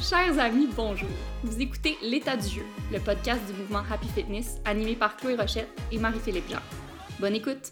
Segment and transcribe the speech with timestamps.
[0.00, 1.10] Chers amis, bonjour.
[1.42, 5.68] Vous écoutez L'état du jeu, le podcast du mouvement Happy Fitness animé par Chloé Rochette
[5.92, 6.60] et Marie-Philippe Jean.
[7.18, 7.70] Bonne écoute.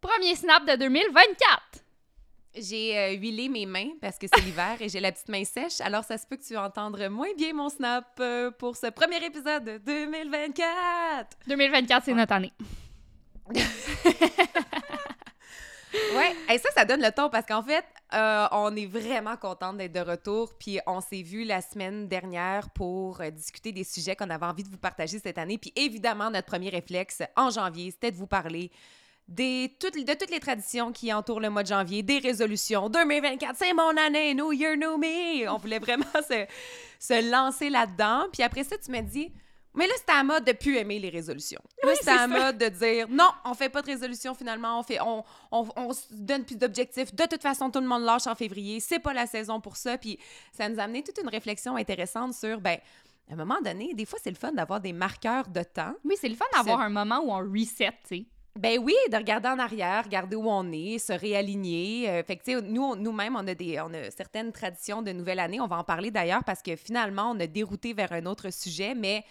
[0.00, 1.60] Premier snap de 2024.
[2.54, 5.82] J'ai euh, huilé mes mains parce que c'est l'hiver et j'ai la petite main sèche,
[5.82, 8.86] alors ça se peut que tu vas entendre moins bien mon snap euh, pour ce
[8.86, 11.36] premier épisode de 2024.
[11.48, 12.52] 2024, c'est notre année.
[16.14, 19.76] Ouais, et ça, ça donne le ton parce qu'en fait, euh, on est vraiment contente
[19.76, 20.52] d'être de retour.
[20.58, 24.64] Puis on s'est vu la semaine dernière pour euh, discuter des sujets qu'on avait envie
[24.64, 25.58] de vous partager cette année.
[25.58, 28.70] Puis évidemment, notre premier réflexe en janvier, c'était de vous parler
[29.28, 32.88] des, de toutes les traditions qui entourent le mois de janvier, des résolutions.
[32.88, 35.48] 2024, c'est mon année, New Year, New Me.
[35.48, 36.46] On voulait vraiment se,
[36.98, 38.26] se lancer là-dedans.
[38.32, 39.32] Puis après ça, tu m'as dit,
[39.74, 41.62] mais là, c'est à mode de plus aimer les résolutions.
[41.82, 45.00] Là, c'est à mode de dire non, on fait pas de résolution finalement, on fait
[45.00, 47.14] on, on, on se donne plus d'objectifs.
[47.14, 49.98] De toute façon, tout le monde lâche en février, c'est pas la saison pour ça.
[49.98, 50.18] Puis
[50.52, 52.78] ça nous a amené toute une réflexion intéressante sur ben
[53.30, 55.94] à un moment donné, des fois, c'est le fun d'avoir des marqueurs de temps.
[56.04, 58.26] Oui, c'est le fun d'avoir un moment où on reset, tu sais.
[58.54, 62.10] Ben oui, de regarder en arrière, regarder où on est, se réaligner.
[62.10, 65.12] Euh, fait que, tu sais, nous, nous-mêmes, on a, des, on a certaines traditions de
[65.12, 65.58] nouvelle année.
[65.58, 68.94] On va en parler d'ailleurs parce que finalement, on a dérouté vers un autre sujet,
[68.94, 69.24] mais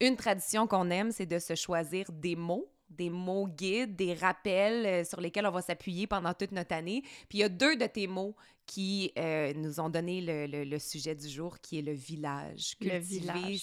[0.00, 4.86] une tradition qu'on aime, c'est de se choisir des mots, des mots guides, des rappels
[4.86, 7.02] euh, sur lesquels on va s'appuyer pendant toute notre année.
[7.28, 8.34] Puis il y a deux de tes mots
[8.68, 12.76] qui euh, nous ont donné le, le, sujet du jour, qui est le village.
[12.82, 13.62] Le village.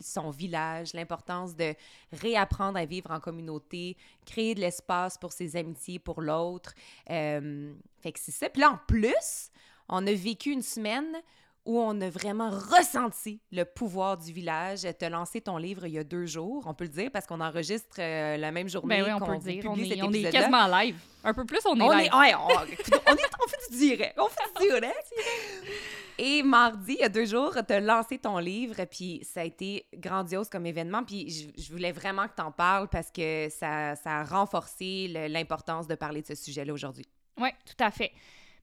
[0.00, 1.74] son village, l'importance de
[2.12, 6.72] réapprendre à vivre en communauté, créer de l'espace pour ses amitiés, pour l'autre.
[7.10, 8.48] Euh, fait que c'est ça.
[8.48, 9.50] Puis là, en plus,
[9.86, 11.14] on a vécu une semaine
[11.68, 14.86] où on a vraiment ressenti le pouvoir du village.
[14.98, 17.26] Tu as lancé ton livre il y a deux jours, on peut le dire, parce
[17.26, 19.64] qu'on enregistre euh, la même journée ben oui, on qu'on peut le dire.
[19.66, 20.96] On est, on est quasiment live.
[21.24, 22.06] Un peu plus, on est On live.
[22.10, 22.64] est, ouais, on, on
[23.14, 24.18] est- on fait du direct.
[24.18, 25.12] On fait du direct.
[26.20, 29.44] Et mardi, il y a deux jours, tu as lancé ton livre, puis ça a
[29.44, 31.04] été grandiose comme événement.
[31.04, 35.08] Puis je, je voulais vraiment que tu en parles parce que ça, ça a renforcé
[35.08, 37.06] le- l'importance de parler de ce sujet-là aujourd'hui.
[37.38, 38.10] Oui, tout à fait.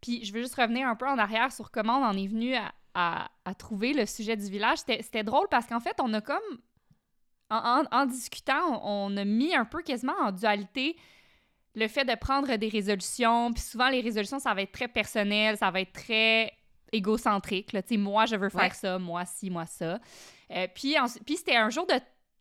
[0.01, 2.55] Puis je veux juste revenir un peu en arrière sur comment on en est venu
[2.55, 4.79] à, à- à trouver le sujet du village.
[4.79, 6.41] C'était drôle parce qu'en fait, on a comme,
[7.51, 10.95] en, en- en discutant, on, on a mis un peu quasiment en dualité
[11.75, 13.51] le fait de prendre des résolutions.
[13.53, 16.51] Puis souvent, les résolutions, ça va être très personnel, ça va être très
[16.91, 17.73] égocentrique.
[17.73, 17.81] Là.
[17.83, 18.69] Tu sais, moi, je veux faire Ouais.
[18.69, 19.99] ça, moi, ci, moi, ça.
[20.51, 20.95] Euh, puis
[21.25, 21.95] puis c'était un jour de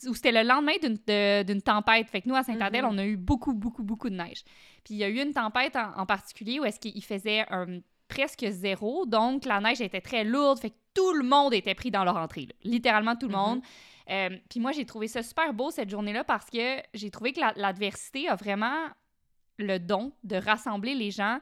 [0.09, 2.09] où c'était le lendemain d'une tempête.
[2.11, 2.91] Fait que nous, à Saint-Adèle, Mhm.
[2.93, 4.43] on a eu beaucoup, beaucoup, beaucoup de neige.
[4.85, 7.81] Puis il y a eu une tempête en, en particulier où est-ce qu'il faisait un-
[8.15, 9.07] presque zéro.
[9.07, 10.59] Donc, la neige était très lourde.
[10.61, 12.43] Fait que tout le monde était pris dans leur entrée.
[12.47, 12.55] là.
[12.63, 13.41] Littéralement tout le Mhm.
[13.41, 13.61] monde.
[14.11, 17.41] Euh, puis moi, j'ai trouvé ça super beau cette journée-là parce que j'ai trouvé que
[17.41, 18.87] la- l'adversité a vraiment
[19.59, 21.39] le don de rassembler les gens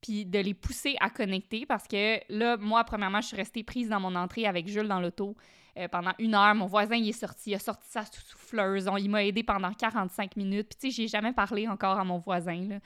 [0.00, 3.88] puis de les pousser à connecter parce que là, moi, premièrement, je suis restée prise
[3.88, 5.36] dans mon entrée avec Jules dans l'auto
[5.76, 6.54] euh, pendant une heure.
[6.54, 8.88] Mon voisin, il est sorti, il a sorti sa sou- souffleuse.
[8.98, 10.68] Il m'a aidé pendant 45 minutes.
[10.70, 12.80] Puis, tu sais, j'ai jamais parlé encore à mon voisin.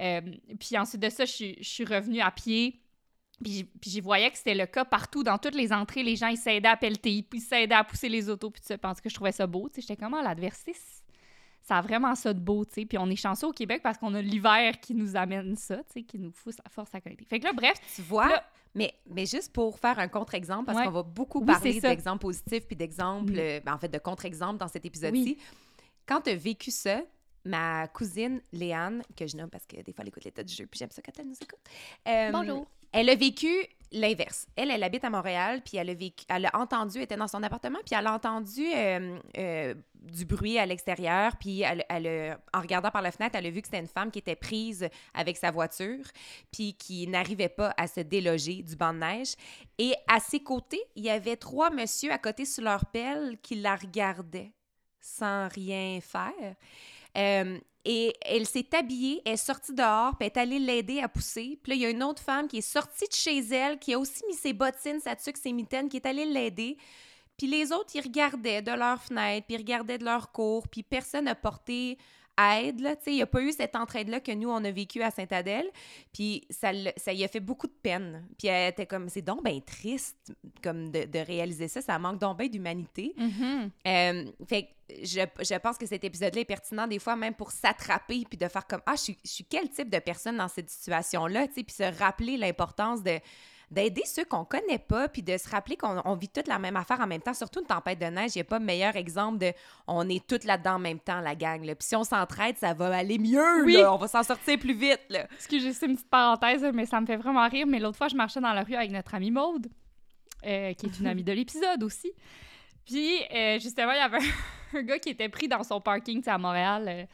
[0.00, 0.20] Euh,
[0.60, 2.80] puis ensuite de ça, je, suis- revenue à pied.
[3.42, 6.36] Puis, j'y voyais que c'était le cas partout, dans toutes les entrées, les gens, ils
[6.36, 9.08] s'aidaient à pelleter, puis ils s'aidaient à pousser les autos, puis tout ça, parce que
[9.08, 10.74] je trouvais ça beau, tu sais, j'étais comme, Ah, l'adversité,
[11.68, 13.98] ça a vraiment ça de beau, tu sais, puis on est chanceux au Québec parce
[13.98, 17.00] qu'on a l'hiver qui nous amène ça, tu sais, qui nous pousse la force à
[17.02, 17.26] connecter.
[17.26, 18.28] Fait que là, bref, Tu vois?
[18.28, 20.84] Là- mais, mais juste pour faire un contre-exemple, parce Ouais.
[20.86, 23.38] qu'on va beaucoup Oui, parler d'exemples positifs puis d'exemples, Mhm.
[23.38, 25.36] euh, ben, en fait, de contre-exemples dans cet épisode-ci.
[26.06, 27.02] Quand tu as vécu ça,
[27.44, 30.66] ma cousine Léane, que je nomme parce que des fois elle écoute l'état du jeu,
[30.66, 31.58] puis j'aime ça quand elle nous écoute.
[32.08, 32.66] euh, Bonjour.
[32.92, 33.48] Elle a vécu
[33.92, 34.46] l'inverse.
[34.56, 37.28] Elle, elle habite à Montréal, puis elle a vécu, elle a entendu, elle était dans
[37.28, 42.38] son appartement, puis elle a entendu euh, euh, du bruit à l'extérieur, puis elle, elle
[42.52, 44.88] en regardant par la fenêtre, elle a vu que c'était une femme qui était prise
[45.14, 46.04] avec sa voiture,
[46.52, 49.34] puis qui n'arrivait pas à se déloger du banc de neige.
[49.78, 53.56] Et à ses côtés, il y avait trois messieurs à côté sur leur pelle qui
[53.56, 54.52] la regardaient
[55.00, 56.54] sans rien faire.
[57.16, 57.58] Euh,
[57.90, 61.58] et elle s'est habillée, elle est sortie dehors, puis elle est allée l'aider à pousser.
[61.62, 63.94] Puis là, il y a une autre femme qui est sortie de chez elle, qui
[63.94, 66.76] a aussi mis ses bottines, sa tuque, ses mitaines, qui est allée l'aider.
[67.38, 70.82] Puis les autres, ils regardaient de leur fenêtre, puis ils regardaient de leur cours, puis
[70.82, 71.96] personne n'a porté
[72.38, 75.10] aide, là, il n'y a pas eu cette entraide-là que nous, on a vécu à
[75.10, 75.68] Sainte-Adèle,
[76.12, 78.26] puis ça, ça y a fait beaucoup de peine.
[78.38, 80.32] Puis elle était comme, c'est donc bien triste,
[80.62, 83.14] comme de, de réaliser ça, ça manque donc bien d'humanité.
[83.16, 83.70] Mhm.
[83.86, 84.68] Euh, fait que
[85.02, 88.48] je, je pense que cet épisode-là est pertinent des fois même pour s'attraper puis de
[88.48, 91.54] faire comme ah je suis, je suis quel type de personne dans cette situation-là tu
[91.54, 93.20] sais puis se rappeler l'importance de
[93.70, 96.76] d'aider ceux qu'on connaît pas puis de se rappeler qu'on on vit toute la même
[96.76, 99.38] affaire en même temps surtout une tempête de neige il n'y a pas meilleur exemple
[99.38, 99.52] de
[99.86, 101.74] on est toutes là-dedans en même temps la gang là.
[101.74, 103.74] puis si on s'entraide ça va aller mieux Oui.
[103.74, 103.92] là.
[103.92, 105.26] on va s'en sortir plus vite là.
[105.34, 107.66] Excusez, c'est une petite parenthèse, mais ça me fait vraiment rire.
[107.66, 109.66] Mais l'autre fois, je marchais dans la rue avec notre amie Maude.
[110.46, 112.12] euh, qui est une amie de l'épisode aussi.
[112.86, 114.18] Puis, euh, justement, il y avait
[114.74, 116.84] un gars qui était pris dans son parking, à Montréal.
[116.88, 117.04] euh,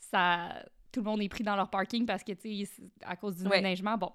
[0.00, 0.54] ça,
[0.90, 2.70] tout le monde est pris dans leur parking parce que, tu sais,
[3.04, 3.58] à cause du Ouais.
[3.58, 4.10] déneigement, bon.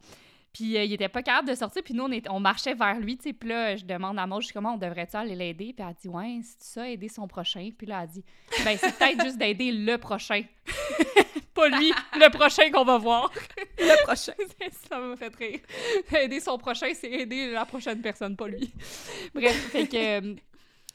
[0.54, 3.00] Puis, euh, il était pas capable de sortir, puis nous, on, est- on marchait vers
[3.00, 5.36] lui, tu sais, puis là, je demande à Maud, je suis comment on devrait-tu aller
[5.36, 5.74] l'aider?
[5.76, 7.70] Puis elle dit, ouais, c'est ça, aider son prochain.
[7.76, 8.24] Puis là, elle dit,
[8.64, 10.44] ben, c'est peut-être juste d'aider le prochain.
[11.56, 13.32] pas lui, le prochain qu'on va voir.
[13.80, 14.34] Le prochain.
[14.90, 15.60] ça m'a fait rire.
[16.16, 18.72] Aider son prochain, c'est aider la prochaine personne, pas lui.
[19.34, 19.98] Bref, fait que.
[20.22, 20.36] euh,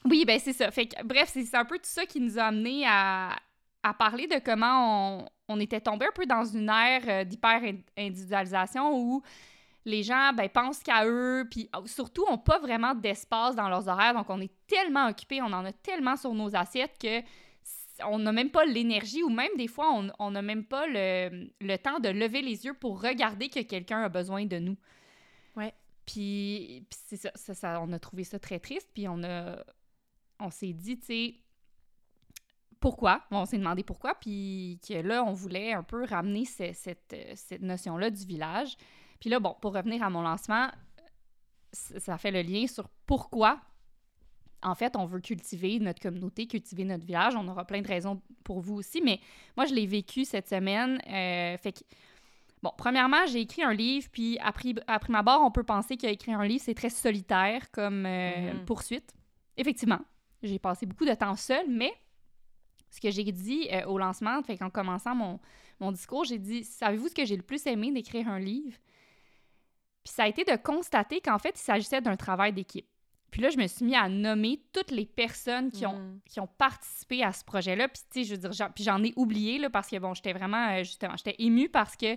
[0.04, 0.70] oui, ben c'est ça.
[0.70, 3.36] Fait que, bref, c'est c'est un peu tout ça qui nous a amené à,
[3.82, 8.96] à parler de comment on, on était tombé un peu dans une ère euh, d'hyper-individualisation
[8.98, 9.22] où
[9.84, 13.88] les gens ben, pensent qu'à eux, puis euh, surtout, n'ont pas vraiment d'espace dans leurs
[13.88, 14.14] horaires.
[14.14, 17.22] Donc, on est tellement occupés, on en a tellement sur nos assiettes que
[18.06, 21.48] on n'a même pas l'énergie ou même des fois, on- on n'a même pas le,
[21.60, 24.76] le temps de lever les yeux pour regarder que quelqu'un a besoin de nous.
[25.56, 25.74] Ouais.
[26.06, 29.56] Puis, puis c'est ça, ça- ça- on a trouvé ça très triste, puis on a...
[30.40, 31.34] On s'est dit, tu sais,
[32.80, 33.22] pourquoi?
[33.30, 37.32] On s'est demandé pourquoi, puis que là, on voulait un peu ramener ce- cette, euh,
[37.34, 38.76] cette notion-là du village.
[39.20, 40.68] Puis là, bon, pour revenir à mon lancement,
[41.72, 43.60] ça fait le lien sur pourquoi,
[44.62, 47.34] en fait, on veut cultiver notre communauté, cultiver notre village.
[47.36, 49.20] On aura plein de raisons pour vous aussi, mais
[49.56, 51.00] moi, je l'ai vécu cette semaine.
[51.08, 51.80] euh, fait que,
[52.62, 55.96] bon, premièrement, j'ai écrit un livre, puis à prime à prime abord, on peut penser
[55.96, 58.64] qu'écrire un livre, c'est très solitaire comme euh, Mhm.
[58.64, 59.14] poursuite.
[59.56, 60.00] Effectivement,
[60.42, 61.92] j'ai passé beaucoup de temps seule, mais
[62.90, 65.40] ce que j'ai dit euh, au lancement, fait qu'en commençant mon,
[65.80, 68.76] mon discours, j'ai dit Savez-vous ce que j'ai le plus aimé d'écrire un livre?
[70.04, 72.86] Puis ça a été de constater qu'en fait, il s'agissait d'un travail d'équipe.
[73.30, 76.20] Puis là, je me suis mis à nommer toutes les personnes qui ont, Mm.
[76.24, 77.88] qui ont participé à ce projet-là.
[77.88, 80.14] Puis, tu sais, je veux dire, j'en- puis j'en ai oublié, là, parce que, bon,
[80.14, 82.16] j'étais vraiment, euh, justement, j'étais émue parce que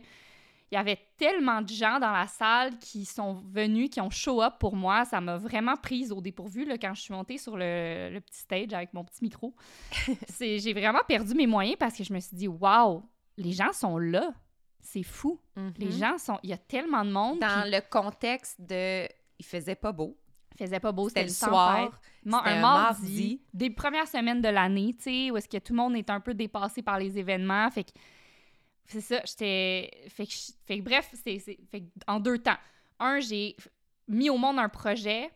[0.71, 4.41] il y avait tellement de gens dans la salle qui sont venus, qui ont show
[4.41, 5.03] up pour moi.
[5.05, 8.39] Ça m'a vraiment prise au dépourvu, là, quand je suis montée sur le, le petit
[8.39, 9.53] stage avec mon petit micro.
[10.29, 13.03] C'est- J'ai vraiment perdu mes moyens parce que je me suis dit, waouh,
[13.37, 14.31] les gens sont là.
[14.79, 15.39] C'est fou.
[15.77, 15.91] Les Mhm.
[15.91, 16.39] gens sont...
[16.43, 17.39] Il y a tellement de monde.
[17.39, 19.07] Dans le contexte de.
[19.39, 20.17] Il faisait pas beau.
[20.55, 21.99] Il faisait pas beau, C'était le soir.
[22.25, 23.41] Un un mardi, mardi.
[23.53, 26.19] des premières semaines de l'année, tu sais, où est-ce que tout le monde est un
[26.19, 27.69] peu dépassé par les événements.
[27.71, 27.91] Fait que
[28.85, 29.89] c'est ça, j'étais.
[30.09, 30.33] Fait que,
[30.65, 31.41] fait bref, c'est,
[32.07, 32.57] en deux temps.
[32.99, 33.55] Un, j'ai
[34.07, 35.29] mis au monde un projet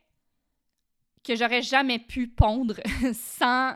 [1.24, 2.76] que j'aurais jamais pu pondre
[3.14, 3.76] sans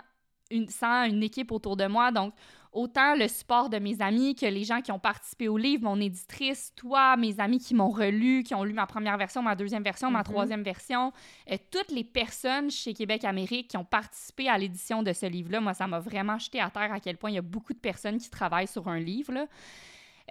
[0.52, 2.12] une, sans une équipe autour de moi.
[2.12, 2.34] Donc,
[2.72, 6.00] autant le support de mes amis que les gens qui ont participé au livre, mon
[6.00, 9.84] éditrice, toi, mes amis qui m'ont relu, qui ont lu ma première version, ma deuxième
[9.84, 10.24] version, ma Mhm.
[10.26, 11.12] troisième version,
[11.52, 15.62] euh, toutes les personnes chez Québec Amérique qui ont participé à l'édition de ce livre-là,
[15.62, 17.80] moi, ça m'a vraiment jeté à terre à quel point il y a beaucoup de
[17.80, 19.34] personnes qui travaillent sur un livre.
[19.34, 19.48] là.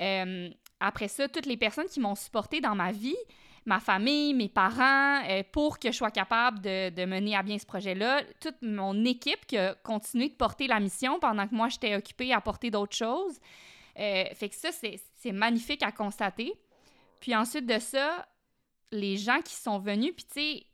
[0.00, 0.48] Euh,
[0.80, 3.16] après ça, toutes les personnes qui m'ont supporté dans ma vie,
[3.66, 7.66] ma famille, mes parents, euh, pour que je sois capable de, mener à bien ce
[7.66, 8.22] projet-là.
[8.40, 12.32] Toute mon équipe qui a continué de porter la mission pendant que moi, j'étais occupée
[12.32, 13.38] à porter d'autres choses.
[13.98, 16.52] Euh, fait que ça, c'est magnifique à constater.
[17.20, 18.26] Puis ensuite de ça,
[18.92, 20.66] les gens qui sont venus, puis tu sais,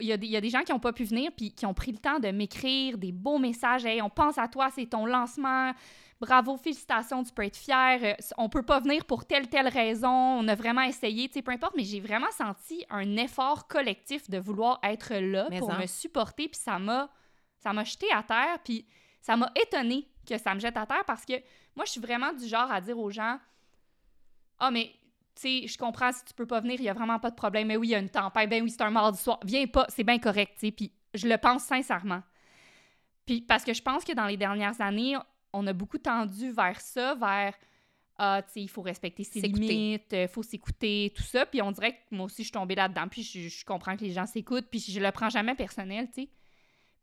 [0.00, 1.92] il y, y a des gens qui n'ont pas pu venir, puis qui ont pris
[1.92, 3.84] le temps de m'écrire des beaux messages.
[3.84, 5.72] Hey, on pense à toi, c'est ton lancement.
[6.20, 7.98] Bravo, félicitations, tu peux être fier.
[8.02, 10.10] Euh, On peut pas venir pour telle, telle raison.
[10.10, 14.28] On a vraiment essayé, tu sais, peu importe, mais j'ai vraiment senti un effort collectif
[14.28, 15.78] de vouloir être là Mais pour en.
[15.78, 17.08] me supporter, puis ça m'a
[17.58, 18.86] ça m'a jeté à terre, puis
[19.20, 21.34] ça m'a étonné que ça me jette à terre parce que
[21.76, 23.38] moi, je suis vraiment du genre à dire aux gens
[24.58, 24.92] Ah, mais
[25.34, 27.36] tu sais, je comprends si tu peux pas venir, il y a vraiment pas de
[27.36, 27.68] problème.
[27.68, 28.50] Mais oui, il y a une tempête.
[28.50, 29.40] Ben oui, c'est un mardi soir.
[29.44, 30.72] Viens pas, c'est bien correct, tu sais.
[30.72, 32.22] Puis je le pense sincèrement.
[33.24, 35.16] Puis parce que je pense que dans les dernières années,
[35.52, 37.54] on a beaucoup tendu vers ça, vers
[38.22, 41.46] ah, tu sais, il faut respecter ses limites, il faut s'écouter, tout ça.
[41.46, 43.08] Puis on dirait que moi aussi, je suis tombée là-dedans.
[43.08, 46.22] Puis je, je comprends que les gens s'écoutent, puis je le prends jamais personnel, tu
[46.24, 46.28] sais.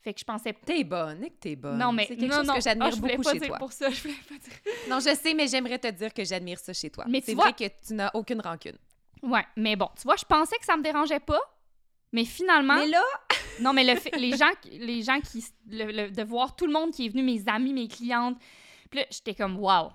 [0.00, 1.76] Fait que je pensais T'es bonne, et que t'es bonne.
[1.76, 2.54] non, mais c'est quelque non, chose non.
[2.54, 3.58] que j'admire Ah, je voulais beaucoup pas chez dire toi.
[3.58, 4.52] pour ça, je voulais pas dire.
[4.88, 7.04] Non, je sais, mais j'aimerais te dire que j'admire ça chez toi.
[7.08, 8.78] Mais tu c'est vois- vrai que tu n'as aucune rancune.
[9.24, 11.40] Ouais, mais bon, tu vois, je pensais que ça me dérangeait pas,
[12.12, 13.02] mais finalement, Mais là,
[13.60, 16.66] non, mais le fait- les gens, qui- les gens qui, le- le- de voir tout
[16.66, 18.36] le monde qui est venu, mes amis, mes clientes,
[18.90, 19.90] puis là, j'étais comme, wow,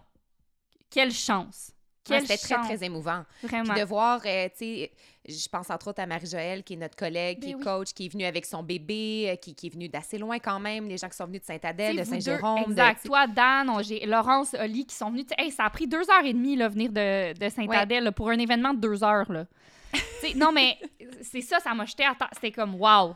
[0.90, 1.72] quelle chance,
[2.10, 3.24] ouais, c'était très, très émouvant.
[3.42, 3.74] vraiment.
[3.74, 4.92] Puis de voir, euh, tu sais,
[5.28, 7.64] je pense entre autres à Marie-Joëlle, qui est notre collègue, qui Ben est oui.
[7.64, 10.60] coach, qui est venue avec son bébé, euh, qui, qui est venue d'assez loin quand
[10.60, 12.60] même, les gens qui sont venus de Sainte-Adèle, de Saint-Jérôme.
[12.70, 13.06] Exact.
[13.06, 15.26] Toi, Dan, j'ai Laurence, Oli qui sont venus.
[15.28, 18.12] Tu sais, hey, ça a pris deux heures et demie, là, venir de, de Saint-Adèle
[18.12, 19.32] pour un événement de deux heures.
[19.32, 19.46] Là.
[20.36, 20.78] Non, mais
[21.22, 22.30] c'est ça, ça m'a jeté à terre.
[22.34, 23.16] C'était comme, wow.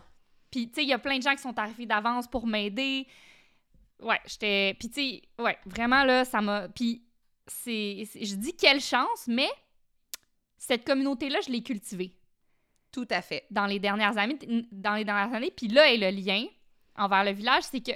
[0.52, 3.08] Puis, tu sais, il y a plein de gens qui sont arrivés d'avance pour m'aider.
[4.02, 4.76] Ouais, j'étais.
[4.80, 6.70] Puis, tu sais, ouais, vraiment, là, ça m'a.
[6.70, 7.04] Puis,
[7.48, 8.04] c'est.
[8.16, 9.50] Je dis quelle chance, mais
[10.58, 12.14] cette communauté-là, je l'ai cultivée.
[12.92, 13.46] Tout à fait.
[13.52, 14.38] dans les dernières années.
[14.72, 15.52] Dans les dernières années.
[15.56, 16.46] Puis là est le lien
[16.96, 17.92] envers le village, c'est que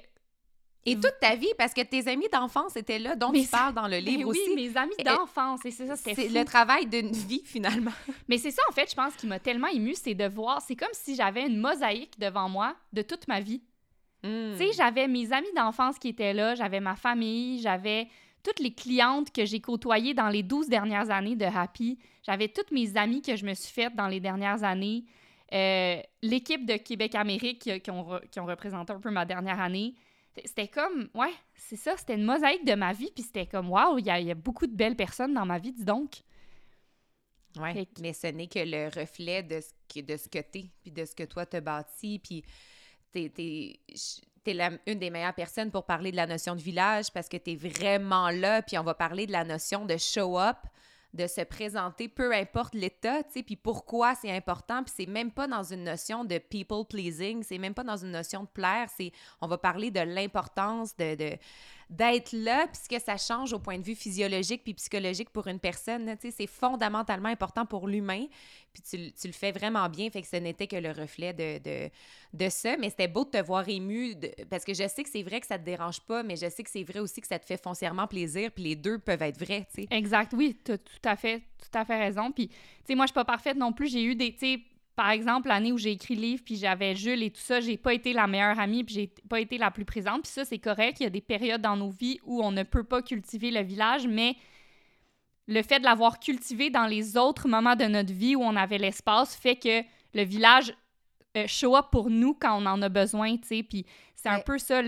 [0.85, 3.73] Et toute ta vie, parce que tes amis d'enfance étaient là, dont Mais tu parles
[3.73, 4.55] dans le livre oui, aussi.
[4.55, 7.91] mes amis d'enfance, et c'est ça, C'est le travail d'une vie, finalement.
[8.27, 10.75] Mais c'est ça, en fait, je pense, qui m'a tellement émue, c'est de voir, c'est
[10.75, 13.61] comme si j'avais une mosaïque devant moi de toute ma vie.
[14.23, 14.53] Mm.
[14.53, 18.07] Tu sais, j'avais mes amis d'enfance qui étaient là, j'avais ma famille, j'avais
[18.43, 22.71] toutes les clientes que j'ai côtoyées dans les 12 dernières années de Happy, j'avais toutes
[22.71, 25.03] mes amies que je me suis faites dans les dernières années,
[25.53, 29.59] euh, l'équipe de Québec-Amérique qui, qui ont, re- qui ont représenté un peu ma dernière
[29.59, 29.93] année.
[30.45, 33.97] C'était comme, ouais, c'est ça, c'était une mosaïque de ma vie, puis c'était comme, waouh,
[33.97, 36.21] il y, a- il y a beaucoup de belles personnes dans ma vie, dis donc.
[37.57, 40.69] Ouais, que- mais ce n'est que le reflet de ce que, de ce que t'es,
[40.81, 42.45] puis de ce que toi t'as bâti, puis
[43.11, 43.77] t'es, t'es,
[44.43, 47.35] t'es la- une des meilleures personnes pour parler de la notion de village parce que
[47.35, 50.57] t'es vraiment là, puis on va parler de la notion de show up,
[51.13, 55.31] de se présenter, peu importe l'état, tu sais, puis pourquoi c'est important, puis c'est même
[55.31, 58.87] pas dans une notion de people pleasing, c'est même pas dans une notion de plaire,
[58.95, 61.37] c'est, on va parler de l'importance de, de-
[61.91, 65.47] d'être là, puis ce que ça change au point de vue physiologique puis psychologique pour
[65.47, 68.25] une personne, c'est fondamentalement important pour l'humain,
[68.71, 71.59] puis tu, tu le fais vraiment bien, fait que ce n'était que le reflet de,
[71.61, 71.89] de,
[72.33, 74.15] de ça, mais c'était beau de te voir ému,
[74.49, 76.63] parce que je sais que c'est vrai que ça te dérange pas, mais je sais
[76.63, 79.37] que c'est vrai aussi que ça te fait foncièrement plaisir, puis les deux peuvent être
[79.37, 79.87] vrais, tu sais.
[79.91, 82.31] Exact, oui, tu as tout à fait, tout à fait raison.
[82.31, 82.55] Puis, tu
[82.87, 83.89] sais, moi, je suis pas parfaite non plus.
[83.89, 84.33] J'ai eu des,
[84.95, 87.77] par exemple, l'année où j'ai écrit le livre, puis j'avais Jules et tout ça, j'ai
[87.77, 90.23] pas été la meilleure amie, puis j'ai pas été la plus présente.
[90.23, 90.99] Puis ça, c'est correct.
[90.99, 93.61] Il y a des périodes dans nos vies où on ne peut pas cultiver le
[93.61, 94.35] village, mais
[95.47, 98.77] le fait de l'avoir cultivé dans les autres moments de notre vie où on avait
[98.77, 99.81] l'espace fait que
[100.13, 100.73] le village
[101.37, 103.63] euh, show up pour nous quand on en a besoin, tu sais.
[103.63, 104.81] Puis c'est un peu ça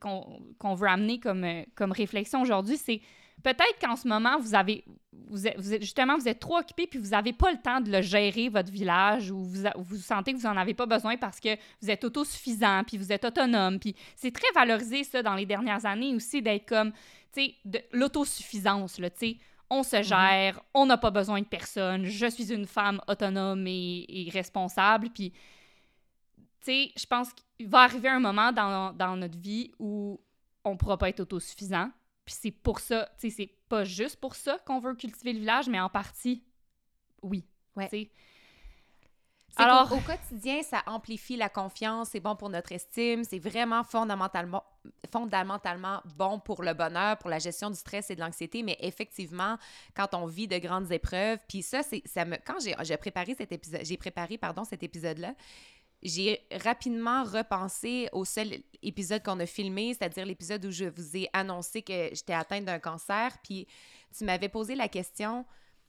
[0.00, 2.78] qu'on veut amener comme, euh, comme réflexion aujourd'hui.
[2.78, 3.00] C'est
[3.42, 4.84] peut-être qu'en ce moment, vous avez,
[5.28, 7.80] vous êtes, vous êtes- justement, vous êtes trop occupé puis vous n'avez pas le temps
[7.80, 11.16] de le gérer, votre village, ou vous, vous sentez que vous n'en avez pas besoin
[11.16, 13.78] parce que vous êtes autosuffisant puis vous êtes autonome.
[13.78, 16.92] Puis c'est très valorisé, ça, dans les dernières années aussi, d'être comme,
[17.32, 19.36] tu sais, de l'autosuffisance, là, tu sais.
[19.72, 24.04] On se gère, on n'a pas besoin de personne, je suis une femme autonome et,
[24.08, 25.10] et responsable.
[25.10, 25.36] Puis, tu
[26.62, 30.20] sais, je pense qu'il va arriver un moment dans, dans notre vie où
[30.64, 31.88] on pourra pas être autosuffisant.
[32.24, 35.40] Puis c'est pour ça, tu sais, c'est pas juste pour ça qu'on veut cultiver le
[35.40, 36.44] village, mais en partie,
[37.22, 37.44] oui.
[37.76, 37.88] Ouais.
[39.56, 44.62] Alors- au quotidien, ça amplifie la confiance, c'est bon pour notre estime, c'est vraiment fondamentalement,
[45.12, 49.58] fondamentalement bon pour le bonheur, pour la gestion du stress et de l'anxiété, mais effectivement,
[49.94, 53.34] quand on vit de grandes épreuves, puis ça, c'est, ça me, quand j'ai, j'ai préparé
[53.34, 55.34] cet épisode, j'ai préparé, pardon, cet épisode-là,
[56.02, 61.28] j'ai rapidement repensé au seul épisode qu'on a filmé, c'est-à-dire l'épisode où je vous ai
[61.32, 63.66] annoncé que j'étais atteinte d'un cancer, puis
[64.16, 65.44] tu m'avais posé la question,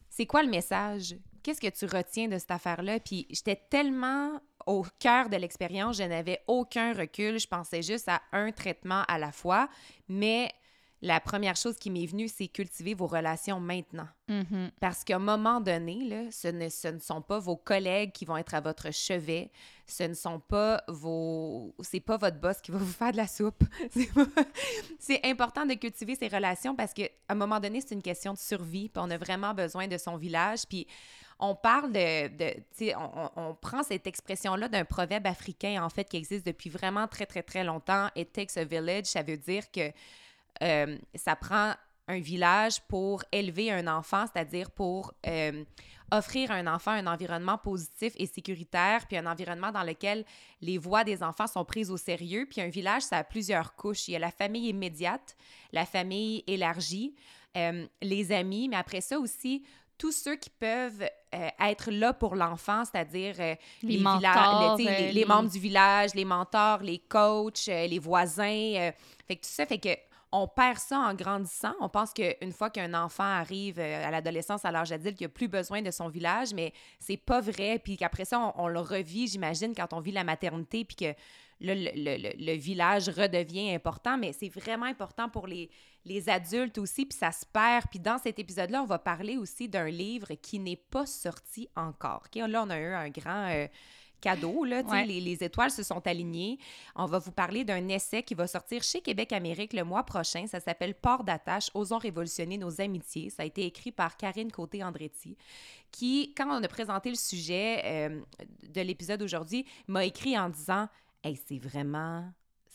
[0.10, 1.16] c'est quoi le message?
[1.42, 3.00] Qu'est-ce que tu retiens de cette affaire-là?
[3.00, 8.22] Puis j'étais tellement au cœur de l'expérience, je n'avais aucun recul, je pensais juste à
[8.32, 9.70] un traitement à la fois,
[10.08, 10.52] mais
[11.04, 14.08] la première chose qui m'est venue, c'est cultiver vos relations maintenant.
[14.28, 14.70] Mhm.
[14.80, 18.24] Parce qu'à un moment donné, là, ce, ne, ce ne sont pas vos collègues qui
[18.26, 19.50] vont être à votre chevet.
[19.88, 21.74] Ce ne sont pas vos...
[21.82, 23.64] C'est pas votre boss qui va vous faire de la soupe.
[23.90, 28.34] C'est pas- important de cultiver ces relations parce qu'à un moment donné, c'est une question
[28.34, 28.88] de survie.
[28.90, 30.66] Puis on a vraiment besoin de son village.
[30.70, 30.86] Puis
[31.40, 32.28] on parle de...
[32.28, 37.08] de on- on prend cette expression-là d'un proverbe africain, en fait, qui existe depuis vraiment
[37.08, 38.08] très, très, très longtemps.
[38.16, 39.06] It takes a village.
[39.06, 39.92] Ça veut dire que
[40.62, 41.74] euh, ça prend
[42.08, 45.64] un village pour élever un enfant, c'est-à-dire pour euh,
[46.12, 50.26] offrir à un enfant un environnement positif et sécuritaire, puis un environnement dans lequel
[50.62, 52.48] les voix des enfants sont prises au sérieux.
[52.50, 54.08] Puis un village, ça a plusieurs couches.
[54.10, 55.38] Il y a la famille immédiate,
[55.72, 57.16] la famille élargie,
[57.56, 59.64] euh, les amis, mais après ça aussi,
[59.98, 61.04] tous ceux qui peuvent
[61.36, 64.20] euh, être là pour l'enfant, c'est-à-dire euh, Les mentors,
[64.86, 68.92] le- les, membres du village, les mentors, les coachs, les voisins.
[69.28, 69.90] fait que tout ça fait que
[70.32, 71.74] on perd ça en grandissant.
[71.82, 75.30] On pense qu'une fois qu'un enfant arrive euh, à l'adolescence, à l'âge adulte, qu'il n'a
[75.30, 77.80] plus besoin de son village, mais c'est pas vrai.
[77.84, 81.14] Puis qu'après ça, on, le revit, j'imagine, quand on vit la maternité, puis que
[81.60, 84.18] le, le- village redevient important.
[84.18, 85.70] Mais c'est vraiment important pour les,
[86.28, 87.88] adultes aussi, puis ça se perd.
[87.90, 92.24] Puis dans cet épisode-là, on va parler aussi d'un livre qui n'est pas sorti encore.
[92.34, 93.50] Là, on a eu un grand...
[93.50, 93.68] euh,
[94.22, 95.06] cadeau, là, Ouais.
[95.06, 96.58] les, les étoiles se sont alignées.
[96.96, 100.48] On va vous parler d'un essai qui va sortir chez Québec Amérique le mois prochain.
[100.48, 103.30] Ça s'appelle Port d'attache, osons révolutionner nos amitiés.
[103.30, 105.36] Ça a été écrit par Karine Côté-Andretti,
[105.92, 108.22] qui, quand on a présenté le sujet euh,
[108.74, 110.88] de l'épisode aujourd'hui, m'a écrit en disant
[111.24, 112.24] Hey, c'est vraiment.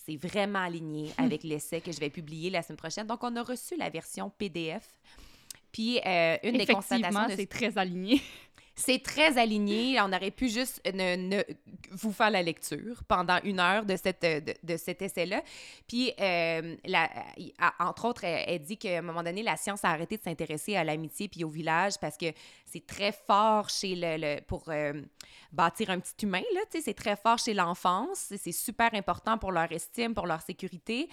[0.05, 3.09] C'est vraiment aligné avec l'essai que je vais publier la semaine prochaine.
[3.09, 4.87] Donc, on a reçu la version PDF.
[5.73, 8.23] Puis, euh, une des constatations de c'est très aligné.
[8.78, 9.99] C'est très aligné.
[10.02, 11.42] On aurait pu juste ne,
[11.92, 15.42] vous faire la lecture pendant une heure de, cette, de, de cet essai-là.
[15.88, 17.11] Puis, euh, la-
[17.80, 20.76] entre autres, elle, elle dit qu'à un moment donné, la science a arrêté de s'intéresser
[20.76, 22.26] à l'amitié puis au village parce que
[22.66, 24.18] c'est très fort chez le...
[24.18, 24.92] le- pour euh,
[25.53, 28.33] bâtir un petit humain, là, tu sais, c'est très fort chez l'enfance.
[28.37, 31.09] C'est super important pour leur estime, pour leur sécurité.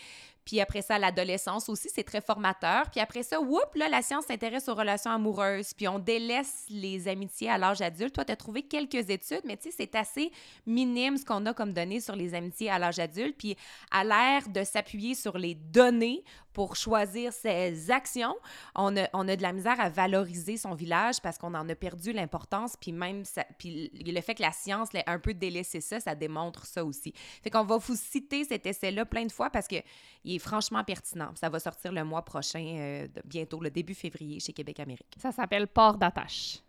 [0.45, 2.89] Puis après ça, l'adolescence aussi, c'est très formateur.
[2.91, 5.73] Puis après ça, whoop, là, la science s'intéresse aux relations amoureuses.
[5.73, 8.13] Puis on délaisse les amitiés à l'âge adulte.
[8.13, 10.31] Toi, tu as trouvé quelques études, mais tu sais, c'est assez
[10.65, 13.37] minime ce qu'on a comme données sur les amitiés à l'âge adulte.
[13.37, 13.55] Puis
[13.91, 18.35] à l'ère de s'appuyer sur les données pour choisir ses actions,
[18.75, 21.75] on a, on a de la misère à valoriser son village parce qu'on en a
[21.75, 22.75] perdu l'importance.
[22.79, 23.23] Puis même,
[23.57, 27.13] puis le fait que la science l'ait un peu délaissé ça, ça démontre ça aussi.
[27.41, 29.77] Fait qu'on va vous citer cet essai-là plein de fois parce que
[30.23, 31.31] il est franchement pertinent.
[31.35, 35.15] Ça va sortir le mois prochain, euh, bientôt, le début février, chez Québec Amérique.
[35.17, 36.59] Ça s'appelle port d'attache.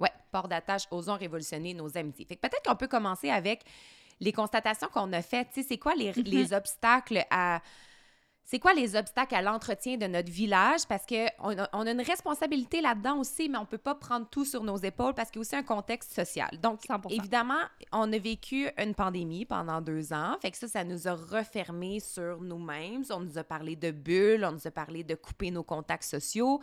[0.00, 2.24] Ouais, port d'attache, osons révolutionner nos amitiés.
[2.24, 3.64] Fait que peut-être qu'on peut commencer avec
[4.20, 5.48] les constatations qu'on a faites.
[5.52, 7.60] Tu sais, c'est quoi les, les obstacles à...
[8.46, 10.82] C'est quoi les obstacles à l'entretien de notre village?
[10.86, 14.28] Parce qu'on a, on a une responsabilité là-dedans aussi, mais on ne peut pas prendre
[14.28, 16.50] tout sur nos épaules parce qu'il y a aussi un contexte social.
[16.62, 17.10] Donc, 100%.
[17.10, 20.36] évidemment, on a vécu une pandémie pendant deux ans.
[20.42, 23.04] Fait que ça, ça nous a refermés sur nous-mêmes.
[23.10, 26.60] On nous a parlé de bulles, on nous a parlé de couper nos contacts sociaux.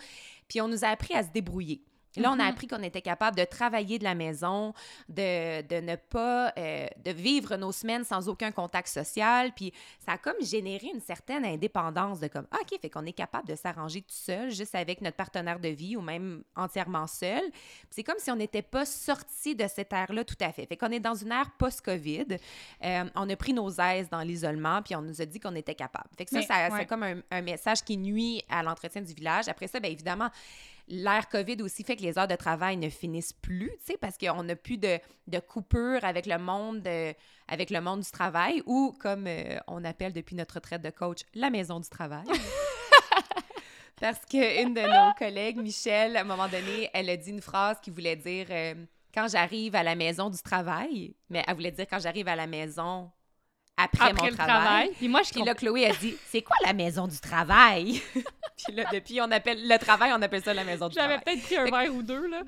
[0.47, 1.81] Puis on nous a appris à se débrouiller.
[2.17, 2.49] Là, on a Mhm.
[2.49, 4.73] appris qu'on était capable de travailler de la maison,
[5.09, 9.51] de, de ne pas, euh, de vivre nos semaines sans aucun contact social.
[9.55, 9.71] Puis
[10.05, 13.47] ça a comme généré une certaine indépendance de comme, ah, OK, fait qu'on est capable
[13.47, 17.49] de s'arranger tout seul, juste avec notre partenaire de vie ou même entièrement seul.
[17.51, 20.65] Puis c'est comme si on n'était pas sorti de cette ère-là tout à fait.
[20.65, 22.37] Fait qu'on est dans une ère post-COVID.
[22.83, 25.75] Euh, on a pris nos aises dans l'isolement, puis on nous a dit qu'on était
[25.75, 26.09] capable.
[26.17, 26.79] Fait que ça, Mais, ça ouais.
[26.79, 29.47] c'est comme un, un message qui nuit à l'entretien du village.
[29.47, 30.29] Après ça, bien évidemment,
[30.93, 34.17] L'ère COVID aussi fait que les heures de travail ne finissent plus, tu sais, parce
[34.17, 37.13] qu'on n'a plus de, de coupure avec le monde de-
[37.47, 41.21] avec le monde du travail ou, comme euh, on appelle depuis notre retraite de coach,
[41.33, 42.25] la maison du travail.
[43.99, 47.77] parce qu'une de nos collègues, Michel, à un moment donné, elle a dit une phrase
[47.81, 48.73] qui voulait dire euh,
[49.13, 52.47] quand j'arrive à la maison du travail, mais elle voulait dire quand j'arrive à la
[52.47, 53.11] maison
[53.77, 54.55] après, Après mon le travail.
[54.63, 54.91] travail.
[54.97, 58.01] Puis moi, je Puis là, Chloé a dit C'est quoi la maison du travail?
[58.63, 61.23] Puis là, depuis, on appelle le travail, on appelle ça la maison du J'avais travail.
[61.41, 62.41] peut-être pris un verre ou deux, là.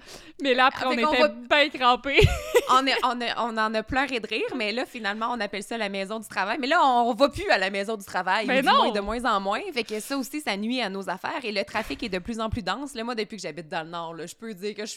[0.43, 2.19] Mais là, après, on était bien crampés.
[2.69, 5.63] on, est- on, est- on en a pleuré de rire, mais là, finalement, on appelle
[5.63, 6.57] ça la maison du travail.
[6.59, 8.45] Mais là, on va plus à la maison du travail.
[8.45, 8.75] Mais non!
[8.75, 9.61] moins, de moins en moins.
[9.73, 11.43] Fait que ça aussi, ça nuit à nos affaires.
[11.43, 12.93] Et le trafic est de plus en plus dense.
[12.93, 14.93] Là, moi, depuis que j'habite dans le Nord, là, je peux dire que je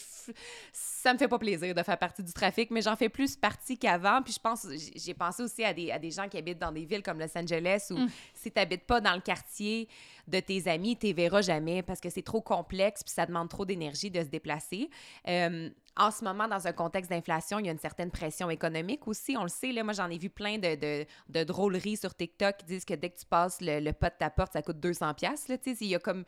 [0.71, 3.77] ça me fait pas plaisir de faire partie du trafic, mais j'en fais plus partie
[3.77, 4.21] qu'avant.
[4.21, 6.71] Puis je pense, j'ai- j'ai pensé aussi à des, à des gens qui habitent dans
[6.71, 8.09] des villes comme Los Angeles où Mm.
[8.33, 9.87] si tu n'habites pas dans le quartier
[10.27, 13.49] de tes amis, tu les verras jamais parce que c'est trop complexe puis ça demande
[13.49, 14.89] trop d'énergie de se déplacer.
[15.27, 19.07] Euh, en ce moment, dans un contexte d'inflation, il y a une certaine pression économique
[19.07, 19.35] aussi.
[19.35, 22.57] On le sait, là, moi, j'en ai vu plein de, de, de drôleries sur TikTok
[22.57, 24.79] qui disent que dès que tu passes le, le pas de ta porte, ça coûte
[24.79, 26.23] 200 pièces là, il y a comme...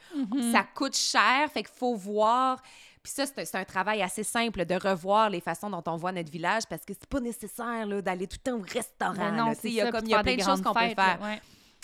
[0.51, 2.61] Ça coûte cher, fait qu'il faut voir...
[3.01, 6.31] Puis ça, c'est un, travail assez simple de revoir les façons dont on voit notre
[6.31, 9.13] village parce que c'est pas nécessaire d'aller tout le temps au restaurant.
[9.13, 11.19] Ben non, il y a, comme, y a plein de choses qu'on peut faire.
[11.21, 11.41] ouais.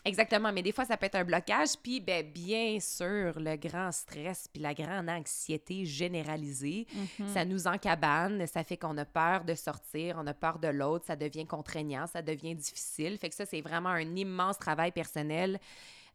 [0.07, 1.69] Exactement, mais des fois, ça peut être un blocage.
[1.81, 6.85] Puis, ben, bien sûr, le grand stress puis la grande anxiété généralisée,
[7.19, 7.27] Mhm.
[7.33, 11.05] ça nous encabane, ça fait qu'on a peur de sortir, on a peur de l'autre,
[11.07, 13.17] ça devient contraignant, ça devient difficile.
[13.17, 15.59] Fait que ça, c'est vraiment un immense travail personnel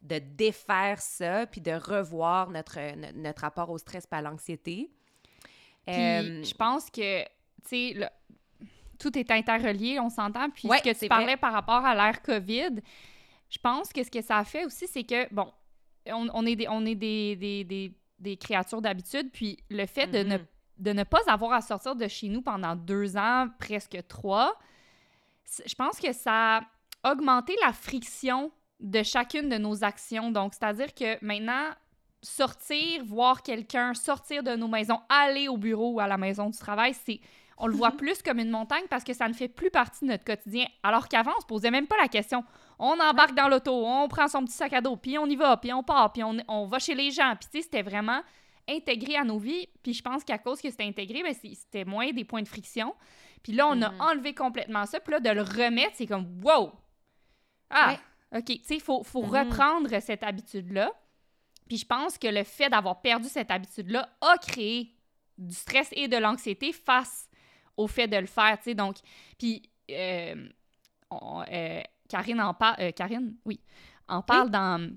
[0.01, 4.89] de défaire ça puis de revoir notre, no- notre rapport au stress à l'anxiété.
[5.85, 7.29] Puis Euh, je pense que, tu
[7.65, 8.07] sais, le-
[8.99, 10.49] tout est interrelié, on s'entend.
[10.49, 11.37] Puis Ouais, ce que tu parlais vrai.
[11.37, 12.81] par rapport à l'ère COVID,
[13.49, 15.51] je pense que ce que ça a fait aussi, c'est que, bon,
[16.07, 20.07] on, on est, des, on est des, des, des, des créatures d'habitude, puis le fait
[20.07, 20.45] de, ne, Mhm.
[20.77, 24.57] de ne pas avoir à sortir de chez nous pendant deux ans, presque trois,
[25.65, 26.57] je pense que ça
[27.03, 30.31] a augmenté la friction de chacune de nos actions.
[30.31, 31.69] Donc, c'est-à-dire que maintenant,
[32.21, 36.57] sortir, voir quelqu'un, sortir de nos maisons, aller au bureau ou à la maison du
[36.57, 37.19] travail, c'est
[37.57, 40.11] on le voit plus comme une montagne parce que ça ne fait plus partie de
[40.11, 40.65] notre quotidien.
[40.83, 42.43] Alors qu'avant, on se posait même pas la question.
[42.79, 45.55] On embarque dans l'auto, on prend son petit sac à dos, puis on y va,
[45.57, 47.35] puis on part, puis on, on va chez les gens.
[47.39, 48.21] Puis tu sais, c'était vraiment
[48.67, 49.67] intégré à nos vies.
[49.83, 52.95] Puis je pense qu'à cause que c'était intégré, ben, c'était moins des points de friction.
[53.43, 54.99] Puis là, on a enlevé complètement ça.
[54.99, 56.71] Puis là, de le remettre, c'est comme «wow!»
[57.69, 57.95] Ah,
[58.35, 58.45] OK.
[58.45, 59.29] Tu sais, il faut, faut Mhm.
[59.49, 60.91] reprendre cette habitude-là.
[61.67, 64.93] Puis je pense que le fait d'avoir perdu cette habitude-là a créé
[65.37, 67.29] du stress et de l'anxiété face
[67.77, 68.75] au fait de le faire, tu sais.
[68.75, 68.97] Donc,
[69.37, 70.49] puis euh,
[71.09, 73.59] on- euh, Karine en parle, Karine, oui,
[74.07, 74.91] en parle dans,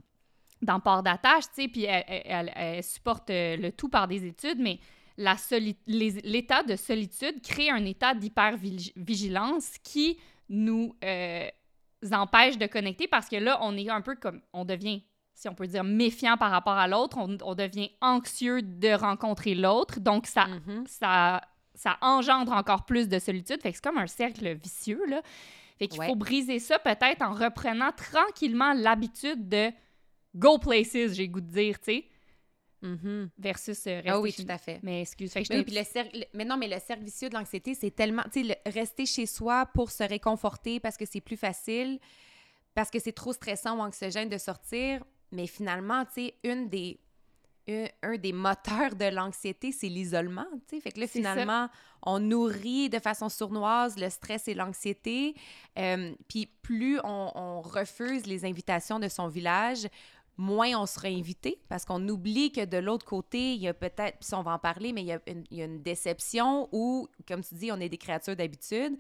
[0.63, 4.25] dans Port d'attache, tu sais, puis elle, elle- elle- supporte euh, le tout par des
[4.27, 4.81] études, mais
[5.17, 10.19] l'état de solitude crée un état d'hypervigilance qui
[10.49, 11.49] nous euh,
[12.13, 15.55] empêche de connecter parce que là, on est un peu comme, on devient, si on
[15.55, 20.27] peut dire, méfiant par rapport à l'autre, on, on devient anxieux de rencontrer l'autre, donc
[20.27, 20.85] ça, Mhm.
[20.87, 21.41] ça,
[21.75, 25.23] ça engendre encore plus de solitude, fait que c'est comme un cercle vicieux, là.
[25.79, 26.07] Fait qu'il Ouais.
[26.07, 29.71] faut briser ça peut-être en reprenant tranquillement l'habitude de
[30.37, 32.05] go places, j'ai goût de dire, tu sais,
[32.85, 33.31] Mhm.
[33.39, 34.79] versus euh, rester Ah oui, chez tout à fait.
[34.83, 37.35] Mais excuse, fait que Oui, puis le cercle, mais non, mais le cercle vicieux de
[37.35, 41.21] l'anxiété, c'est tellement, tu sais, le- rester chez soi pour se réconforter parce que c'est
[41.23, 41.99] plus facile,
[42.75, 47.01] parce que c'est trop stressant ou anxiogène de sortir, mais finalement, tu sais, une des,
[47.69, 51.13] un, un des moteurs de l'anxiété, c'est l'isolement, fait que là, ça.
[51.13, 51.69] finalement,
[52.03, 55.35] on nourrit de façon sournoise le stress et l'anxiété,
[55.79, 59.87] euh, puis plus on, on refuse les invitations de son village,
[60.37, 64.19] moins on sera invité parce qu'on oublie que de l'autre côté, il y a peut-être,
[64.19, 66.69] puis on va en parler, mais il y, a une, il y a une déception
[66.73, 68.97] où, comme tu dis, on est des créatures d'habitude.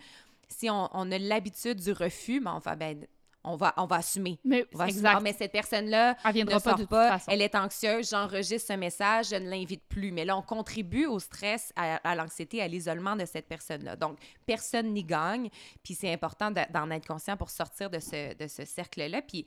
[0.49, 3.05] Si on, on a l'habitude du refus, ben, enfin, ben,
[3.43, 4.39] on, va, on va assumer.
[4.45, 5.15] Mais, On va assumer, exact.
[5.17, 7.31] Ah, mais cette personne-là Elle ne pas sort de toute pas, façon.
[7.31, 10.13] elle est anxieuse, j'enregistre ce message, je ne l'invite plus.
[10.13, 13.97] Mais là, on contribue au stress, à, à l'anxiété, à l'isolement de cette personne-là.
[13.97, 15.51] Donc, personne n'y gagne.
[15.83, 19.21] Puis c'est important de- d'en être conscient pour sortir de ce, de ce cercle-là.
[19.23, 19.45] Puis,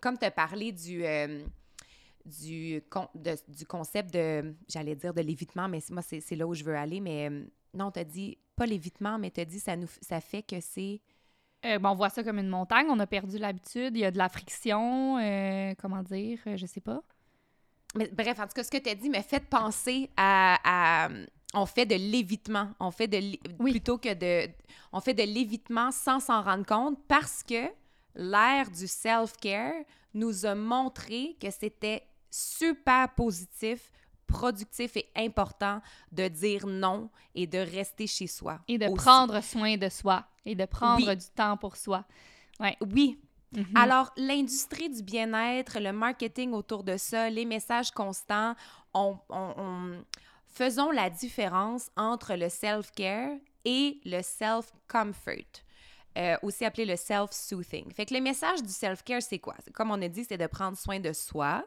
[0.00, 1.04] comme tu as parlé du...
[1.04, 1.44] euh,
[2.24, 6.54] du, con- de- du concept de, j'allais dire de l'évitement, mais moi, c'est là où
[6.54, 7.00] je veux aller.
[7.00, 10.20] Mais euh, non, tu as dit, pas l'évitement, mais tu as dit, ça, nous, ça
[10.20, 11.00] fait que c'est...
[11.64, 14.10] Euh, bon, on voit ça comme une montagne, on a perdu l'habitude, il y a
[14.12, 17.02] de la friction, euh, comment dire, je sais pas.
[17.96, 20.58] Mais bref, en tout cas, ce que tu as dit me fait penser à,
[21.06, 21.08] à-
[21.54, 22.70] On fait de l'évitement.
[22.80, 23.18] On fait de
[23.58, 23.72] Oui.
[23.72, 24.50] plutôt que de.
[24.92, 27.66] On fait de l'évitement sans s'en rendre compte parce que
[28.14, 33.90] l'ère du self-care nous a montré que c'était super positif,
[34.26, 38.60] productif et important de dire non et de rester chez soi.
[38.68, 38.94] Et de aussi.
[38.96, 41.16] prendre soin de soi, et de prendre Oui.
[41.16, 42.04] du temps pour soi.
[42.80, 43.18] Oui,
[43.54, 43.76] Mhm.
[43.76, 48.54] Alors, l'industrie du bien-être, le marketing autour de ça, les messages constants,
[48.94, 50.04] on, on- on-
[50.46, 55.60] faisons la différence entre le self-care et le self-comfort.
[56.16, 57.92] Euh, aussi appelé le self-soothing.
[57.92, 59.56] Fait que le message du self-care, c'est quoi?
[59.74, 61.64] Comme on a dit, c'est de prendre soin de soi.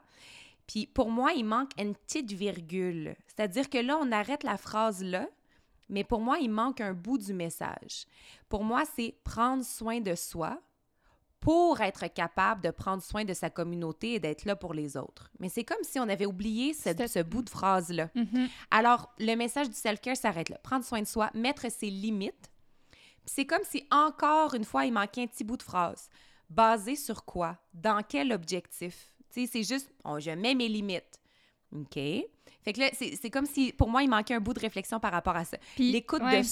[0.67, 3.15] Puis pour moi, il manque une petite virgule.
[3.27, 5.27] C'est-à-dire que là, on arrête la phrase là,
[5.89, 8.05] mais pour moi, il manque un bout du message.
[8.49, 10.60] Pour moi, c'est prendre soin de soi
[11.39, 15.29] pour être capable de prendre soin de sa communauté et d'être là pour les autres.
[15.39, 18.10] Mais c'est comme si on avait oublié ce, bout de phrase-là.
[18.15, 18.47] Mhm.
[18.71, 20.58] Alors, le message du self-care s'arrête là.
[20.58, 22.49] Prendre soin de soi, mettre ses limites.
[23.25, 26.09] C'est comme si, encore une fois, il manquait un petit bout de phrase.
[26.49, 27.57] Basé sur quoi?
[27.73, 29.09] Dans quel objectif?
[29.31, 31.19] Tu sais, c'est juste, oh, je mets mes limites.
[31.75, 31.95] OK.
[31.95, 34.99] Fait que là, c'est c'est comme si, pour moi, il manquait un bout de réflexion
[34.99, 35.57] par rapport à ça.
[35.75, 36.47] Puis, L'écoute ouais, de,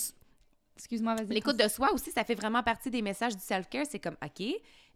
[0.75, 1.27] Excuse-moi, vas-y.
[1.27, 3.85] L'écoute de soi aussi, ça fait vraiment partie des messages du self-care.
[3.89, 4.43] C'est comme, OK,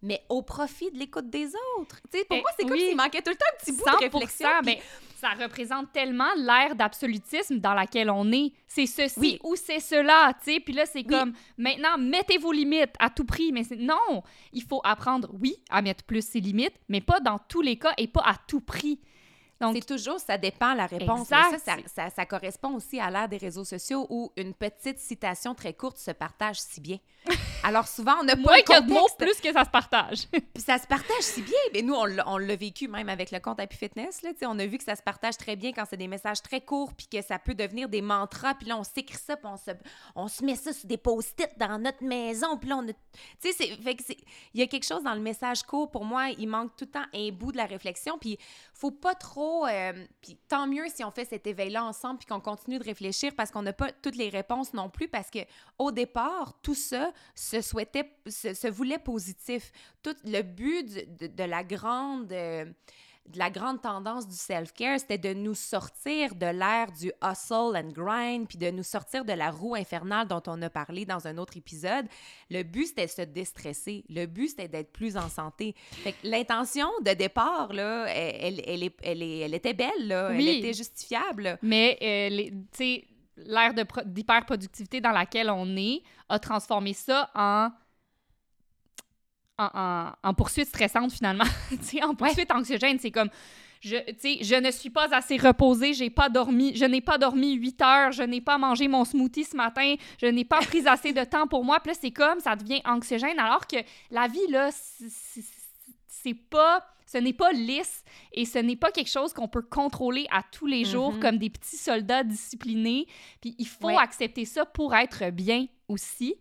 [0.01, 1.47] mais au profit de l'écoute des
[1.79, 1.99] autres.
[2.11, 2.87] Tu sais, pour Eh, moi, c'est comme oui.
[2.87, 4.49] s'il manquait tout le temps un petit bout de 100%, réflexion.
[4.63, 4.81] puis- ben,
[5.19, 8.51] ça représente tellement l'ère d'absolutisme dans laquelle on est.
[8.67, 9.39] C'est ceci Oui.
[9.43, 10.59] ou c'est cela, tu sais.
[10.59, 11.07] Puis là, c'est Oui.
[11.07, 13.51] comme, maintenant, mettez vos limites à tout prix.
[13.51, 14.21] Mais non,
[14.53, 17.93] il faut apprendre, oui, à mettre plus ses limites, mais pas dans tous les cas
[17.97, 18.99] et pas à tout prix.
[19.59, 21.21] Donc, C'est toujours, ça dépend la réponse.
[21.31, 21.57] Exact.
[21.65, 25.55] Ça, ça, ça, ça correspond aussi à l'ère des réseaux sociaux où une petite citation
[25.55, 26.99] très courte se partage si bien.
[27.67, 30.25] Alors souvent, on n'a pas moins le mots, plus que ça se partage.
[30.31, 31.59] Puis ça se partage si bien.
[31.73, 34.21] Mais nous, on l'a vécu même avec le compte Happy Fitness.
[34.21, 36.61] Là, on a vu que ça se partage très bien quand c'est des messages très
[36.61, 38.53] courts, puis que ça peut devenir des mantras.
[38.53, 39.71] Puis là, on s'écrit ça, puis on se,
[40.15, 42.55] on se met ça sur des post-it dans notre maison.
[42.57, 42.93] Puis là, on a...
[43.41, 43.77] Tu sais,
[44.53, 45.91] il y a quelque chose dans le message court.
[45.91, 48.17] Pour moi, il manque tout le temps un bout de la réflexion.
[48.17, 48.37] Puis
[48.73, 49.67] faut pas trop...
[49.67, 53.33] euh, puis tant mieux si on fait cet éveil-là ensemble, puis qu'on continue de réfléchir,
[53.35, 55.39] parce qu'on n'a pas toutes les réponses non plus, parce que
[55.79, 59.71] au départ, tout ça se souhaitait, se, se voulait positif.
[60.03, 60.85] Tout le but
[61.19, 62.31] de, de la grande...
[62.31, 62.65] euh,
[63.29, 67.91] de la grande tendance du self-care, c'était de nous sortir de l'ère du hustle and
[67.91, 71.37] grind, puis de nous sortir de la roue infernale dont on a parlé dans un
[71.37, 72.05] autre épisode.
[72.49, 74.05] Le but, c'était de se déstresser.
[74.07, 75.75] Le but, c'était d'être plus en santé.
[76.23, 80.29] L'intention de départ, là, elle, elle, elle est- elle est- elle était belle, là.
[80.31, 80.47] Oui.
[80.47, 81.59] Elle était justifiable.
[81.61, 83.07] Mais, euh, les- tu sais,
[83.37, 87.69] l'ère de pro- d'hyperproductivité dans laquelle on est a transformé ça en.
[89.59, 91.43] En, en- en poursuite stressante, finalement.
[92.03, 93.29] En poursuite anxiogène, c'est comme.
[93.79, 93.95] Je,
[94.41, 98.11] je ne suis pas assez reposée, j'ai pas dormi, je n'ai pas dormi 8 heures,
[98.11, 101.47] je n'ai pas mangé mon smoothie ce matin, je n'ai pas pris assez de temps
[101.47, 101.79] pour moi.
[101.79, 103.77] Puis là, c'est comme, ça devient anxiogène, alors que
[104.09, 109.33] la vie, là, c'est pas Ce n'est pas lisse et ce n'est pas quelque chose
[109.33, 111.19] qu'on peut contrôler à tous les jours Mhm.
[111.19, 113.07] comme des petits soldats disciplinés.
[113.41, 113.95] Puis il faut Ouais.
[113.97, 116.35] accepter ça pour être bien aussi.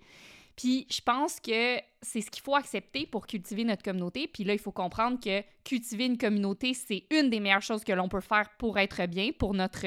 [0.56, 4.26] Puis je pense que c'est ce qu'il faut accepter pour cultiver notre communauté.
[4.26, 7.92] Puis là, il faut comprendre que cultiver une communauté, c'est une des meilleures choses que
[7.92, 9.86] l'on peut faire pour être bien, pour notre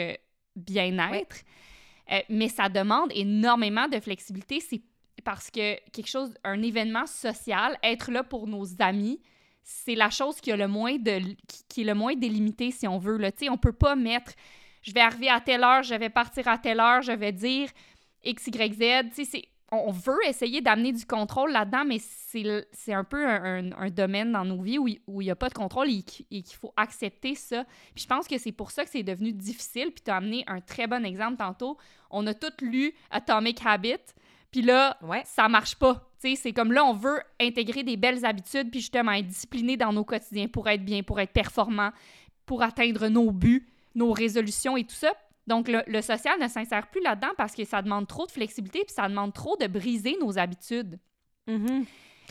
[0.55, 1.37] bien-être.
[2.11, 4.59] Euh, mais ça demande énormément de flexibilité.
[4.59, 4.81] C'est
[5.23, 9.19] parce que quelque chose, un événement social, être là pour nos amis,
[9.71, 12.87] c'est la chose qui, a le moins de, qui, qui est le moins délimitée, si
[12.87, 13.17] on veut.
[13.17, 13.31] Là.
[13.31, 14.33] Tu sais, on peut pas mettre
[14.81, 17.69] je vais arriver à telle heure, je vais partir à telle heure, je vais dire
[18.23, 19.41] X, Y, Z.
[19.71, 24.43] On veut essayer d'amener du contrôle là-dedans, mais c'est un peu un, un- domaine dans
[24.43, 27.65] nos vies où il n'y a pas de contrôle et qu'il faut accepter ça.
[27.93, 29.91] Puis je pense que c'est pour ça que c'est devenu difficile.
[29.91, 31.77] Puis tu as amené un très bon exemple tantôt.
[32.09, 33.97] On a tous lu Atomic Habit.
[34.51, 35.21] Puis là, Ouais.
[35.25, 36.05] ça marche pas.
[36.17, 40.03] C'est comme là, on veut intégrer des belles habitudes, puis justement être discipliné dans nos
[40.03, 41.91] quotidiens pour être bien, pour être performant,
[42.45, 45.13] pour atteindre nos buts, nos résolutions et tout ça.
[45.47, 48.83] Donc, le, le social ne s'insère plus là-dedans parce que ça demande trop de flexibilité,
[48.85, 50.99] puis ça demande trop de briser nos habitudes.
[51.47, 51.85] Mhm.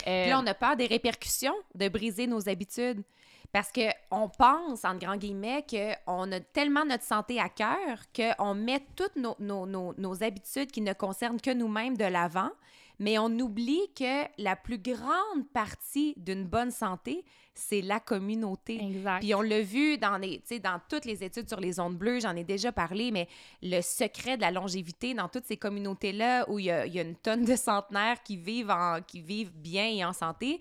[0.07, 3.03] Euh, Puis là, on a peur des répercussions de briser nos habitudes.
[3.51, 8.81] Parce qu'on pense, en grand guillemets, qu'on a tellement notre santé à cœur qu'on met
[8.95, 12.51] toutes nos, nos- nos- nos habitudes qui ne concernent que nous-mêmes de l'avant,
[12.99, 17.23] mais on oublie que la plus grande partie d'une bonne santé,
[17.55, 18.75] c'est la communauté.
[18.81, 19.19] exact.
[19.21, 22.35] Puis on l'a vu dans, les, dans toutes les études sur les ondes bleues, j'en
[22.35, 23.27] ai déjà parlé, mais
[23.63, 27.15] le secret de la longévité dans toutes ces communautés-là où il y, y a une
[27.15, 30.59] tonne de centenaires qui vivent, en, qui vivent bien et en santé,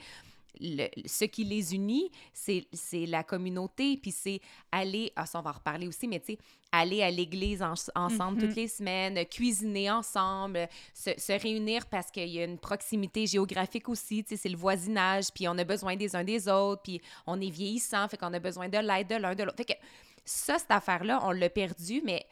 [0.60, 4.40] le- ce qui les unit, c'est c'est la communauté, puis c'est
[4.72, 6.38] aller, ah ça on va en reparler aussi, mais tu sais,
[6.72, 8.46] aller à l'église en- ensemble Mhm.
[8.48, 13.88] toutes les semaines, cuisiner ensemble, se, se réunir parce qu'il y a une proximité géographique
[13.88, 17.00] aussi, tu sais, c'est le voisinage, puis on a besoin des uns des autres, puis
[17.26, 19.56] on est vieillissant, fait qu'on a besoin de l'aide de l'un de l'autre.
[19.56, 19.78] Fait que
[20.24, 22.26] ça, cette affaire-là, on l'a perdu, mais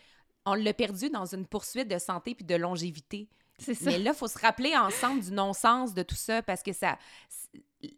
[0.44, 3.26] on l'a perdu dans une poursuite de santé puis de longévité.
[3.58, 3.72] Ça.
[3.90, 6.98] Mais là, il faut se rappeler ensemble du non-sens de tout ça parce que ça,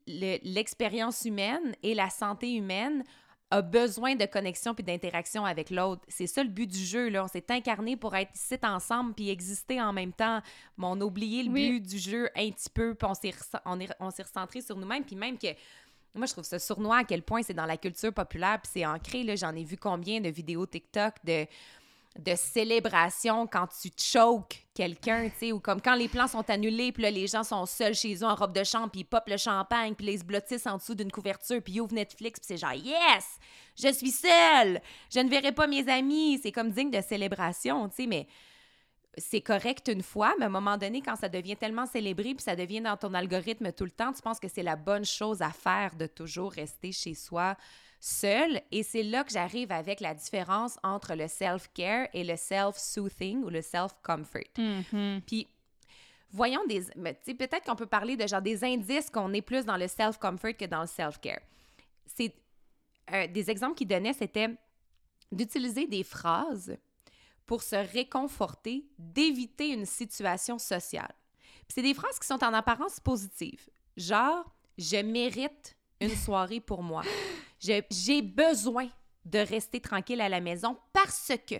[0.07, 3.05] le- l'expérience humaine et la santé humaine
[3.51, 6.03] a besoin de connexion puis d'interaction avec l'autre.
[6.09, 7.25] C'est ça le but du jeu, là.
[7.25, 10.43] On s'est incarné pour être ici ensemble puis exister en même temps.
[10.77, 11.71] Mais on a oublié le Oui.
[11.71, 13.33] but du jeu un petit peu puis on s'est
[13.65, 15.49] on on recentré sur nous-mêmes puis même que
[16.15, 18.85] moi, je trouve ça sournois à quel point c'est dans la culture populaire, puis c'est
[18.87, 19.23] ancré.
[19.23, 21.47] Là, j'en ai vu combien de vidéos TikTok de,
[22.19, 26.93] de célébration quand tu choques quelqu'un, tu sais, ou comme quand les plans sont annulés,
[26.93, 29.29] puis là, les gens sont seuls chez eux en robe de chambre, puis ils popent
[29.29, 32.47] le champagne, puis ils se blottissent en dessous d'une couverture, puis ils ouvrent Netflix, puis
[32.47, 33.39] c'est genre «Yes!
[33.77, 34.81] Je suis seule!
[35.13, 38.27] Je ne verrai pas mes amis!» C'est comme digne de célébration, tu sais, mais
[39.17, 42.45] c'est correct une fois, mais à un moment donné, quand ça devient tellement célébré puis
[42.45, 45.43] ça devient dans ton algorithme tout le temps, tu penses que c'est la bonne chose
[45.43, 47.57] à faire de toujours rester chez soi
[48.01, 48.61] seul.
[48.71, 53.51] Et c'est là que j'arrive avec la différence entre le self-care et le self-soothing ou
[53.51, 54.43] le self-comfort.
[54.57, 55.23] Mhm.
[55.27, 55.49] Puis,
[56.31, 56.83] voyons des.
[57.35, 60.65] peut-être qu'on peut parler de genre des indices qu'on est plus dans le self-comfort que
[60.65, 61.41] dans le self-care.
[62.07, 62.35] C'est.
[63.13, 64.51] euh, des exemples qu'il donnait, c'était
[65.31, 66.77] d'utiliser des phrases
[67.47, 71.15] pour se réconforter, d'éviter une situation sociale.
[71.67, 73.69] Puis c'est des phrases qui sont en apparence positives.
[73.97, 74.45] Genre,
[74.77, 77.03] je mérite une soirée pour moi.
[77.61, 78.89] J'ai besoin
[79.25, 81.57] de rester tranquille à la maison parce que.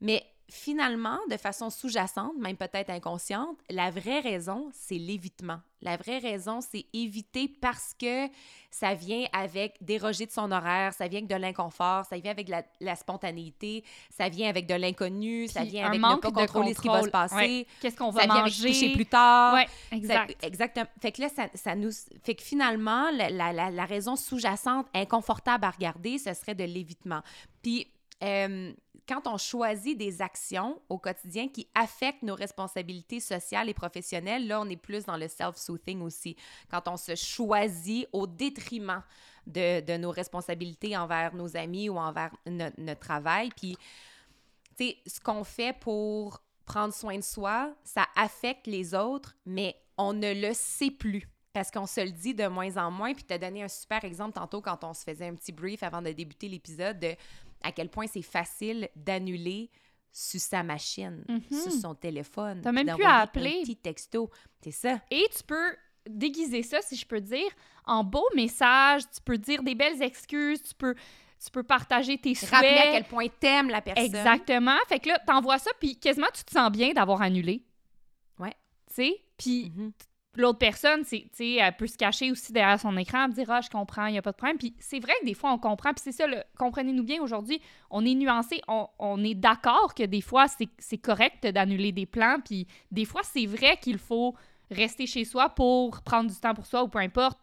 [0.00, 5.58] Mais finalement, de façon sous-jacente, même peut-être inconsciente, la vraie raison, c'est l'évitement.
[5.82, 8.26] La vraie raison, c'est éviter parce que
[8.70, 12.48] ça vient avec déroger de son horaire, ça vient avec de l'inconfort, ça vient avec
[12.48, 16.34] la, la spontanéité, ça vient avec de l'inconnu, ça vient avec ne manque pas de
[16.34, 17.34] contrôler ce qui va se passer.
[17.34, 17.66] Ouais.
[17.80, 18.92] Qu'est-ce qu'on va Ça vient avec manger?
[18.94, 19.54] plus tard.
[19.54, 20.44] Ouais, Ça- exact.
[20.44, 20.86] exactement.
[21.00, 21.90] Fait que là, ça, ça nous.
[22.24, 26.64] Fait que finalement, la, la- la- la raison sous-jacente, inconfortable à regarder, ce serait de
[26.64, 27.20] l'évitement.
[27.62, 27.86] Puis,
[28.24, 28.72] euh,
[29.08, 34.60] quand on choisit des actions au quotidien qui affectent nos responsabilités sociales et professionnelles, là,
[34.60, 36.36] on est plus dans le self-soothing aussi.
[36.70, 39.02] Quand on se choisit au détriment
[39.46, 43.50] de, de nos responsabilités envers nos amis ou envers no- notre travail.
[43.56, 43.76] Puis,
[44.76, 49.76] tu sais, ce qu'on fait pour prendre soin de soi, ça affecte les autres, mais
[49.96, 51.28] on ne le sait plus.
[51.52, 53.14] Parce qu'on se le dit de moins en moins.
[53.14, 55.82] Puis tu as donné un super exemple tantôt quand on se faisait un petit brief
[55.82, 57.16] avant de débuter l'épisode de
[57.62, 59.70] à quel point c'est facile d'annuler
[60.12, 61.60] sur sa machine, Mhm.
[61.60, 62.60] sur son téléphone.
[62.62, 63.58] T'as même plus à appeler.
[63.60, 64.30] Un petit texto.
[64.62, 65.00] C'est ça.
[65.10, 65.76] Et tu peux
[66.08, 67.48] déguiser ça, si je peux dire,
[67.84, 69.02] en beaux messages.
[69.14, 70.62] Tu peux dire des belles excuses.
[70.62, 70.94] Tu peux,
[71.44, 72.50] tu peux partager tes souhaits.
[72.50, 74.04] Rappeler à quel point t'aimes la personne.
[74.04, 74.78] Exactement.
[74.88, 77.62] Fait que là, t'envoies ça, puis quasiment tu te sens bien d'avoir annulé.
[78.38, 78.54] Ouais.
[78.88, 79.20] Tu sais?
[79.36, 79.92] Puis Mhm.
[80.40, 84.06] L'autre personne, c'est, elle peut se cacher aussi derrière son écran, dire, ah, je comprends,
[84.06, 84.58] il n'y a pas de problème.
[84.58, 86.26] Puis c'est vrai que des fois, on comprend, puis c'est ça,
[86.58, 90.46] comprenez-nous bien, aujourd'hui, on est nuancé, on, est d'accord que des fois,
[90.78, 94.34] c'est correct d'annuler des plans, puis des fois, c'est vrai qu'il faut
[94.70, 97.38] rester chez soi pour prendre du temps pour soi ou peu importe,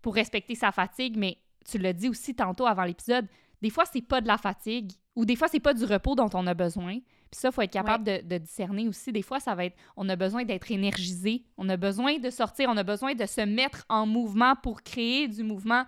[0.00, 3.26] pour respecter sa fatigue, mais tu l'as dit aussi tantôt avant l'épisode,
[3.60, 6.30] des fois, c'est pas de la fatigue, ou des fois, c'est pas du repos dont
[6.34, 6.98] on a besoin.
[7.30, 9.12] Puis ça, il faut être capable de, discerner aussi.
[9.12, 12.68] Des fois, ça va être, on a besoin d'être énergisé, on a besoin de sortir,
[12.70, 15.84] on a besoin de se mettre en mouvement pour créer du mouvement,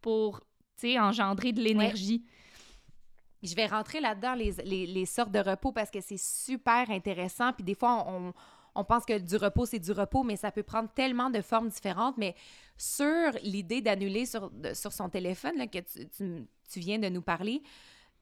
[0.00, 0.40] pour,
[0.78, 2.24] tu sais, engendrer de l'énergie.
[3.42, 7.52] Je vais rentrer là-dedans, les, les, sortes de repos, parce que c'est super intéressant.
[7.52, 8.32] Puis des fois, on,
[8.74, 11.68] on pense que du repos, c'est du repos, mais ça peut prendre tellement de formes
[11.68, 12.16] différentes.
[12.16, 12.34] Mais
[12.76, 17.22] sur l'idée d'annuler sur, sur son téléphone, là, que tu, tu, tu viens de nous
[17.22, 17.62] parler,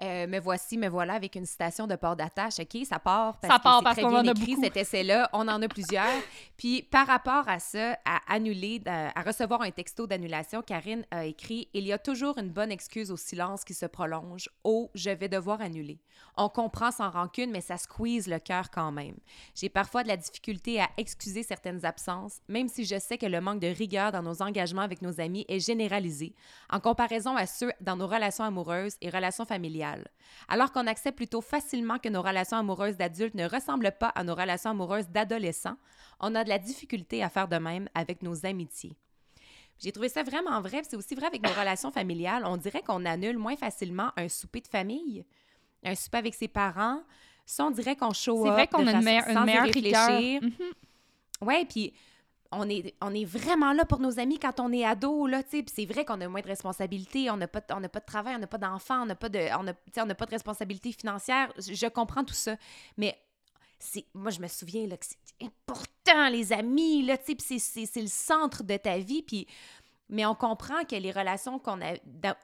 [0.02, 2.58] euh, me voici, me voilà avec une citation de port d'attache.
[2.60, 5.28] OK, ça part parce ça part que parce qu'on en a écrit, cet essai-là.
[5.32, 6.04] On en a plusieurs.
[6.56, 11.68] Puis par rapport à ça, à annuler, à recevoir un texto d'annulation, Karine a écrit
[11.72, 14.48] Il y a toujours une bonne excuse au silence qui se prolonge.
[14.64, 16.00] Oh, je vais devoir annuler.
[16.36, 19.16] On comprend sans rancune, mais ça squeeze le cœur quand même.
[19.54, 23.40] J'ai parfois de la difficulté à excuser certaines absences, même si je sais que le
[23.40, 26.34] manque de rigueur dans nos engagements avec nos amis est généralisé,
[26.70, 29.91] en comparaison à ceux dans nos relations amoureuses et relations familiales.
[30.48, 34.34] Alors qu'on accepte plutôt facilement que nos relations amoureuses d'adultes ne ressemblent pas à nos
[34.34, 35.76] relations amoureuses d'adolescents,
[36.20, 38.96] on a de la difficulté à faire de même avec nos amitiés.
[39.78, 42.44] J'ai trouvé ça vraiment vrai, c'est aussi vrai avec nos relations familiales.
[42.46, 45.24] On dirait qu'on annule moins facilement un souper de famille,
[45.84, 47.02] un souper avec ses parents.
[47.44, 50.42] Ça, on dirait qu'on show C'est vrai qu'on a une, meilleure réfléchir.
[50.42, 50.50] Mm
[51.44, 51.92] Ouais, puis
[52.52, 55.64] on est, on est vraiment là pour nos amis quand on est ado, là, tu
[55.72, 58.46] c'est vrai qu'on a moins de responsabilités, on n'a pas, pas de travail, on n'a
[58.46, 59.72] pas d'enfants, on n'a pas de, on a,
[60.04, 61.52] on pas de responsabilités financières.
[61.58, 62.56] Je, comprends tout ça.
[62.98, 63.18] Mais
[64.14, 68.06] moi, je me souviens, là, que c'est important, les amis, là, tu sais, c'est, le
[68.06, 69.46] centre de ta vie, puis...
[70.08, 71.94] Mais on comprend que les relations qu'on a,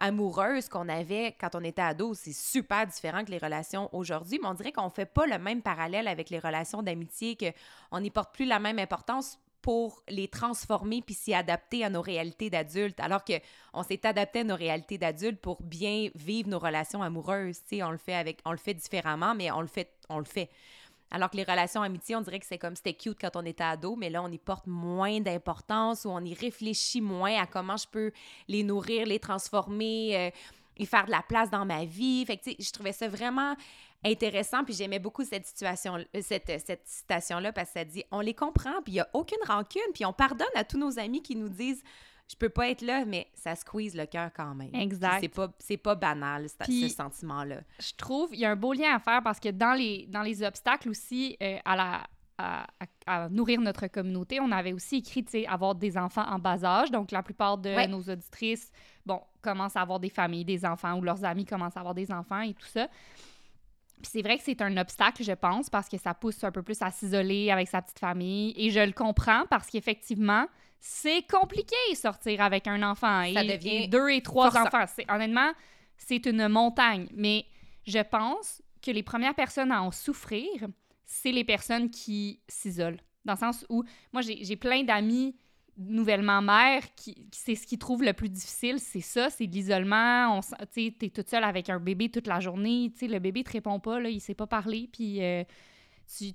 [0.00, 4.38] amoureuses qu'on avait quand on était ado, c'est super différent que les relations aujourd'hui.
[4.40, 8.00] Mais on dirait qu'on ne fait pas le même parallèle avec les relations d'amitié, qu'on
[8.00, 12.50] n'y porte plus la même importance pour les transformer puis s'y adapter à nos réalités
[12.50, 13.34] d'adultes, alors que
[13.72, 17.60] on s'est adapté à nos réalités d'adultes pour bien vivre nos relations amoureuses.
[17.72, 20.50] On le fait avec, on le fait différemment, mais on le fait, on le fait.
[21.10, 23.64] Alors que les relations amitié, on dirait que c'est comme c'était cute quand on était
[23.64, 27.78] ado, mais là, on y porte moins d'importance ou on y réfléchit moins à comment
[27.78, 28.12] je peux
[28.46, 30.30] les nourrir, les transformer, euh,
[30.78, 32.24] et faire de la place dans ma vie.
[32.24, 33.54] Fait que, je trouvais ça vraiment
[34.04, 34.64] intéressant.
[34.64, 38.34] Puis j'aimais beaucoup cette situation, euh, cette, cette citation-là parce que ça dit on les
[38.34, 41.36] comprend, puis il n'y a aucune rancune, puis on pardonne à tous nos amis qui
[41.36, 41.82] nous disent
[42.30, 44.74] je peux pas être là, mais ça squeeze le cœur quand même.
[44.74, 45.20] Exact.
[45.20, 47.60] C'est pas, c'est pas banal, ce sentiment-là.
[47.80, 50.22] Je trouve il y a un beau lien à faire parce que dans les, dans
[50.22, 52.06] les obstacles aussi euh, à la
[53.06, 54.38] à, nourrir notre communauté.
[54.38, 56.90] On avait aussi écrit, tu sais, avoir des enfants en bas âge.
[56.92, 58.70] Donc, la plupart de nos auditrices,
[59.04, 62.12] bon, commencent à avoir des familles, des enfants, ou leurs amis commencent à avoir des
[62.12, 62.88] enfants et tout ça
[64.02, 66.80] c'est vrai que c'est un obstacle, je pense, parce que ça pousse un peu plus
[66.82, 68.54] à s'isoler avec sa petite famille.
[68.56, 70.46] Et je le comprends parce qu'effectivement,
[70.80, 73.24] c'est compliqué sortir avec un enfant.
[73.32, 74.84] Ça et, devient deux et trois enfants.
[75.08, 75.52] Honnêtement,
[75.96, 77.08] c'est une montagne.
[77.14, 77.46] Mais
[77.86, 80.68] je pense que les premières personnes à en souffrir,
[81.04, 83.00] c'est les personnes qui s'isolent.
[83.24, 85.36] Dans le sens où, moi, j'ai plein d'amis
[85.78, 90.40] nouvellement mère, qui, c'est ce qu'ils trouve le plus difficile, c'est ça, c'est l'isolement.
[90.72, 92.92] Tu es toute seule avec un bébé toute la journée.
[92.96, 94.88] sais le bébé te répond pas, là, il sait pas parler.
[94.92, 95.44] Puis euh,
[96.16, 96.34] tu,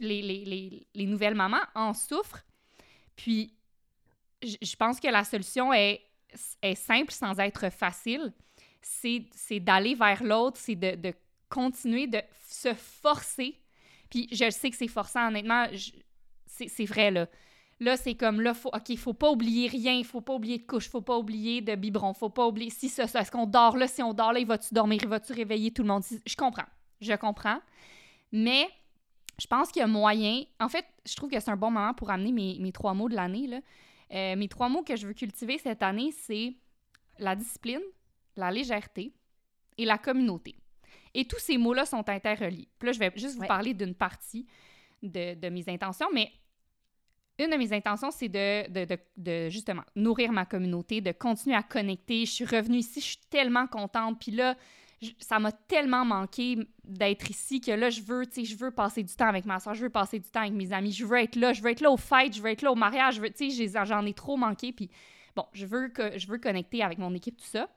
[0.00, 2.44] les, les, les, nouvelles mamans en souffrent.
[3.14, 3.52] Puis
[4.42, 6.00] je pense que la solution est,
[6.62, 8.32] est simple sans être facile.
[8.80, 11.12] C'est d'aller vers l'autre, c'est de, de,
[11.50, 13.58] continuer de se forcer.
[14.08, 15.66] Puis je sais que c'est forçant, honnêtement,
[16.46, 17.26] c'est vrai, là
[17.80, 20.58] Là, c'est comme là, faut, OK, il faut pas oublier rien, il faut pas oublier
[20.58, 23.22] de couche, faut pas oublier de biberon, faut pas oublier si ça, ça.
[23.22, 23.88] Est-ce qu'on dort là?
[23.88, 25.00] Si on dort là, il va-tu dormir?
[25.02, 26.02] Il va-tu réveiller tout le monde?
[26.26, 26.66] Je comprends.
[27.00, 27.58] Je comprends.
[28.32, 28.68] Mais
[29.40, 30.44] je pense qu'il y a moyen.
[30.60, 33.08] En fait, je trouve que c'est un bon moment pour amener mes, mes trois mots
[33.08, 33.46] de l'année.
[33.46, 33.60] Là.
[34.12, 36.54] Euh, mes trois mots que je veux cultiver cette année, c'est
[37.18, 37.80] la discipline,
[38.36, 39.14] la légèreté
[39.78, 40.56] et la communauté.
[41.14, 42.68] Et tous ces mots-là sont interreliés.
[42.78, 44.46] Puis là, je vais juste vous parler d'une partie
[45.02, 46.30] de, de, mes intentions, mais
[47.40, 52.26] une de mes intentions, c'est de, justement nourrir ma communauté, de continuer à connecter.
[52.26, 54.20] Je suis revenue ici, je suis tellement contente.
[54.20, 54.56] Puis là,
[55.18, 59.28] ça m'a tellement manqué d'être ici que là, je veux, je veux passer du temps
[59.28, 61.54] avec ma soeur, je veux passer du temps avec mes amis, je veux être là,
[61.54, 64.04] je veux être là au fêtes, je veux être là au mariage, tu sais, j'en
[64.04, 64.72] ai trop manqué.
[64.72, 64.90] Puis
[65.34, 67.68] bon, je veux, que, je veux connecter avec mon équipe, tout ça.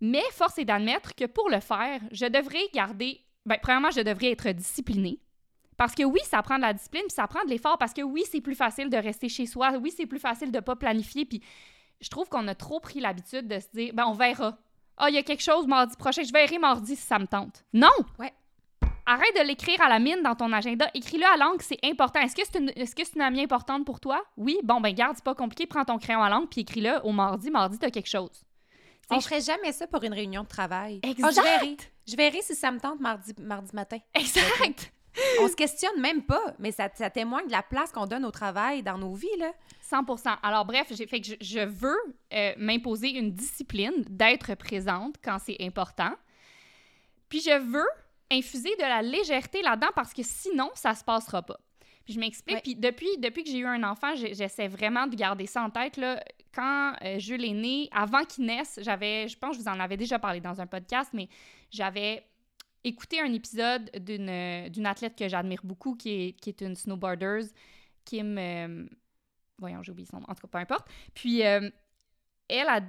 [0.00, 4.32] Mais force est d'admettre que pour le faire, je devrais garder, ben, premièrement, je devrais
[4.32, 5.20] être disciplinée
[5.76, 8.02] Parce que oui, ça prend de la discipline, puis ça prend de l'effort, parce que
[8.02, 11.24] oui, c'est plus facile de rester chez soi, oui, c'est plus facile de pas planifier,
[11.24, 11.42] puis
[12.00, 14.58] je trouve qu'on a trop pris l'habitude de se dire, ben on verra.
[14.96, 17.64] Ah, il y a quelque chose mardi prochain, je verrai mardi si ça me tente.
[17.72, 17.88] Non!
[18.18, 18.32] Ouais.
[19.04, 20.88] Arrête de l'écrire à la mine dans ton agenda.
[20.94, 22.20] Écris-le à langue, c'est important.
[22.20, 24.22] Est-ce que c'est une, est-ce que c'est une amie importante pour toi?
[24.36, 24.58] Oui?
[24.62, 25.66] Bon, ben garde, c'est pas compliqué.
[25.66, 27.50] Prends ton crayon à langue puis écris-le au mardi.
[27.50, 28.44] Mardi, t'as quelque chose.
[29.10, 31.00] On ferait jamais ça pour une réunion de travail.
[31.02, 31.24] Exact.
[31.26, 31.76] Ah, je verrai.
[32.06, 33.98] Je verrai si ça me tente mardi, mardi matin.
[34.14, 34.92] Exact!
[35.40, 38.30] On se questionne même pas, mais ça, ça témoigne de la place qu'on donne au
[38.30, 39.52] travail dans nos vies, là.
[39.80, 40.04] 100
[40.42, 41.98] Alors, bref, j'ai fait que je, je veux
[42.32, 46.14] euh, m'imposer une discipline d'être présente quand c'est important.
[47.28, 47.88] Puis je veux
[48.30, 51.58] infuser de la légèreté là-dedans parce que sinon, ça se passera pas.
[52.04, 52.56] Puis je m'explique.
[52.56, 52.62] Ouais.
[52.62, 55.96] Puis depuis, depuis que j'ai eu un enfant, j'essaie vraiment de garder ça en tête.
[55.96, 56.22] Là.
[56.54, 59.80] Quand euh, Jules est né, avant qu'il naisse, j'avais, je pense que je vous en
[59.80, 61.28] avais déjà parlé dans un podcast, mais
[61.70, 62.24] j'avais
[62.84, 66.74] écouté un épisode d'une euh, d'une athlète que j'admire beaucoup, qui est, qui est une
[66.76, 67.40] snowboarder,
[68.04, 68.36] Kim...
[68.38, 68.86] euh,
[69.58, 70.26] voyons, j'ai oublié son nom.
[70.28, 70.86] En tout cas, peu importe.
[71.14, 71.70] Puis euh,
[72.48, 72.80] elle a...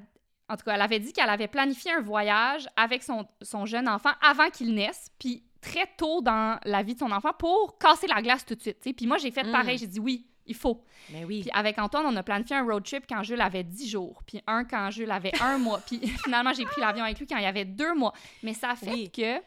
[0.50, 3.88] En tout cas, elle avait dit qu'elle avait planifié un voyage avec son, son jeune
[3.88, 8.08] enfant avant qu'il naisse, puis très tôt dans la vie de son enfant pour casser
[8.08, 8.80] la glace tout de suite.
[8.82, 9.52] Puis moi, j'ai fait Mm.
[9.52, 9.78] pareil.
[9.78, 10.84] J'ai dit oui, il faut.
[11.12, 11.42] Mais oui.
[11.42, 14.42] Puis avec Antoine, on a planifié un road trip quand Jules avait 10 jours, puis
[14.46, 15.80] un quand Jules avait un mois.
[15.80, 18.14] Puis finalement, j'ai pris l'avion avec lui quand il y avait deux mois.
[18.44, 19.12] Mais ça a fait Oui.
[19.12, 19.40] que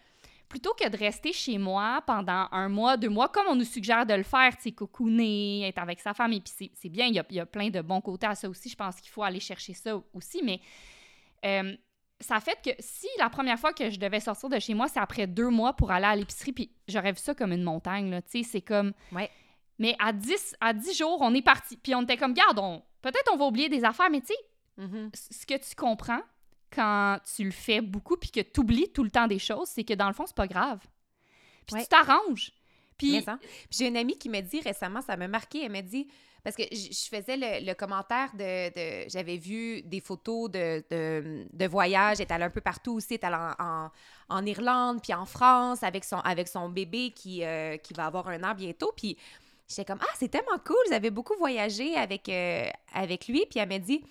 [0.48, 4.06] plutôt que de rester chez moi pendant un mois, deux mois, comme on nous suggère
[4.06, 7.06] de le faire, tu sais, cocooner, être avec sa femme, et puis c'est- c'est bien,
[7.06, 8.68] il y, a, il y a plein de bons côtés à ça aussi.
[8.68, 10.60] Je pense qu'il faut aller chercher ça aussi, mais
[11.44, 11.76] euh,
[12.20, 15.00] ça fait que si la première fois que je devais sortir de chez moi, c'est
[15.00, 18.22] après deux mois pour aller à l'épicerie, puis j'aurais vu ça comme une montagne, là,
[18.22, 18.92] tu sais, c'est comme...
[19.12, 19.30] Ouais.
[19.78, 21.76] Mais à 10, à 10 jours, on est parti.
[21.76, 22.58] Puis on était comme, garde,
[23.02, 24.34] peut-être on va oublier des affaires, mais tu sais,
[24.78, 25.10] Mhm.
[25.14, 26.20] ce que tu comprends
[26.76, 29.84] quand tu le fais beaucoup puis que tu oublies tout le temps des choses, c'est
[29.84, 30.78] que dans le fond, c'est pas grave.
[31.66, 31.82] Puis Ouais.
[31.82, 32.52] tu t'arranges.
[32.98, 33.24] Puis
[33.70, 36.06] J'ai une amie qui m'a dit récemment, ça m'a marqué, elle m'a dit,
[36.42, 38.68] parce que je faisais le, le commentaire de,
[39.04, 42.92] de- j'avais vu des photos de, de, de voyage, elle est allée un peu partout
[42.94, 43.90] aussi, elle est allée en, en,
[44.28, 48.28] en Irlande, puis en France, avec son, avec son bébé qui, euh, qui va avoir
[48.28, 49.18] un an bientôt, puis
[49.68, 53.58] j'étais comme, ah, c'est tellement cool, vous avez beaucoup voyagé avec, euh, avec lui, puis
[53.58, 54.06] elle m'a dit, tu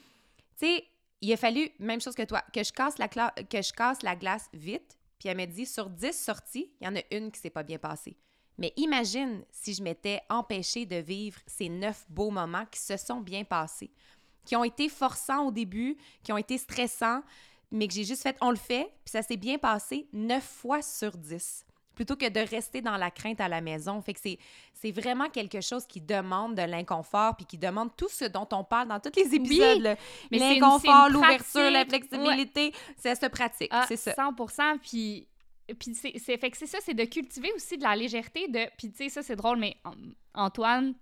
[0.68, 0.84] sais,
[1.26, 4.15] il a fallu, même chose que toi, que je casse la, que je casse la
[4.15, 7.39] glace vite, puis elle m'a dit, sur 10 sorties, il y en a une qui
[7.39, 8.17] s'est pas bien passée.
[8.57, 13.21] Mais imagine si je m'étais empêchée de vivre ces neuf beaux moments qui se sont
[13.21, 13.91] bien passés,
[14.45, 17.21] qui ont été forçants au début, qui ont été stressants,
[17.71, 20.82] mais que j'ai juste fait, on le fait, puis ça s'est bien passé neuf fois
[20.82, 21.64] sur dix,
[21.95, 24.01] plutôt que de rester dans la crainte à la maison.
[24.01, 28.25] Fait que c'est, vraiment quelque chose qui demande de l'inconfort, puis qui demande tout ce
[28.25, 29.97] dont on parle dans tous les épisodes.
[30.31, 34.13] une- L'inconfort, l'ouverture, la flexibilité, ça se pratique, Ah, c'est ça.
[34.13, 35.27] 100 Puis,
[35.79, 38.47] puis c'est, c'est- fait que c'est ça, c'est de cultiver aussi de la légèreté.
[38.47, 39.75] De, puis tu sais, ça, c'est drôle, mais
[40.35, 40.93] Antoine,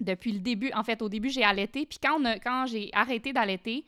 [0.00, 1.86] depuis le début, en fait, au début, j'ai allaité.
[1.86, 3.84] Puis quand, on a- quand j'ai arrêté d'allaiter,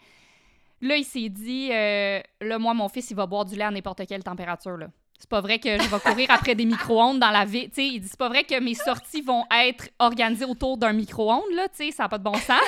[0.80, 3.70] là, il s'est dit, euh, là, moi, mon fils, il va boire du lait à
[3.70, 4.88] n'importe quelle température, là.
[5.20, 7.68] C'est pas vrai que je vais courir après des micro-ondes dans la vie.
[7.68, 10.94] Tu sais, il dit, c'est pas vrai que mes sorties vont être organisées autour d'un
[10.94, 11.68] micro-ondes, là.
[11.68, 12.58] Tu sais, ça n'a pas de bon sens.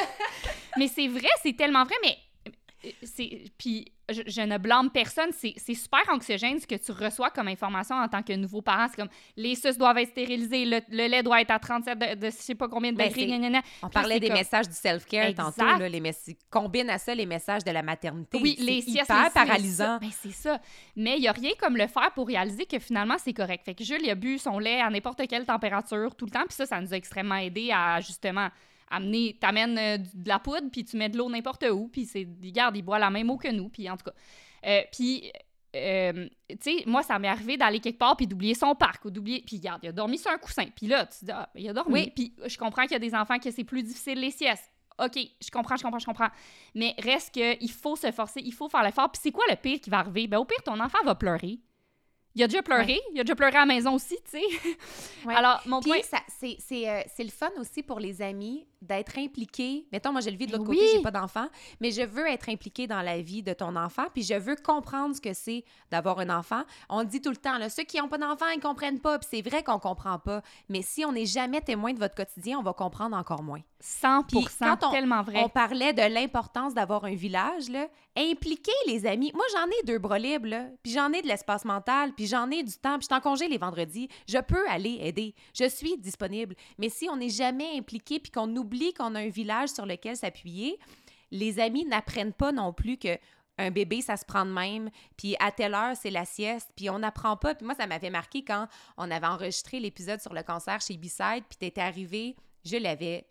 [0.77, 2.19] mais c'est vrai, c'est tellement vrai, mais
[3.59, 7.95] puis je, je ne blâme personne c'est super anxiogène ce que tu reçois comme information
[7.97, 11.23] en tant que nouveau parent c'est comme les suces doivent être stérilisés le, le lait
[11.23, 13.31] doit être à 37 de, de je sais pas combien de Ben, degrés.
[13.83, 16.03] On Puis parlait des comme- messages du self-care tantôt, là, les
[16.51, 18.39] combine à ça les messages de la maternité.
[18.43, 19.99] oui les siestes hyper les paralysant.
[20.01, 20.61] Ben, c'est ça
[20.97, 23.75] mais il y a rien comme le faire pour réaliser que finalement c'est correct fait
[23.75, 26.55] que Jules il a bu son lait à n'importe quelle température tout le temps puis
[26.57, 28.49] ça ça nous a extrêmement aidé à justement
[28.93, 32.27] amener t'amènes euh, de la poudre puis tu mets de l'eau n'importe où puis c'est
[32.43, 34.15] regarde il boit la même eau que nous puis en tout cas
[34.65, 35.33] Euh, puis
[35.75, 39.11] euh, tu sais moi ça m'est arrivé d'aller quelque part puis d'oublier son parc ou
[39.11, 41.49] d'oublier puis regarde il a dormi sur un coussin puis là tu te dis ah,
[41.55, 42.13] il a dormi Oui.
[42.15, 45.19] puis je comprends qu'il y a des enfants que c'est plus difficile les siestes OK,
[45.41, 46.29] je comprends, je comprends, je comprends.
[46.75, 49.11] Mais reste que il faut se forcer, il faut faire l'effort.
[49.11, 50.27] Puis c'est quoi le pire qui va arriver?
[50.27, 51.59] Ben au pire, ton enfant va pleurer.
[52.35, 54.43] Il a déjà pleuré, il a déjà pleuré à la maison aussi, tu sais.
[55.25, 55.35] Ouais.
[55.35, 56.01] Alors, mon Puis point...
[56.29, 59.87] c'est c'est, euh, c'est le fun aussi pour les amis d'être impliqués.
[59.93, 60.77] Mettons, moi, je le vis de Ben l'autre oui.
[60.77, 61.47] côté, j'ai pas d'enfant,
[61.81, 65.15] mais je veux être impliquée dans la vie de ton enfant, puis je veux comprendre
[65.17, 66.63] ce que c'est d'avoir un enfant.
[66.89, 69.29] On dit tout le temps, là, ceux qui n'ont pas d'enfant, ils comprennent pas, puis
[69.31, 70.43] c'est vrai qu'on comprend pas.
[70.69, 73.61] Mais si on n'est jamais témoin de votre quotidien, on va comprendre encore moins.
[73.81, 75.43] 100 Puis quand on- tellement vrai.
[75.45, 77.89] On parlait de l'importance d'avoir un village, là.
[78.17, 79.33] Impliquer les amis.
[79.35, 80.67] Moi, j'en ai deux bras libres, là.
[80.83, 83.21] Puis j'en ai de l'espace mental, puis j'en ai du temps, puis je suis en
[83.21, 84.09] congé les vendredis.
[84.29, 85.35] Je peux aller aider.
[85.59, 86.55] Je suis disponible.
[86.79, 90.17] Mais si on n'est jamais impliqué, puis qu'on oublie qu'on a un village sur lequel
[90.17, 90.79] s'appuyer,
[91.31, 93.19] les amis n'apprennent pas non plus que
[93.59, 96.89] un bébé, ça se prend de même, puis à telle heure, c'est la sieste, puis
[96.91, 97.55] on n'apprend pas.
[97.55, 98.67] Puis moi, ça m'avait marqué quand
[98.97, 103.27] on avait enregistré l'épisode sur le cancer chez B-Side, puis t'étais arrivé, je l'avais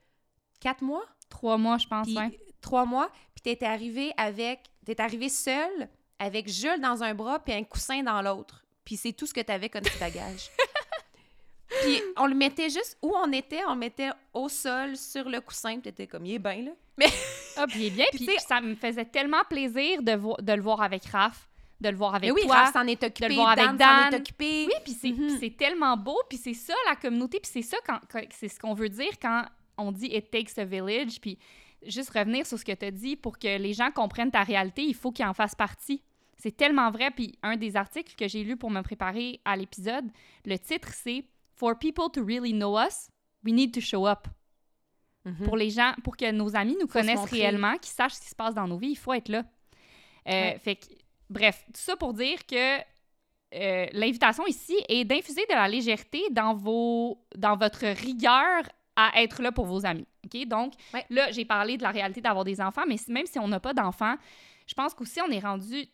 [0.60, 1.04] quatre mois?
[1.30, 2.40] Trois mois, je pense, Puis ouais.
[2.62, 5.90] trois mois, puis t'étais arrivé avec, t'es arrivé seule,
[6.20, 8.64] avec Jules dans un bras, puis un coussin dans l'autre.
[8.86, 10.50] Puis c'est tout ce que t'avais comme petit bagage.
[11.84, 15.42] puis on le mettait juste où on était, on le mettait au sol, sur le
[15.42, 16.72] coussin, puis t'étais comme, il est bien, là.
[17.58, 20.62] Ah, puis il est bien, Puis ça me faisait tellement plaisir de, vo- de le
[20.62, 21.50] voir avec Raph,
[21.82, 22.56] de le voir avec Mais oui, toi.
[22.56, 24.14] Raph s'en est occupé, le voir avec Dan, s'en Dan.
[24.14, 24.66] est occupé.
[24.68, 28.00] Oui, puis c'est c'est tellement beau, puis c'est ça la communauté, puis c'est ça quand,
[28.10, 29.44] quand- c'est ce qu'on veut dire quand
[29.78, 31.38] on dit it takes a village, puis
[31.86, 34.84] juste revenir sur ce que tu as dit pour que les gens comprennent ta réalité,
[34.84, 36.02] il faut qu'ils en fassent partie.
[36.38, 40.06] C'est tellement vrai, puis un des articles que j'ai lu pour me préparer à l'épisode,
[40.46, 41.26] le titre c'est
[41.62, 43.08] For people to really know us,
[43.46, 44.28] we need to show up.
[45.46, 48.30] Pour les gens, pour que nos amis nous se connaissent réellement, qu'ils sachent ce qui
[48.30, 49.44] se passe dans nos vies, il faut être là.
[50.28, 50.58] Euh, Ouais.
[50.58, 50.88] Fait que,
[51.30, 52.80] bref, tout ça pour dire que
[53.54, 58.64] euh, l'invitation ici est d'infuser de la légèreté dans, vos, dans votre rigueur
[58.96, 60.08] à être là pour vos amis.
[60.26, 60.48] OK?
[60.48, 61.06] Donc, Ouais.
[61.12, 63.76] là, j'ai parlé de la réalité d'avoir des enfants, mais même si on n'a pas
[63.76, 64.16] d'enfants,
[64.66, 65.86] je pense qu'aussi on est rendu.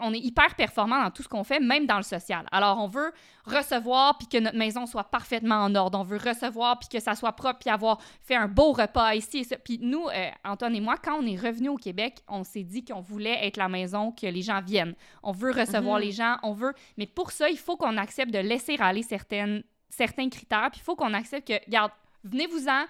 [0.00, 2.46] On est hyper performant dans tout ce qu'on fait, même dans le social.
[2.52, 3.12] Alors, on veut
[3.44, 5.98] recevoir puis que notre maison soit parfaitement en ordre.
[5.98, 9.38] On veut recevoir puis que ça soit propre puis avoir fait un beau repas ici
[9.38, 9.56] et ça.
[9.56, 12.84] Puis nous, euh, Antoine et moi, quand on est revenus au Québec, on s'est dit
[12.84, 14.94] qu'on voulait être la maison que les gens viennent.
[15.22, 16.04] On veut recevoir Mhm.
[16.04, 16.72] les gens, on veut...
[16.96, 20.84] Mais pour ça, il faut qu'on accepte de laisser aller certaines, certains critères, puis il
[20.84, 21.92] faut qu'on accepte que, regarde,
[22.24, 22.84] venez-vous-en,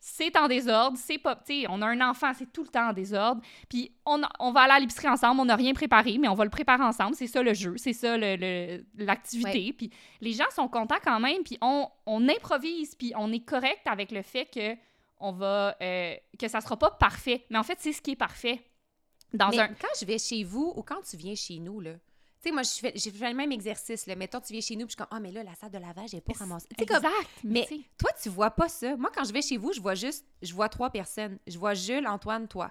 [0.00, 1.36] c'est en désordre, c'est pas...
[1.36, 4.60] Tu on a un enfant, c'est tout le temps en désordre, puis on, on va
[4.62, 7.26] aller à l'épicerie ensemble, on n'a rien préparé, mais on va le préparer ensemble, c'est
[7.26, 9.90] ça le jeu, c'est ça le- le- l'activité, puis
[10.20, 14.12] les gens sont contents quand même, puis on, on improvise, puis on est correct avec
[14.12, 14.76] le fait que
[15.20, 15.76] on va...
[15.82, 18.62] euh, que ça sera pas parfait, mais en fait, c'est ce qui est parfait.
[19.34, 19.68] Dans Mais un...
[19.68, 21.90] quand je vais chez vous ou quand tu viens chez nous, là,
[22.42, 24.14] tu sais, moi, je fais- j'ai fait le même exercice, là.
[24.16, 25.78] Mettons, tu viens chez nous, puis je suis comme, ah, mais là, la salle de
[25.78, 26.68] lavage n'est pas ramassée.
[26.78, 27.66] Sais, comme, Exact, mais
[27.98, 28.96] toi, tu vois pas ça.
[28.96, 31.38] Moi, quand je vais chez vous, je vois juste, je vois trois personnes.
[31.46, 32.70] Je vois Jules, Antoine, toi.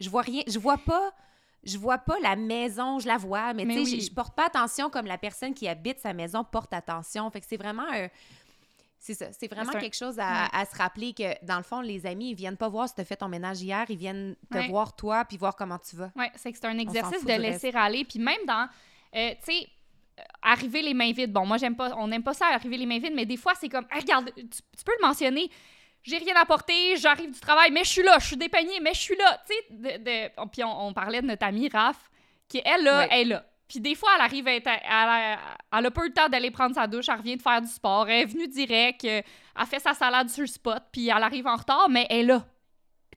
[0.00, 1.12] Je vois rien, je vois pas,
[1.62, 4.00] je vois pas la maison, je la vois, mais, Mais tu sais, oui.
[4.00, 7.30] je- je porte pas attention comme la personne qui habite sa maison porte attention.
[7.30, 8.08] Fait que c'est vraiment un-
[8.98, 12.06] C'est ça, c'est vraiment quelque chose à, à se rappeler que, dans le fond, les
[12.06, 14.56] amis, ils viennent pas voir si tu as fait ton ménage hier, ils viennent te
[14.56, 14.68] Ouais.
[14.68, 16.10] voir toi puis voir comment tu vas.
[16.16, 18.06] Oui, c'est que c'est un exercice de laisser aller.
[18.06, 18.66] Puis même dans,
[19.14, 19.66] euh, tu sais,
[20.18, 21.32] euh, arriver les mains vides.
[21.32, 23.54] Bon, moi, j'aime pas, on n'aime pas ça, arriver les mains vides, mais des fois,
[23.54, 25.50] c'est comme, Hey, regarde, tu, tu peux le mentionner.
[26.02, 29.00] J'ai rien apporté, j'arrive du travail, mais je suis là, je suis dépeignée, mais je
[29.00, 29.40] suis là.
[29.48, 32.10] Tu sais, de, de- puis on, on parlait de notre amie Raph,
[32.48, 33.46] qui, elle, là, elle est là.
[33.66, 35.38] Puis des fois, elle arrive, elle, a,
[35.72, 37.68] elle a pas eu le temps d'aller prendre sa douche, elle revient de faire du
[37.68, 39.22] sport, elle est venue direct, euh,
[39.58, 42.22] elle fait sa salade sur le spot, puis elle arrive en retard, mais elle est
[42.24, 42.46] là.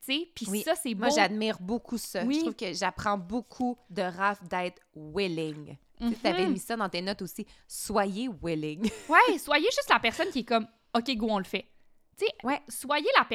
[0.06, 0.62] Tu sais, puis Oui.
[0.62, 1.08] ça, c'est beau.
[1.08, 2.24] Moi, j'admire beaucoup ça.
[2.24, 2.36] Oui.
[2.36, 5.76] Je trouve que j'apprends beaucoup de Raph d'être willing.
[6.00, 6.16] Tu Mhm.
[6.24, 7.46] avais mis ça dans tes notes aussi.
[7.68, 8.82] Soyez willing.
[9.10, 11.66] Ouais, soyez juste la personne qui est comme OK, go, on le fait.
[12.18, 12.62] Tu sais, Ouais.
[12.68, 13.26] soyez la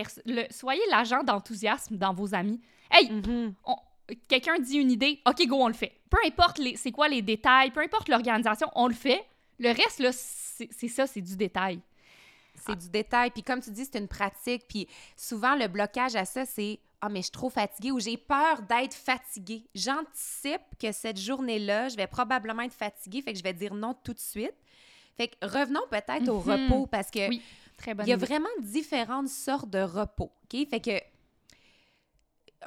[0.50, 2.60] soyez l'agent d'enthousiasme dans vos amis.
[2.90, 3.54] Hey, Mhm.
[3.64, 3.76] on-
[4.28, 5.92] quelqu'un dit une idée, OK, go, on le fait.
[6.10, 9.24] Peu importe les c'est quoi les détails, peu importe l'organisation, on le fait.
[9.58, 11.80] Le reste là, c'est ça, c'est du détail.
[12.66, 13.30] C'est du détail.
[13.30, 14.66] Puis comme tu dis, c'est une pratique.
[14.68, 14.86] Puis
[15.16, 18.62] souvent, le blocage à ça, c'est Ah, mais je suis trop fatiguée ou j'ai peur
[18.62, 19.64] d'être fatiguée.
[19.74, 23.94] J'anticipe que cette journée-là, je vais probablement être fatiguée, fait que je vais dire non
[24.04, 24.54] tout de suite.
[25.16, 26.50] Fait que revenons peut-être au Mhm.
[26.68, 27.42] repos parce que Oui,
[27.76, 28.24] très bonne il y a idée.
[28.24, 30.30] vraiment différentes sortes de repos.
[30.44, 30.68] OK?
[30.70, 31.00] Fait que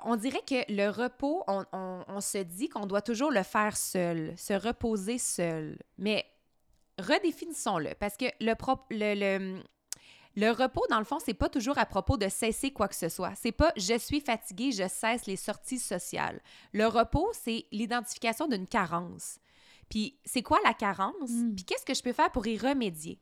[0.03, 3.77] on dirait que le repos, on, on- on se dit qu'on doit toujours le faire
[3.77, 5.77] seul, se reposer seul.
[5.97, 6.25] Mais
[6.99, 9.63] redéfinissons-le, parce que le, pro- le, le,
[10.35, 13.09] le repos, dans le fond, c'est pas toujours à propos de cesser quoi que ce
[13.09, 13.33] soit.
[13.35, 16.41] C'est pas je suis fatigué, je cesse les sorties sociales.
[16.73, 19.39] Le repos, c'est l'identification d'une carence.
[19.89, 21.29] Puis c'est quoi la carence?
[21.29, 21.55] Mm.
[21.55, 23.19] Puis qu'est-ce que je peux faire pour y remédier?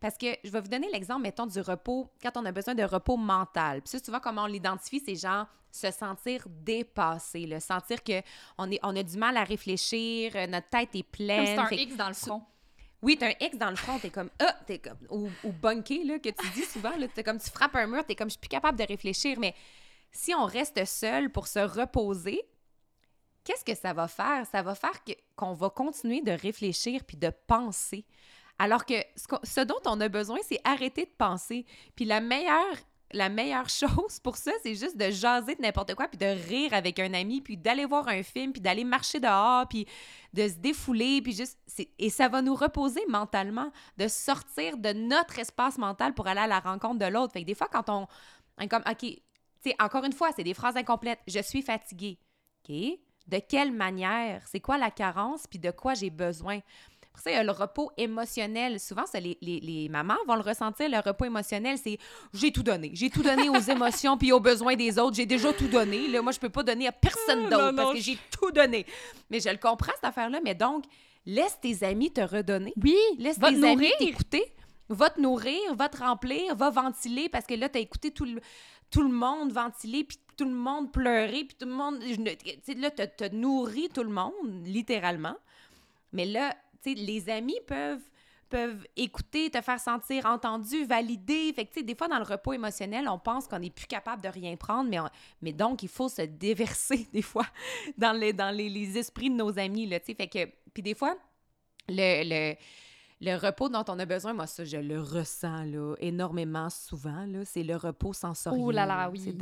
[0.00, 2.82] Parce que je vais vous donner l'exemple, mettons, du repos, quand on a besoin de
[2.82, 3.82] repos mental.
[3.82, 8.22] Puis ça, souvent, comment on l'identifie, c'est genre se sentir dépassé, le sentir que
[8.58, 11.46] on, est, on a du mal à réfléchir, euh, notre tête est Comme pleine.
[11.46, 12.42] c'est un X dans le front.
[13.04, 16.18] Oui, t'as un X dans le front, t'es comme ah, t'es comme ou, ou là
[16.18, 18.40] que tu dis souvent là, t'es comme tu frappes un mur, t'es comme je suis
[18.40, 19.38] plus capable de réfléchir.
[19.38, 19.54] Mais
[20.10, 22.42] si on reste seul pour se reposer,
[23.44, 24.46] qu'est-ce que ça va faire?
[24.50, 28.06] Ça va faire que qu'on va continuer de réfléchir puis de penser.
[28.58, 31.66] Alors que ce, ce dont on a besoin, c'est arrêter de penser.
[31.94, 32.76] Puis la meilleure
[33.14, 36.74] la meilleure chose pour ça, c'est juste de jaser de n'importe quoi, puis de rire
[36.74, 39.86] avec un ami, puis d'aller voir un film, puis d'aller marcher dehors, puis
[40.32, 41.58] de se défouler, puis juste...
[41.98, 46.46] Et ça va nous reposer mentalement, de sortir de notre espace mental pour aller à
[46.46, 47.32] la rencontre de l'autre.
[47.32, 48.06] Fait que des fois, quand on...
[48.68, 49.20] Comme, OK, tu
[49.62, 51.20] sais, encore une fois, c'est des phrases incomplètes.
[51.26, 52.18] Je suis fatiguée.
[52.68, 52.74] OK?
[53.26, 54.46] De quelle manière?
[54.46, 55.46] C'est quoi la carence?
[55.46, 56.60] Puis de quoi j'ai besoin?
[57.22, 58.80] Ça, il y a le repos émotionnel.
[58.80, 61.98] Souvent, ça, les, les, les, mamans vont le ressentir, le repos émotionnel, c'est
[62.32, 62.90] j'ai tout donné.
[62.94, 65.16] J'ai tout donné aux émotions puis aux besoins des autres.
[65.16, 66.08] J'ai déjà tout donné.
[66.08, 68.84] Là, moi, je peux pas donner à personne d'autre parce que j'ai tout donné.
[69.30, 70.40] Mais je le comprends, cette affaire-là.
[70.44, 70.84] Mais donc,
[71.24, 72.74] laisse tes amis te redonner.
[72.82, 74.44] Oui, laisse tes amis t'écouter.
[74.90, 78.26] Va te nourrir, va te remplir, va ventiler parce que là, tu as écouté tout
[78.26, 78.40] le,
[78.90, 82.00] tout le monde ventiler, puis tout le monde pleurer, puis tout le monde.
[82.00, 82.16] Tu
[82.62, 85.36] sais, là, tu as nourri tout le monde, littéralement.
[86.12, 86.54] Mais là,
[86.90, 88.02] les amis peuvent
[88.54, 91.52] peuvent écouter, te faire sentir entendu, validé.
[91.54, 94.28] Fait que, des fois, dans le repos émotionnel, on pense qu'on n'est plus capable de
[94.28, 94.98] rien prendre, mais,
[95.42, 97.46] mais donc, il faut se déverser, des fois,
[97.98, 101.16] dans les, dans les, esprits de nos amis, là, Fait que, puis des fois,
[101.88, 102.54] le, le,
[103.20, 107.44] le, repos dont on a besoin, moi, ça, je le ressens, là, énormément souvent, là,
[107.44, 108.64] c'est le repos sensoriel.
[108.64, 109.36] Oh là là, oui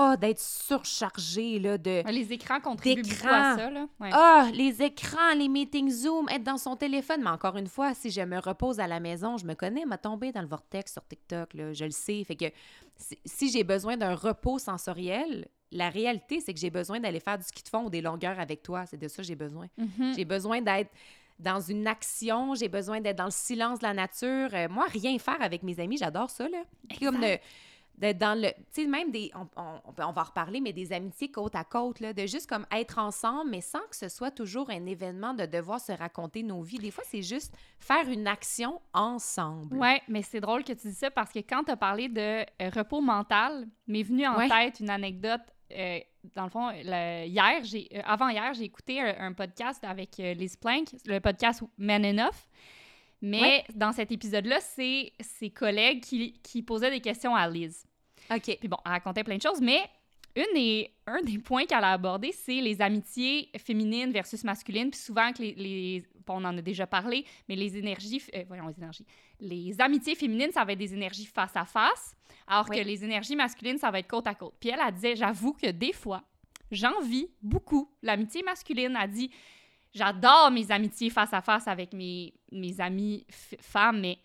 [0.00, 2.08] ah, d'être surchargé, là, de...
[2.08, 3.88] Les écrans contribuent beaucoup à ça, là.
[4.12, 7.20] Ah, les écrans, les meetings Zoom, être dans son téléphone.
[7.20, 9.98] Mais encore une fois, si je me repose à la maison, je me connais, m'a
[9.98, 12.22] tombé dans le vortex sur TikTok, là, je le sais.
[12.22, 12.44] Fait que
[13.24, 17.44] si, j'ai besoin d'un repos sensoriel, la réalité, c'est que j'ai besoin d'aller faire du
[17.44, 18.86] ski de fond ou des longueurs avec toi.
[18.86, 19.66] C'est de ça que j'ai besoin.
[19.80, 20.14] Mm-hmm.
[20.14, 20.92] J'ai besoin d'être
[21.40, 24.50] dans une action, j'ai besoin d'être dans le silence de la nature.
[24.52, 26.62] Euh, moi, rien faire avec mes amis, j'adore ça, là.
[27.00, 27.20] Comme
[27.98, 28.48] d'être dans le.
[28.72, 29.30] Tu sais, même des.
[29.34, 29.48] On,
[29.84, 32.98] on, va en reparler, mais des amitiés côte à côte, là, de juste comme être
[32.98, 36.78] ensemble, mais sans que ce soit toujours un événement de devoir se raconter nos vies.
[36.78, 39.76] Des fois, c'est juste faire une action ensemble.
[39.76, 42.20] Ouais, mais c'est drôle que tu dis ça parce que quand tu as parlé de
[42.20, 45.42] euh, repos mental, m'est venu en tête une anecdote.
[45.72, 45.98] Euh,
[46.34, 50.88] dans le fond, hier, j'ai, euh, avant hier, j'ai écouté un, podcast avec Liz Plank,
[51.06, 52.46] le podcast Men Enough.
[53.20, 57.87] Mais dans cet épisode-là, c'est ses collègues qui, qui, posaient des questions à Liz.
[58.30, 58.56] OK.
[58.58, 59.80] Puis bon, elle racontait plein de choses, mais
[60.36, 64.90] une des, un des points qu'elle a abordé, c'est les amitiés féminines versus masculines.
[64.90, 68.66] Puis souvent, que les, les on en a déjà parlé, mais les énergies, euh, voyons,
[68.68, 69.06] les énergies,
[69.40, 72.14] les amitiés féminines, ça va être des énergies face à face,
[72.46, 74.54] alors que les énergies masculines, ça va être côte à côte.
[74.60, 76.22] Puis elle, a dit, j'avoue que des fois,
[76.70, 78.96] j'envie beaucoup l'amitié masculine.
[79.00, 79.30] Elle dit,
[79.94, 83.26] j'adore mes amitiés face à face avec mes, mes amies
[83.60, 84.18] femmes, mais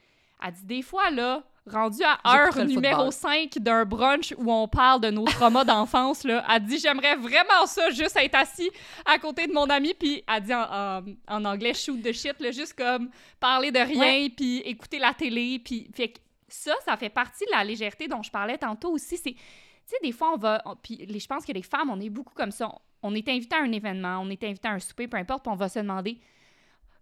[0.44, 5.02] elle dit, des fois, là, rendu à heure numéro 5 d'un brunch où on parle
[5.02, 8.70] de nos traumas d'enfance, là, elle dit J'aimerais vraiment ça, juste être assis
[9.06, 12.74] à côté de mon ami, puis elle dit en, anglais shoot the shit, là, juste
[12.74, 13.10] comme
[13.40, 16.14] parler de rien, puis écouter la télé, puis fait
[16.48, 19.18] ça, ça fait partie de la légèreté dont je parlais tantôt aussi.
[19.18, 19.40] C'est, tu
[19.86, 22.52] sais, des fois, on va, puis je pense que les femmes, on est beaucoup comme
[22.52, 22.70] ça.
[23.02, 25.52] On, est invité à un événement, on est invité à un souper, peu importe, puis
[25.52, 26.20] on va se demander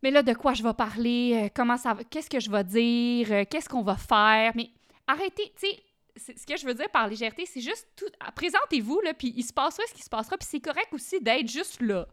[0.04, 2.64] mais là, de quoi je vais parler, euh, comment ça va, qu'est-ce que je vais
[2.64, 4.52] dire, euh, qu'est-ce qu'on va faire?
[4.56, 4.70] Mais
[5.08, 8.06] arrêtez, tu sais, ce que je veux dire par légèreté, c'est juste tout.
[8.20, 11.20] Ah, présentez-vous, là, puis il se passera ce qui se passera, puis c'est correct aussi
[11.20, 12.08] d'être juste là.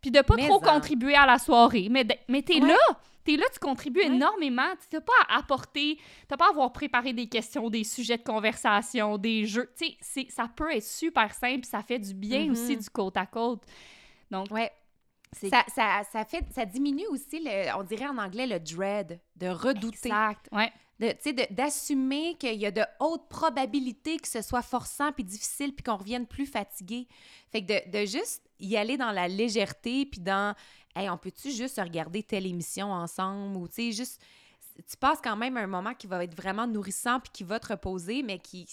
[0.00, 1.88] Puis de pas trop contribuer à la soirée.
[1.90, 2.76] Mais, mais t'es là!
[3.22, 4.72] T'es là, tu contribues énormément.
[4.88, 8.22] Tu n'as pas à apporter, t'as pas à avoir préparé des questions, des sujets de
[8.22, 9.70] conversation, des jeux.
[9.78, 12.82] Tu sais, ça peut être super simple, ça fait du bien aussi mm-hmm.
[12.82, 13.60] du côte à côte.
[14.30, 14.72] Donc, ouais.
[15.32, 19.46] Ça, ça, ça, fait, ça diminue aussi, le, on dirait en anglais, le dread, de
[19.48, 20.08] redouter.
[20.08, 20.72] Exact, ouais.
[21.50, 25.96] D'assumer qu'il y a de hautes probabilités que ce soit forçant puis difficile puis qu'on
[25.96, 27.06] revienne plus fatigué.
[27.50, 30.54] Fait que de, de, juste y aller dans la légèreté puis dans,
[30.94, 34.20] hey, on peut-tu juste regarder telle émission ensemble ou, tu sais, juste
[34.88, 37.68] tu passes quand même un moment qui va être vraiment nourrissant puis qui va te
[37.68, 38.66] reposer, mais qui,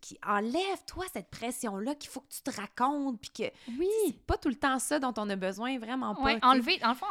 [0.00, 3.88] qui enlève, toi, cette pression-là qu'il faut que tu te racontes puis que oui.
[4.06, 6.36] c'est pas tout le temps ça dont on a besoin, vraiment pas.
[6.42, 7.06] enlever, dans le fond,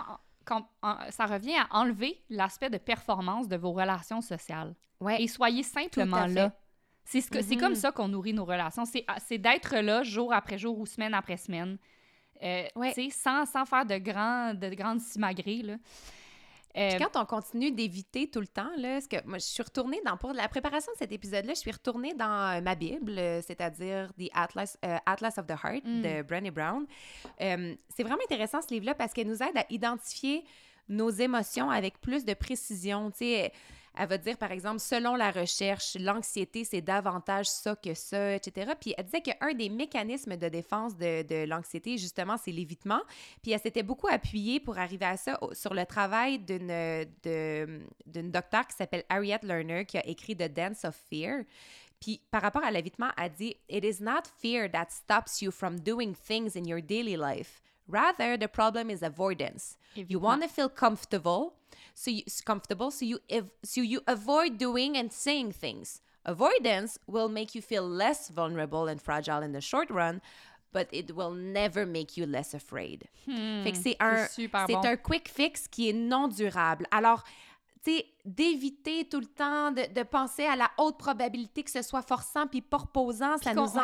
[0.45, 0.67] quand,
[1.09, 4.75] ça revient à enlever l'aspect de performance de vos relations sociales.
[4.99, 5.21] Ouais.
[5.21, 6.53] Et soyez simplement là.
[7.05, 7.75] C'est ce c'est comme mm-hmm.
[7.75, 8.83] ça qu'on nourrit nos relations.
[8.85, 11.77] C'est d'être là jour après jour ou semaine après semaine.
[12.41, 12.65] Euh,
[13.11, 15.61] sans, sans faire de, grands, de grandes simagrées.
[15.61, 15.75] Là.
[16.75, 20.01] Euh, quand on continue d'éviter tout le temps, là, ce que moi, je suis retournée
[20.05, 23.41] dans, pour la préparation de cet épisode-là, je suis retournée dans euh, ma Bible, euh,
[23.45, 26.23] c'est-à-dire The Atlas, Atlas of the Heart de mm.
[26.23, 26.85] Brené Brown.
[27.39, 30.43] c'est vraiment intéressant ce livre-là parce qu'elle nous aide à identifier
[30.89, 33.11] nos émotions avec plus de précision.
[33.11, 33.53] Tu sais,
[33.95, 38.71] elle va dire, par exemple, selon la recherche, l'anxiété, c'est davantage ça que ça, etc.
[38.79, 43.01] Puis elle disait qu'un des mécanismes de défense de, de l'anxiété, justement, c'est l'évitement.
[43.43, 48.65] Puis elle s'était beaucoup appuyée pour arriver à ça sur le travail d'une, d'une docteure
[48.67, 51.43] qui s'appelle Harriet Lerner, qui a écrit The Dance of Fear.
[51.99, 55.79] Puis par rapport à l'évitement, elle dit It is not fear that stops you from
[55.79, 57.61] doing things in your daily life.
[57.87, 59.77] Rather, the problem is avoidance.
[59.95, 61.53] You want to feel comfortable,
[61.93, 63.19] so you, comfortable, so you
[63.63, 66.01] so you avoid doing and saying things.
[66.25, 70.21] Avoidance will make you feel less vulnerable and fragile in the short run,
[70.71, 73.03] but it will never make you less afraid.
[73.27, 74.25] Hmm, Fait que c'est un,
[74.67, 74.85] c'est bon.
[74.85, 76.87] un quick fix qui est non durable.
[76.91, 77.23] Alors,
[77.83, 81.81] tu sais, d'éviter tout le temps de, de penser à la haute probabilité que ce
[81.81, 83.81] soit forçant puis pas reposant, ça nous ouais.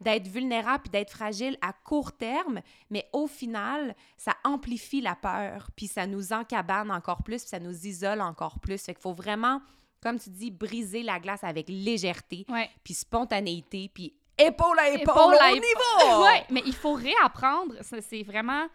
[0.00, 5.68] D'être vulnérable puis d'être fragile à court terme, mais au final, ça amplifie la peur
[5.76, 8.82] puis ça nous encabane encore plus puis ça nous isole encore plus.
[8.82, 9.60] Fait qu'il faut vraiment,
[10.02, 12.68] comme tu dis, briser la glace avec légèreté Ouais.
[12.82, 16.20] puis spontanéité puis épaule à épaule, Épaule à!
[16.22, 18.66] Ouais, mais il faut réapprendre, c'est vraiment,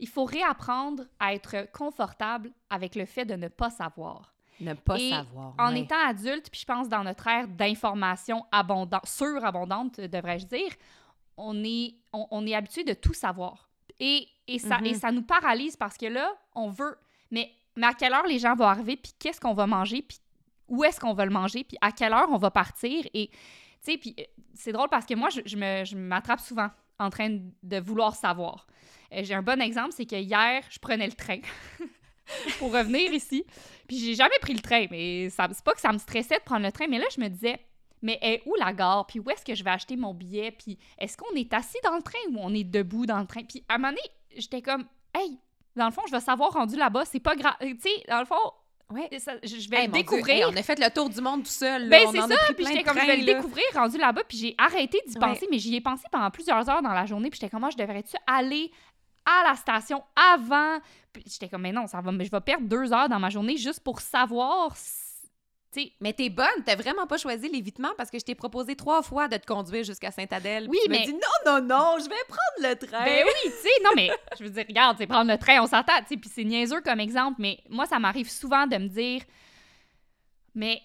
[0.00, 4.33] il faut réapprendre à être confortable avec le fait de ne pas savoir.
[4.60, 5.54] Ne pas Et savoir.
[5.58, 10.70] En étant adulte, puis je pense dans notre ère d'information abondante, surabondante, devrais-je dire,
[11.36, 13.68] on est, on, on est habitué de tout savoir.
[14.00, 16.96] Et, et, ça, et ça nous paralyse parce que là, on veut.
[17.30, 20.18] Mais, mais à quelle heure les gens vont arriver, puis qu'est-ce qu'on va manger, puis
[20.68, 23.04] où est-ce qu'on va le manger, puis à quelle heure on va partir?
[23.14, 23.36] Et, tu
[23.80, 24.22] sais, puis euh,
[24.54, 28.66] c'est drôle parce que moi, je, je m'attrape souvent en train de vouloir savoir.
[29.12, 31.40] Euh, J'ai un bon exemple, c'est que hier, je prenais le train
[32.58, 33.44] pour revenir ici.
[33.86, 36.42] Puis j'ai jamais pris le train, mais ça, c'est pas que ça me stressait de
[36.44, 37.58] prendre le train, mais là, je me disais,
[38.02, 39.06] mais est où la gare?
[39.06, 40.50] Puis où est-ce que je vais acheter mon billet?
[40.50, 43.42] Puis est-ce qu'on est assis dans le train ou on est debout dans le train?
[43.42, 44.02] Puis à un moment donné,
[44.36, 45.38] j'étais comme, hey,
[45.76, 47.54] dans le fond, je vais savoir rendu là-bas, c'est pas grave.
[47.60, 48.36] Tu sais, dans le fond,
[48.92, 49.08] Ouais.
[49.18, 50.28] ça- je, vais Hey, le découvrir.
[50.36, 51.88] hey, on a fait le tour du monde tout seul.
[51.88, 51.98] là.
[52.04, 55.00] Ben, c'est ça, puis j'étais comme, je vais le découvrir rendu là-bas, puis j'ai arrêté
[55.06, 55.20] d'y Ouais.
[55.20, 57.70] penser, mais j'y ai pensé pendant plusieurs heures dans la journée, puis j'étais comme, moi,
[57.70, 58.70] je devrais-tu aller
[59.26, 60.78] à la station avant?
[61.12, 63.30] Puis j'étais comme, mais non, ça va, mais je vais perdre deux heures dans ma
[63.30, 68.18] journée juste pour savoir, si- Mais t'es bonne, t'as vraiment pas choisi l'évitement parce que
[68.20, 70.68] je t'ai proposé trois fois de te conduire jusqu'à Sainte-Adèle.
[70.70, 73.04] Oui, puis tu mais- dit non, non, non, je vais prendre le train.
[73.04, 75.66] Ben oui, tu sais, non, mais je veux dire, regarde, c'est prendre le train, on
[75.66, 78.86] s'entend, tu sais, puis c'est niaiseux comme exemple, mais moi, ça m'arrive souvent de me
[78.86, 79.22] dire,
[80.54, 80.80] mais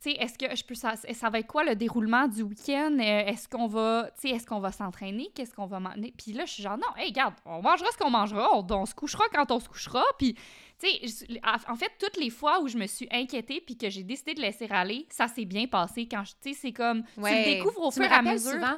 [0.00, 2.96] c'est, est-ce que je peux, ça, ça va être quoi le déroulement du week-end?
[2.98, 5.28] Euh, Est-ce qu'on va, est-ce qu'on va s'entraîner?
[5.34, 6.12] Qu'est-ce qu'on va manger?
[6.16, 8.86] Puis là, je suis genre, non, hey, regarde, on mangera ce qu'on mangera, on, on
[8.86, 10.34] se couchera quand on se couchera, puis,
[10.78, 11.36] tu sais, je-
[11.70, 14.40] en fait, toutes les fois où je me suis inquiétée puis que j'ai décidé de
[14.40, 17.82] laisser aller, ça s'est bien passé quand, je- tu sais, c'est comme, tu le découvres
[17.82, 18.52] au fur et à mesure.
[18.52, 18.76] souvent.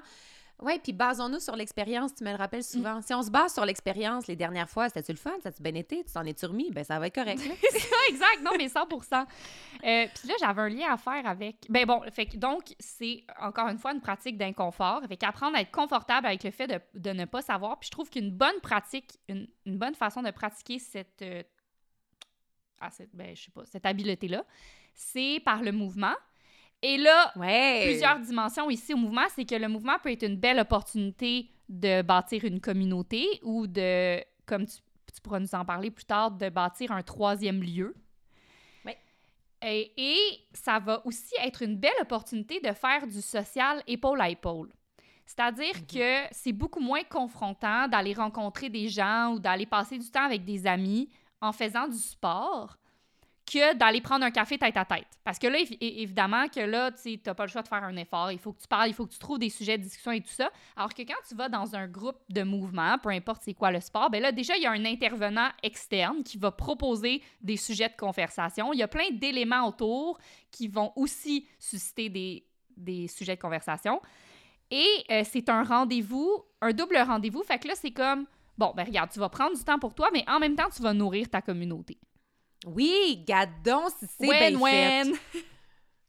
[0.64, 2.62] Oui, puis basons-nous sur l'expérience, tu me le rappelles Mm.
[2.62, 3.02] souvent.
[3.02, 5.32] Si on se base sur l'expérience, les dernières fois, c'était-tu le fun?
[5.42, 6.04] Ça tu bien été?
[6.04, 6.70] Tu t'en es-tu remis?
[6.70, 7.40] Ben, ça va être correct.
[7.72, 8.42] C'est ça, exact.
[8.42, 9.26] Non, mais 100%
[9.84, 11.56] Euh, Puis là, j'avais un lien à faire avec.
[11.68, 15.02] Ben bon, fait que donc, c'est encore une fois une pratique d'inconfort.
[15.08, 17.78] Fait qu'apprendre à être confortable avec le fait de, de ne pas savoir.
[17.80, 21.22] Puis je trouve qu'une bonne pratique, une, une bonne façon de pratiquer cette.
[21.22, 21.42] euh,
[22.80, 24.44] ah, cette ben, je sais pas, cette habileté-là,
[24.94, 26.14] c'est par le mouvement.
[26.83, 27.83] Et là, Ouais.
[27.85, 32.03] plusieurs dimensions ici au mouvement, c'est que le mouvement peut être une belle opportunité de
[32.03, 34.78] bâtir une communauté ou de, comme tu,
[35.14, 37.95] tu pourras nous en parler plus tard, de bâtir un troisième lieu.
[38.85, 38.93] Oui.
[39.62, 40.18] Et, et
[40.53, 44.72] ça va aussi être une belle opportunité de faire du social épaule à épaule.
[45.24, 50.24] C'est-à-dire que c'est beaucoup moins confrontant d'aller rencontrer des gens ou d'aller passer du temps
[50.24, 51.09] avec des amis
[51.41, 52.76] en faisant du sport
[53.53, 55.07] que d'aller prendre un café tête à tête.
[55.24, 58.32] Parce que là, évidemment, que là, tu n'as pas le choix de faire un effort.
[58.32, 60.20] Il faut que tu parles, il faut que tu trouves des sujets de discussion et
[60.20, 60.50] tout ça.
[60.76, 63.80] Alors que quand tu vas dans un groupe de mouvement, peu importe c'est quoi le
[63.80, 67.88] sport, ben là, déjà, il y a un intervenant externe qui va proposer des sujets
[67.88, 68.72] de conversation.
[68.72, 70.18] Il y a plein d'éléments autour
[70.50, 72.46] qui vont aussi susciter des,
[72.76, 74.00] des sujets de conversation.
[74.70, 77.42] Et euh, c'est un rendez-vous, un double rendez-vous.
[77.42, 78.24] Fait que là, c'est comme,
[78.57, 80.80] bon, ben regarde, tu vas prendre du temps pour toi, mais en même temps, tu
[80.80, 81.98] vas nourrir ta communauté.
[82.66, 84.58] Oui, gadon, si c'est bien
[85.04, 85.12] fait.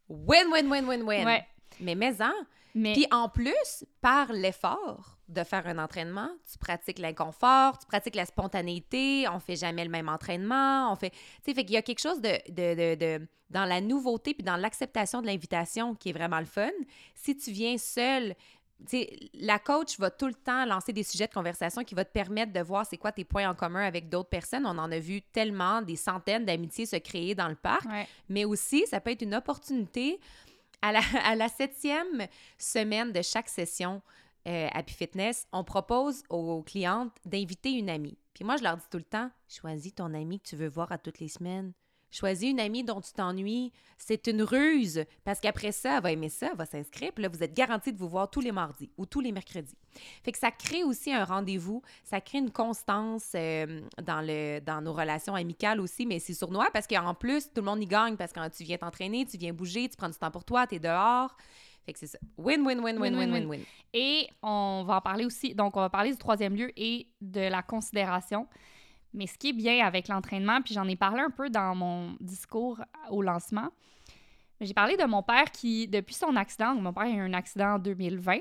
[0.08, 1.24] Win, win, win, win, win.
[1.26, 1.46] Ouais.
[1.80, 2.32] Mais mais-en.
[2.76, 8.16] Mais Puis en plus, par l'effort de faire un entraînement, tu pratiques l'inconfort, tu pratiques
[8.16, 11.10] la spontanéité, on fait jamais le même entraînement, on fait...
[11.10, 14.34] Tu sais, fait qu'il y a quelque chose de, de, de, de- dans la nouveauté
[14.34, 16.70] puis dans l'acceptation de l'invitation qui est vraiment le fun.
[17.14, 18.34] Si tu viens seul,
[19.34, 22.52] la coach va tout le temps lancer des sujets de conversation qui va te permettre
[22.52, 24.66] de voir c'est quoi tes points en commun avec d'autres personnes.
[24.66, 28.06] On en a vu tellement, des centaines d'amitiés se créer dans le parc ouais.
[28.28, 30.20] mais aussi ça peut être une opportunité
[30.82, 32.26] à la, à la septième
[32.58, 34.02] semaine de chaque session
[34.46, 38.18] euh, Happy Fitness, on propose aux clientes d'inviter une amie.
[38.34, 40.92] Puis moi, je leur dis tout le temps, choisis ton amie que tu veux voir
[40.92, 41.72] à toutes les semaines.
[42.14, 43.72] Choisis une amie dont tu t'ennuies.
[43.98, 45.04] C'est une ruse.
[45.24, 47.12] Parce qu'après ça, elle va aimer ça, elle va s'inscrire.
[47.12, 49.74] Puis là, vous êtes garanti de vous voir tous les mardis ou tous les mercredis.
[50.22, 51.82] Fait que ça crée aussi un rendez-vous.
[52.04, 56.06] Ça crée une constance euh, dans, nos relations amicales aussi.
[56.06, 58.16] Mais c'est sournois parce qu'en plus, tout le monde y gagne.
[58.16, 60.68] Parce que quand tu viens t'entraîner, tu viens bouger, tu prends du temps pour toi,
[60.68, 61.36] tu es dehors.
[61.84, 62.18] Fait que c'est ça.
[62.38, 63.60] Win, win, win, win, win, win, win.
[63.92, 67.40] Et on va en parler aussi, donc on va parler du troisième lieu et de
[67.40, 68.46] la considération.
[69.14, 72.16] Mais ce qui est bien avec l'entraînement, puis j'en ai parlé un peu dans mon
[72.20, 73.70] discours au lancement,
[74.60, 77.74] j'ai parlé de mon père qui, depuis son accident, mon père a eu un accident
[77.74, 78.38] en 2020,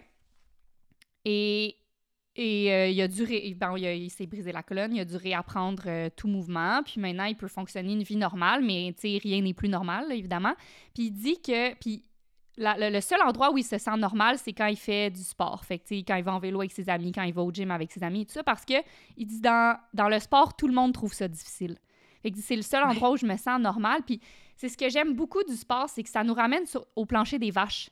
[1.26, 1.78] Et,
[2.36, 5.84] et euh, il a dû bon, il, s'est brisé la colonne, il a dû réapprendre
[5.86, 9.70] euh, tout mouvement, puis maintenant il peut fonctionner une vie normale, mais rien n'est plus
[9.70, 10.54] normal, évidemment.
[10.94, 12.04] Puis il dit que, puis
[12.58, 15.24] la- le, le seul endroit où il se sent normal, c'est quand il fait du
[15.24, 15.64] sport.
[15.66, 17.72] Fait que, quand il va en vélo avec ses amis, quand il va au gym
[17.72, 18.76] avec ses amis et tout ça, parce que
[19.18, 21.78] il dit dans, dans le sport, tout le monde trouve ça difficile.
[22.22, 24.02] Fait que c'est le seul endroit où je me sens normal.
[24.06, 24.22] Puis
[24.56, 27.40] c'est ce que j'aime beaucoup du sport, c'est que ça nous ramène sur- au plancher
[27.40, 27.90] des vaches.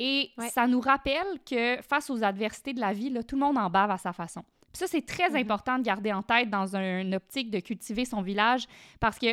[0.00, 0.48] Et Ouais.
[0.48, 3.68] ça nous rappelle que face aux adversités de la vie, là, tout le monde en
[3.68, 4.42] bave à sa façon.
[4.72, 5.36] Puis ça, c'est très Mhm.
[5.36, 8.66] important de garder en tête dans un- une optique de cultiver son village
[9.00, 9.26] parce que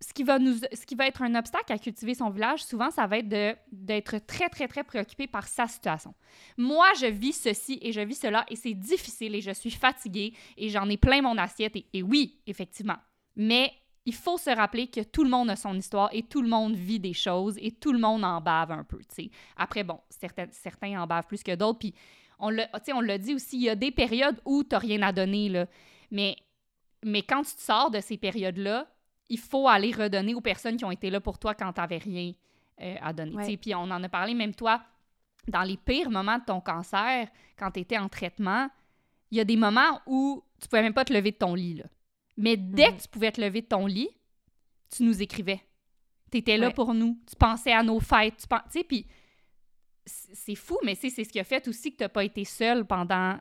[0.00, 2.90] ce qui va nous ce qui va être un obstacle à cultiver son village souvent
[2.90, 3.28] ça va être
[3.72, 6.14] d'être très très très préoccupé par sa situation.
[6.56, 10.34] Moi, je vis ceci et je vis cela et c'est difficile et je suis fatiguée
[10.56, 12.96] et j'en ai plein mon assiette et, et oui, effectivement.
[13.36, 13.72] Mais
[14.08, 16.74] il faut se rappeler que tout le monde a son histoire et tout le monde
[16.74, 19.30] vit des choses et tout le monde en bave un peu, tu sais.
[19.54, 21.94] Après, bon, certains, certains en bavent plus que d'autres, puis
[22.38, 25.66] on l'a dit aussi, il y a des périodes où tu rien à donner, là.
[26.10, 26.36] Mais,
[27.04, 28.88] mais quand tu te sors de ces périodes-là,
[29.28, 31.98] il faut aller redonner aux personnes qui ont été là pour toi quand tu n'avais
[31.98, 32.32] rien
[32.80, 33.56] euh, à donner.
[33.56, 34.82] Puis on en a parlé, même toi,
[35.48, 38.68] dans les pires moments de ton cancer, quand tu étais en traitement,
[39.30, 41.74] il y a des moments où tu pouvais même pas te lever de ton lit,
[41.74, 41.84] là.
[42.36, 42.96] Mais dès Mhm.
[42.96, 44.08] que tu pouvais te lever de ton lit,
[44.94, 45.60] tu nous écrivais.
[46.30, 46.72] Tu étais là Ouais.
[46.74, 47.18] pour nous.
[47.28, 48.36] Tu pensais à nos fêtes.
[48.38, 49.06] Tu sais, puis
[50.06, 52.86] c'est fou, mais c'est ce qui a fait aussi que tu n'as pas été seule
[52.86, 53.38] pendant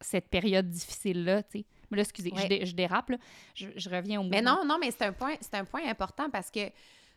[0.00, 1.66] cette période difficile-là, tu sais.
[1.90, 2.48] Mais là, excusez, je, Ouais.
[2.48, 3.16] dé- je dérape, là.
[3.54, 4.56] Je, je reviens au Mais mouvement.
[4.62, 6.70] non, non, mais c'est un point, c'est un point important parce que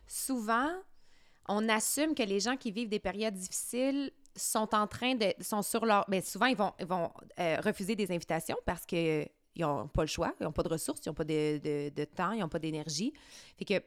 [0.06, 0.70] souvent,
[1.48, 5.62] on assume que les gens qui vivent des périodes difficiles sont en train de, sont
[5.62, 9.60] sur leur, mais souvent ils vont, ils vont euh, refuser des invitations parce que ils
[9.60, 12.04] n'ont pas le choix, ils n'ont pas de ressources, ils n'ont pas de, de- de
[12.04, 13.12] temps, ils n'ont pas d'énergie.
[13.58, 13.84] Fait que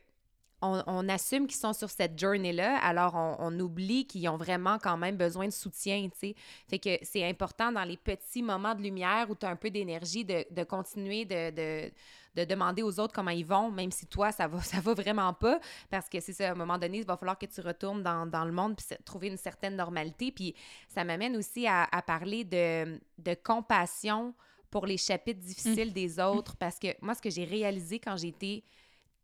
[0.61, 4.77] on, on assume qu'ils sont sur cette journée-là, alors on, on oublie qu'ils ont vraiment
[4.79, 6.35] quand même besoin de soutien, tu sais.
[6.69, 9.69] Fait que c'est important dans les petits moments de lumière où tu as un peu
[9.69, 11.91] d'énergie de, de continuer de, de,
[12.35, 15.33] de demander aux autres comment ils vont, même si toi, ça va, ça va vraiment
[15.33, 18.03] pas, parce que c'est ça, à un moment donné, il va falloir que tu retournes
[18.03, 20.31] dans, dans le monde puis trouver une certaine normalité.
[20.31, 20.55] Puis
[20.87, 24.33] ça m'amène aussi à, à parler de, de compassion
[24.71, 28.63] pour les chapitres difficiles des autres, parce que moi, ce que j'ai réalisé quand j'étais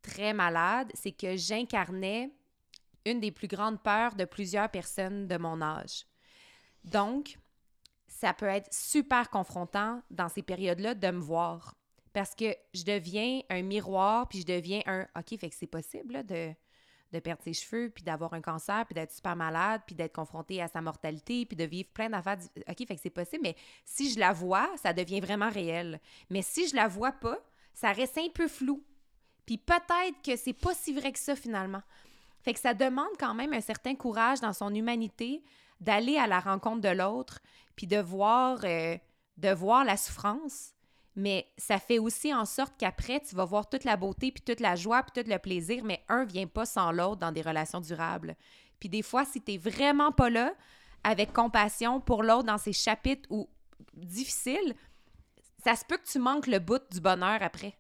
[0.01, 2.31] très malade, c'est que j'incarnais
[3.05, 6.05] une des plus grandes peurs de plusieurs personnes de mon âge.
[6.83, 7.37] Donc,
[8.07, 11.75] ça peut être super confrontant dans ces périodes-là de me voir.
[12.13, 16.13] Parce que je deviens un miroir, puis je deviens un OK, fait que c'est possible
[16.13, 16.53] là, de,
[17.11, 20.61] de perdre ses cheveux, puis d'avoir un cancer, puis d'être super malade, puis d'être confronté
[20.61, 22.37] à sa mortalité, puis de vivre plein d'affaires.
[22.67, 26.01] OK, fait que c'est possible, mais si je la vois, ça devient vraiment réel.
[26.29, 27.39] Mais si je la vois pas,
[27.73, 28.83] ça reste un peu flou.
[29.51, 31.81] Puis peut-être que c'est pas si vrai que ça finalement.
[32.39, 35.43] Fait que ça demande quand même un certain courage dans son humanité
[35.81, 37.41] d'aller à la rencontre de l'autre,
[37.75, 38.95] puis de voir, euh,
[39.35, 40.71] de voir la souffrance.
[41.17, 44.61] Mais ça fait aussi en sorte qu'après, tu vas voir toute la beauté, puis toute
[44.61, 47.81] la joie, puis tout le plaisir, mais un vient pas sans l'autre dans des relations
[47.81, 48.37] durables.
[48.79, 50.53] Puis des fois, si tu vraiment pas là,
[51.03, 53.27] avec compassion pour l'autre dans ces chapitres
[53.95, 54.75] difficiles,
[55.61, 57.75] ça se peut que tu manques le bout du bonheur après.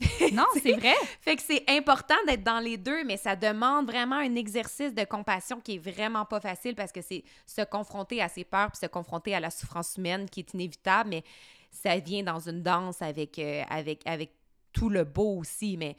[0.32, 0.94] Non, c'est vrai.
[1.20, 5.04] Fait que c'est important d'être dans les deux, mais ça demande vraiment un exercice de
[5.04, 8.78] compassion qui est vraiment pas facile parce que c'est se confronter à ses peurs puis
[8.80, 11.24] se confronter à la souffrance humaine qui est inévitable, mais
[11.70, 14.30] ça vient dans une danse avec, euh, avec, avec
[14.72, 15.76] tout le beau aussi.
[15.76, 15.96] Mais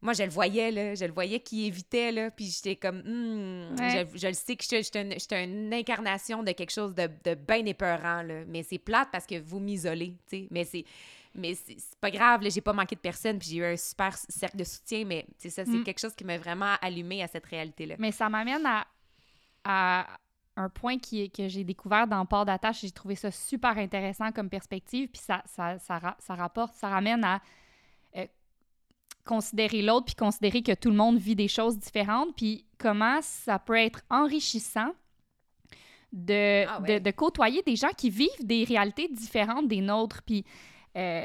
[0.00, 3.02] moi, je le voyais, là, je le voyais qui évitait, là, puis j'étais comme,
[3.78, 4.06] Ouais.
[4.12, 5.14] je, je le sais que j'étais une,
[5.50, 8.44] une incarnation de quelque chose de, de bien épeurant, là.
[8.46, 10.48] Mais c'est plate parce que vous m'isolez, tu sais.
[10.50, 10.84] Mais c'est.
[11.34, 14.56] Mais c'est pas grave, j'ai pas manqué de personne, puis j'ai eu un super cercle
[14.58, 15.84] de soutien, mais c'est ça, c'est Mm.
[15.84, 17.94] quelque chose qui m'a vraiment allumé à cette réalité-là.
[17.98, 18.86] Mais ça m'amène à,
[19.64, 20.06] à
[20.56, 22.82] un point qui que j'ai découvert dans Port d'attache.
[22.82, 25.08] J'ai trouvé ça super intéressant comme perspective.
[25.08, 27.40] Puis ça, ça, ça, ça rapporte, ça ramène à
[28.16, 28.26] euh,
[29.24, 33.58] considérer l'autre, puis considérer que tout le monde vit des choses différentes, puis comment ça
[33.58, 34.92] peut être enrichissant
[36.12, 37.00] de, Ah ouais.
[37.00, 40.22] de, de côtoyer des gens qui vivent des réalités différentes des nôtres.
[40.22, 40.44] Puis
[40.96, 41.24] euh,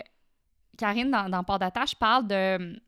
[0.78, 2.80] Karine, dans, dans Port d'attache, parle de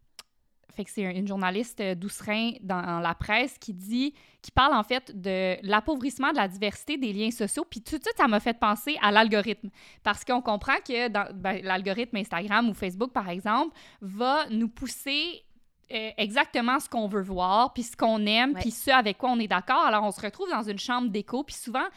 [0.80, 4.84] fait que c'est une journaliste euh, doucerin dans la presse qui dit, qui parle en
[4.84, 7.66] fait de l'appauvrissement de la diversité des liens sociaux.
[7.70, 9.70] Puis tout de suite, ça m'a fait penser à l'algorithme.
[10.04, 15.44] Parce qu'on comprend que dans ben, l'algorithme Instagram ou Facebook, par exemple, va nous pousser
[15.92, 19.40] euh, exactement ce qu'on veut voir, puis ce qu'on aime, puis ce avec quoi on
[19.40, 19.84] est d'accord.
[19.84, 21.88] Alors, on se retrouve dans une chambre d'écho, puis souvent,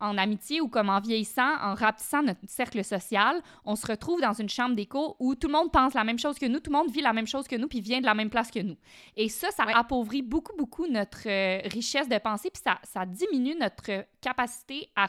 [0.00, 4.32] en amitié ou comme en vieillissant, en rapetissant notre cercle social, on se retrouve dans
[4.32, 6.76] une chambre d'écho où tout le monde pense la même chose que nous, tout le
[6.76, 8.76] monde vit la même chose que nous, puis vient de la même place que nous.
[9.16, 9.72] Et ça, ça Ouais.
[9.74, 15.08] appauvrit beaucoup, beaucoup notre euh, richesse de pensée, puis ça, ça diminue notre capacité à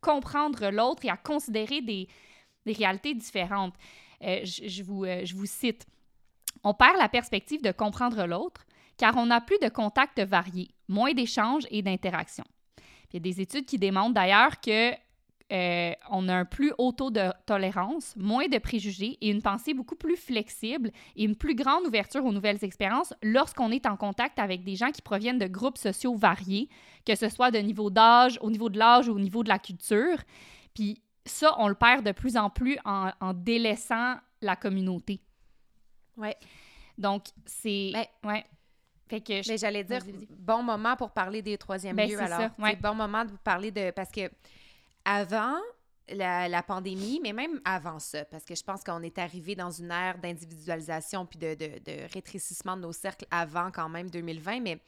[0.00, 2.08] comprendre l'autre et à considérer des,
[2.64, 3.74] des réalités différentes.
[4.22, 5.86] Euh, je, je vous, euh, je vous cite.
[6.64, 8.64] On perd la perspective de comprendre l'autre
[8.96, 12.44] car on n'a plus de contacts variés, moins d'échanges et d'interactions.
[13.12, 14.92] Il y a des études qui démontrent d'ailleurs que
[15.50, 19.72] euh, on a un plus haut taux de tolérance, moins de préjugés et une pensée
[19.72, 24.38] beaucoup plus flexible et une plus grande ouverture aux nouvelles expériences lorsqu'on est en contact
[24.38, 26.68] avec des gens qui proviennent de groupes sociaux variés,
[27.06, 29.58] que ce soit de niveau d'âge, au niveau de l'âge ou au niveau de la
[29.58, 30.18] culture.
[30.74, 35.20] Puis ça, on le perd de plus en plus en, en délaissant la communauté.
[36.18, 36.36] Ouais.
[36.98, 37.92] Donc, c'est...
[37.94, 38.44] Mais- ouais.
[39.08, 39.42] Fait que...
[39.42, 40.00] je- Mais j'allais dire,
[40.38, 42.38] bon moment pour parler des troisièmes Ben, lieux, alors.
[42.38, 42.76] ça, ouais.
[42.76, 43.90] Bon moment de vous parler de...
[43.90, 44.30] Parce que
[45.04, 45.56] avant
[46.10, 49.70] la, la pandémie, mais même avant ça, parce que je pense qu'on est arrivé dans
[49.70, 54.60] une ère d'individualisation puis de, de- de rétrécissement de nos cercles avant quand même 2020,
[54.60, 54.80] mais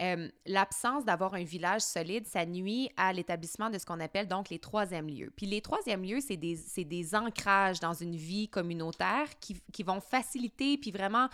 [0.00, 4.48] euh, l'absence d'avoir un village solide, ça nuit à l'établissement de ce qu'on appelle donc
[4.48, 5.30] les troisièmes lieux.
[5.36, 10.78] Puis les troisièmes lieux, c'est des, ancrages dans une vie communautaire qui, qui vont faciliter
[10.78, 11.28] puis vraiment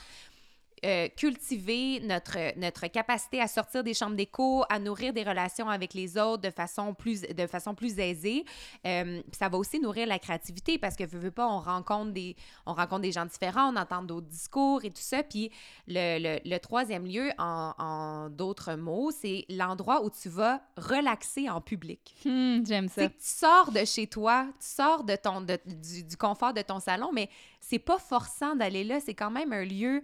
[0.84, 5.94] euh, cultiver notre, notre capacité à sortir des chambres d'écho, à nourrir des relations avec
[5.94, 8.44] les autres de façon plus, de façon plus aisée.
[8.86, 12.36] Euh, ça va aussi nourrir la créativité parce que, veux, veux pas, on rencontre, des,
[12.66, 15.22] on rencontre des gens différents, on entend d'autres discours et tout ça.
[15.22, 15.50] Puis
[15.86, 21.48] le, le, le troisième lieu, en, en d'autres mots, c'est l'endroit où tu vas relaxer
[21.48, 22.14] en public.
[22.24, 23.08] Hmm, J'aime ça.
[23.08, 26.62] que tu sors de chez toi, tu sors de ton, de- du, du confort de
[26.62, 27.28] ton salon, mais
[27.60, 29.00] c'est pas forçant d'aller là.
[29.00, 30.02] C'est quand même un lieu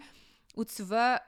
[0.57, 1.21] où tu vas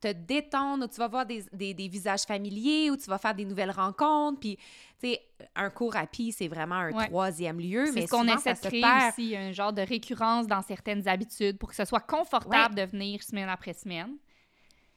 [0.00, 3.34] te détendre, où tu vas voir des, des- des visages familiers, où tu vas faire
[3.34, 4.38] des nouvelles rencontres.
[4.40, 4.56] Puis,
[5.00, 5.20] tu sais,
[5.56, 7.06] un cours à pied, c'est vraiment un Ouais.
[7.06, 7.86] troisième lieu.
[7.86, 11.70] C'est ce qu'on essaie de créer aussi, un genre de récurrence dans certaines habitudes pour
[11.70, 14.16] que ce soit confortable de venir semaine après semaine.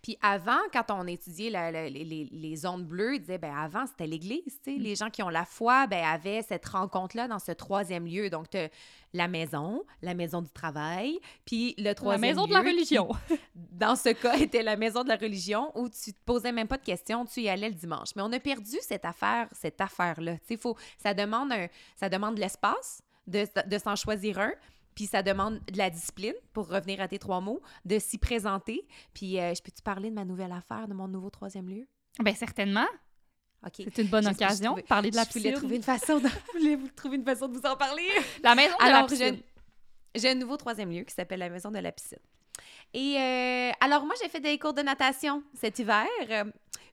[0.07, 3.85] Puis avant, quand on étudiait la- la- les, les, ondes bleues, ils disaient, ben avant,
[3.87, 4.79] c'était l'Église, tu Mm.
[4.81, 8.29] Les gens qui ont la foi, ben avaient cette rencontre-là dans ce troisième lieu.
[8.29, 8.45] Donc,
[9.11, 13.09] la maison, la maison du travail, puis le La troisième maison de la qui, religion.
[13.73, 16.77] dans ce cas, était la maison de la religion où tu te posais même pas
[16.77, 18.11] de questions, tu y allais le dimanche.
[18.15, 20.37] Mais on a perdu cette affaire, cette affaire-là.
[20.37, 24.53] Tu sais, faut, ça demande un, ça demande de l'espace, de, de s'en choisir un.
[24.97, 28.83] Puis ça demande de la discipline, pour revenir à tes trois mots, de s'y présenter.
[29.13, 31.87] Puis euh, je peux-tu parler de ma nouvelle affaire, de mon nouveau troisième lieu?
[32.19, 32.87] ben certainement.
[33.63, 33.73] OK.
[33.77, 35.53] C'est une bonne Je- occasion de parler de la je voulais piscine.
[35.59, 38.07] trouver une façon de, je voulais vous trouver une façon de vous en parler.
[38.43, 39.35] La maison de Alors, la piscine.
[40.15, 42.17] j'ai j'ai un nouveau troisième lieu qui s'appelle la maison de la piscine.
[42.91, 46.43] Et euh, alors, moi, j'ai fait des cours de natation cet hiver euh,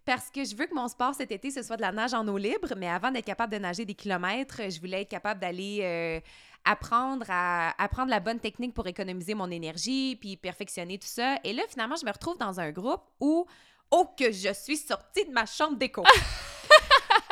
[0.04, 2.28] parce que je veux que mon sport cet été, ce soit de la nage en
[2.28, 2.74] eau libre.
[2.76, 6.20] Mais avant d'être capable de nager des kilomètres, je voulais être capable d'aller euh,
[6.64, 11.36] apprendre à apprendre la bonne technique pour économiser mon énergie puis perfectionner tout ça.
[11.44, 13.46] Et là, finalement, je me retrouve dans un groupe où,
[13.90, 16.02] oh, que je suis sortie de ma chambre d'écho.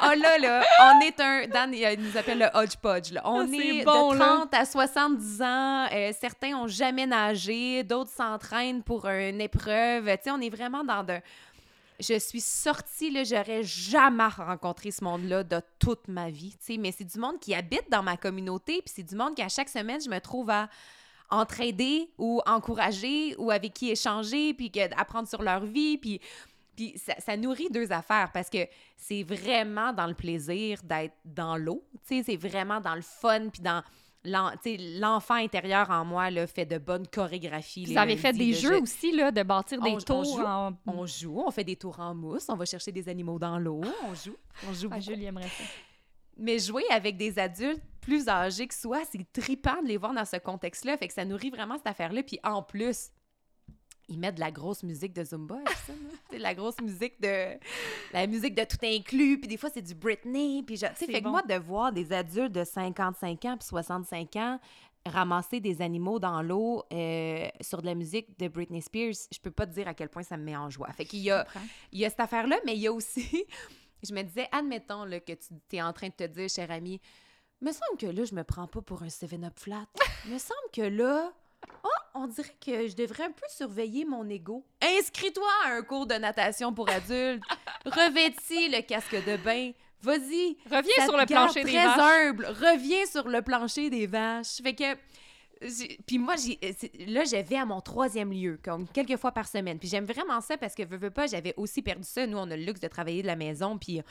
[0.05, 1.47] Oh là, là, on est un...
[1.47, 3.13] Dan, il nous appelle le hodgepodge.
[3.13, 3.23] Là.
[3.25, 4.25] On Ah, est bon, de là.
[4.51, 5.87] 30 à 70 ans.
[5.93, 7.83] euh, certains ont jamais nagé.
[7.85, 10.07] D'autres s'entraînent pour une épreuve.
[10.17, 11.15] Tu sais, on est vraiment dans de...
[12.03, 17.05] Je suis sortie, là, j'aurais jamais rencontré ce monde-là de toute ma vie, mais c'est
[17.05, 20.11] du monde qui habite dans ma communauté, puis c'est du monde qu'à chaque semaine, je
[20.11, 20.69] me trouve à
[21.31, 26.21] entraider ou encourager ou avec qui échanger, puis apprendre sur leur vie, puis
[26.97, 31.85] ça, nourrit deux affaires parce que c'est vraiment dans le plaisir d'être dans l'eau.
[32.03, 33.83] C'est vraiment dans le fun puis dans
[34.25, 37.87] l'enfant intérieur en moi là, fait de bonnes chorégraphies.
[37.87, 40.43] Vous avez fait des jeux je- aussi, là, de bâtir On- des on tours joue.
[40.43, 40.73] en...
[40.87, 43.81] On joue, on fait des tours en mousse, on va chercher des animaux dans l'eau,
[44.09, 44.37] on joue,
[44.69, 45.01] on joue Ah.
[45.01, 45.65] Julie aimerait ça.
[46.39, 50.25] Mais jouer avec des adultes plus âgés que soi, c'est trippant de les voir dans
[50.25, 50.97] ce contexte-là.
[50.97, 52.23] Fait que ça nourrit vraiment cette affaire-là.
[52.23, 53.11] Puis en plus,
[54.09, 55.93] ils mettent de la grosse musique de Zumba, ça,
[56.31, 57.59] sais, la grosse musique de...
[58.13, 59.39] La musique de tout inclus.
[59.39, 60.63] Puis des fois, c'est du Britney.
[60.63, 63.67] Puis je- tu sais, fait que moi, de voir des adultes de 55 ans puis
[63.69, 64.61] 65 ans
[65.05, 69.51] ramasser des animaux dans l'eau euh, sur de la musique de Britney Spears, je peux
[69.51, 70.93] pas te dire à quel point ça me met en joie.
[70.93, 71.45] Fait qu'il y a
[71.91, 73.45] il y a cette affaire-là, mais il y a aussi,
[74.09, 77.01] je me disais, admettons là, que tu es en train de te dire, cher ami,
[77.61, 79.87] me semble que là, je me prends pas pour un 7-up flat.
[80.29, 81.33] me semble que là,
[81.85, 84.65] oh, on dirait que je devrais un peu surveiller mon ego.
[84.83, 87.43] Inscris-toi à un cours de natation pour adultes.
[87.87, 89.73] Revêtis le casque de bain.
[90.03, 90.57] Vas-y.
[90.67, 91.99] Reviens Ça sur te le plancher des très vaches.
[91.99, 92.47] humble.
[92.47, 94.61] Reviens sur le plancher des vaches.
[94.63, 94.85] Fait que.
[96.09, 96.73] Puis moi, j'ai- euh,
[97.07, 99.79] là, je vais à mon troisième lieu, comme quelques fois par semaine.
[99.79, 102.27] Puis j'aime vraiment ça parce que, veux, veux pas, j'avais aussi perdu ça.
[102.27, 103.79] Nous, on a le luxe de travailler de la maison.
[103.79, 104.03] Puis, euh,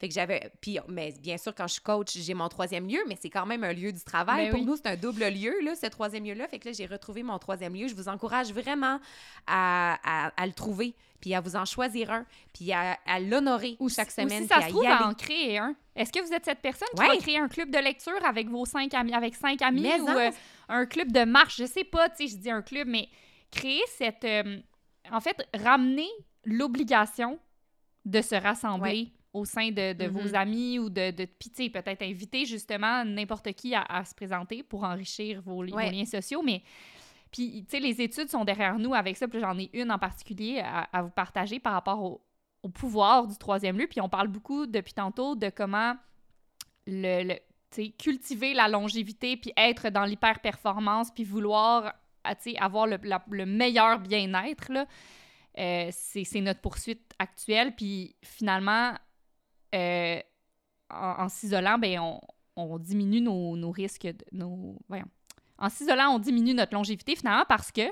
[0.00, 0.50] fait que j'avais.
[0.60, 3.46] Puis, mais bien sûr, quand je suis coach, j'ai mon troisième lieu, mais c'est quand
[3.46, 4.46] même un lieu du travail.
[4.46, 4.66] Ben Pour oui.
[4.66, 6.48] nous, c'est un double lieu, là, ce troisième lieu-là.
[6.48, 7.86] Fait que là, j'ai retrouvé mon troisième lieu.
[7.86, 8.98] Je vous encourage vraiment
[9.46, 10.94] à, à- à le trouver.
[11.20, 12.24] puis à vous en choisir un,
[12.54, 15.12] puis à, à l'honorer Ou chaque si- ou semaine, si ça se trouve, à en
[15.12, 15.74] créer un.
[15.94, 18.64] Est-ce que vous êtes cette personne qui va créer un club de lecture avec vos
[18.64, 20.30] cinq amis, avec cinq amis Mais ou en- euh,
[20.70, 21.58] un club de marche?
[21.58, 23.06] Je sais pas, tu sais, je dis un club, mais
[23.50, 24.24] créer cette...
[24.24, 24.60] euh,
[25.12, 26.08] en fait, ramener
[26.46, 27.38] l'obligation
[28.06, 30.34] de se rassembler au sein de, de vos Mhm.
[30.34, 31.10] amis ou de...
[31.12, 35.40] de puis, tu sais, peut-être inviter justement n'importe qui à, à se présenter pour enrichir
[35.42, 36.62] vos, li- vos liens sociaux, mais...
[37.32, 40.00] Puis, tu sais, les études sont derrière nous avec ça, puis j'en ai une en
[40.00, 42.20] particulier à, à vous partager par rapport au,
[42.64, 43.86] au pouvoir du troisième lieu.
[43.86, 45.94] Puis on parle beaucoup depuis tantôt de comment
[46.88, 53.24] le, le- cultiver la longévité, puis être dans l'hyper-performance, puis vouloir ah, avoir le, la-
[53.30, 54.86] le meilleur bien-être, là,
[55.56, 57.76] euh, c'est c'est notre poursuite actuelle.
[57.76, 58.92] Puis finalement,
[59.74, 60.20] euh,
[60.90, 62.20] en, s'isolant, ben, on,
[62.56, 64.76] on diminue nos, nos risques, de, nos.
[65.58, 67.82] En s'isolant, on diminue notre longévité finalement parce que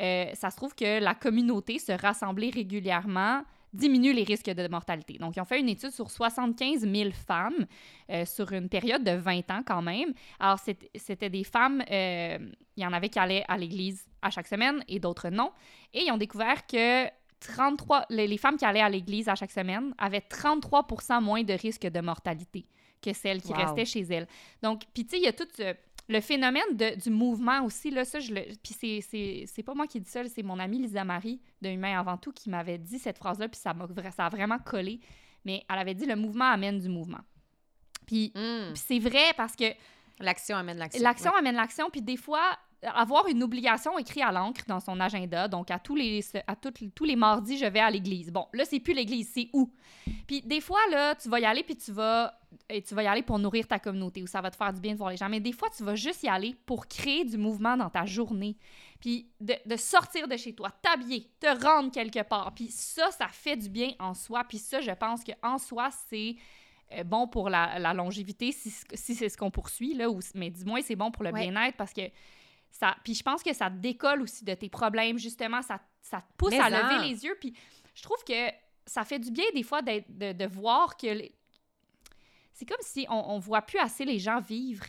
[0.00, 3.42] euh, ça se trouve que la communauté, se rassembler régulièrement,
[3.72, 5.18] diminue les risques de mortalité.
[5.18, 7.66] Donc, ils ont fait une étude sur 75 000 femmes
[8.10, 10.12] euh, sur une période de 20 ans quand même.
[10.38, 10.58] Alors,
[10.94, 15.00] c'était des femmes, il y en avait qui allaient à l'église à chaque semaine et
[15.00, 15.52] d'autres non.
[15.92, 17.06] Et ils ont découvert que
[17.42, 21.52] 33, les, les femmes qui allaient à l'église à chaque semaine avaient 33% moins de
[21.54, 22.66] risque de mortalité
[23.00, 23.58] que celles qui Wow.
[23.58, 24.28] restaient chez elles.
[24.62, 25.74] Donc, puis tu sais, il y a tout ce-
[26.08, 28.42] le phénomène de- du mouvement aussi, là, ça, je le...
[28.62, 31.68] Puis c'est- c'est c'est pas moi qui dis ça, c'est mon amie Lisa Marie de
[31.70, 35.00] Humain Avant Tout qui m'avait dit cette phrase-là, puis ça, m'a ça a vraiment collé.
[35.44, 37.20] Mais elle avait dit «le mouvement amène du mouvement».
[38.06, 38.72] Puis Mm.
[38.74, 39.64] puis c'est vrai parce que
[40.20, 41.02] L'action amène l'action.
[41.02, 41.38] L'action Ouais.
[41.38, 45.70] amène l'action, puis des fois, avoir une obligation écrite à l'encre dans son agenda, donc
[45.70, 48.32] à tous les, à tous les mardis, je vais à l'église.
[48.32, 49.70] Bon, là, c'est plus l'église, c'est où?
[50.26, 52.34] Puis des fois, là, tu vas y aller, puis tu vas,
[52.68, 54.80] et tu vas y aller pour nourrir ta communauté, ou ça va te faire du
[54.80, 55.28] bien de voir les gens.
[55.28, 58.56] Mais des fois, tu vas juste y aller pour créer du mouvement dans ta journée.
[59.00, 62.52] Puis de, de sortir de chez toi, t'habiller, te rendre quelque part.
[62.54, 64.44] Puis ça, ça fait du bien en soi.
[64.44, 66.36] Puis ça, je pense qu'en soi, c'est
[66.92, 70.50] euh, bon pour la, la longévité si, si c'est ce qu'on poursuit, là, ou, mais
[70.50, 71.40] du moins, c'est bon pour le Ouais.
[71.40, 72.02] bien-être parce que
[72.72, 72.96] ça.
[73.04, 76.32] Puis je pense que ça te décolle aussi de tes problèmes, justement, ça, ça te
[76.36, 77.36] pousse Mais à lever les yeux.
[77.38, 77.54] Puis
[77.94, 78.48] je trouve que
[78.86, 81.06] ça fait du bien des fois de, de voir que.
[81.06, 81.34] les-
[82.52, 84.84] C'est comme si on, on voit plus assez les gens vivre.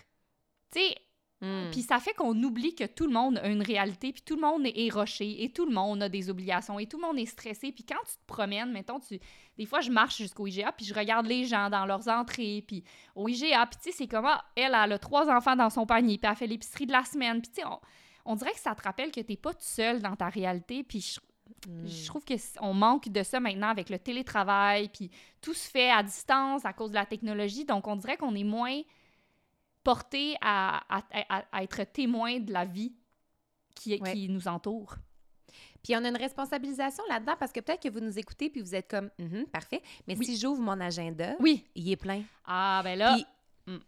[0.72, 0.96] Tu sais,
[1.44, 1.72] Mm.
[1.72, 4.42] puis ça fait qu'on oublie que tout le monde a une réalité, puis tout le
[4.42, 7.26] monde est roché, et tout le monde a des obligations, et tout le monde est
[7.26, 7.72] stressé.
[7.74, 9.20] Puis quand tu te promènes, mettons, tu...
[9.58, 12.84] des fois, je marche jusqu'au IGA, puis je regarde les gens dans leurs entrées, puis
[13.16, 15.86] au IGA, puis tu sais, c'est comme, ah, elle, elle a trois enfants dans son
[15.86, 17.42] panier, puis elle fait l'épicerie de la semaine.
[17.42, 17.80] Puis tu sais, on,
[18.26, 21.02] on dirait que ça te rappelle que t'es pas tout seul dans ta réalité, puis
[21.02, 21.20] je,
[21.68, 21.86] Mm.
[21.88, 25.10] je trouve que c- on manque de ça maintenant avec le télétravail, puis
[25.42, 28.44] tout se fait à distance à cause de la technologie, donc on dirait qu'on est
[28.46, 28.82] moins
[29.84, 32.94] porté à, à- à- à être témoin de la vie
[33.76, 34.14] qui, Ouais.
[34.14, 34.96] qui nous entoure.
[35.84, 38.74] Puis on a une responsabilisation là-dedans parce que peut-être que vous nous écoutez puis vous
[38.74, 39.82] êtes comme, Mhm, parfait.
[40.08, 40.26] Mais Oui.
[40.26, 41.66] si j'ouvre mon agenda, Oui.
[41.76, 42.24] il est plein.
[42.46, 43.26] Ah, ben là, Puis
[43.68, 43.80] Mm.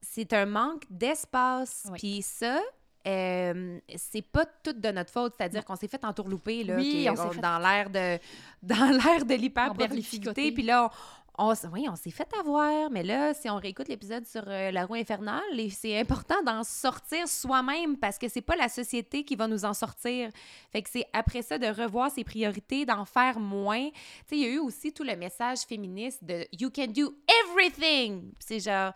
[0.00, 1.86] c'est un manque d'espace.
[1.90, 1.98] Oui.
[1.98, 2.60] Puis ça,
[3.06, 5.34] euh, c'est pas tout de notre faute.
[5.36, 8.18] C'est-à-dire qu'on s'est fait entourlouper là, Oui, on on- fait- dans l'air de
[8.62, 10.50] dans l'air de.
[10.54, 10.90] Puis là,
[11.38, 12.90] on, oui, on s'est fait avoir.
[12.90, 17.26] Mais là, si on réécoute l'épisode sur euh, la roue infernale, c'est important d'en sortir
[17.26, 20.30] soi-même parce que c'est pas la société qui va nous en sortir.
[20.70, 23.88] Fait que c'est après ça de revoir ses priorités, d'en faire moins.
[23.90, 27.14] Tu sais, il y a eu aussi tout le message féministe de You can do
[27.44, 28.32] everything.
[28.38, 28.92] C'est genre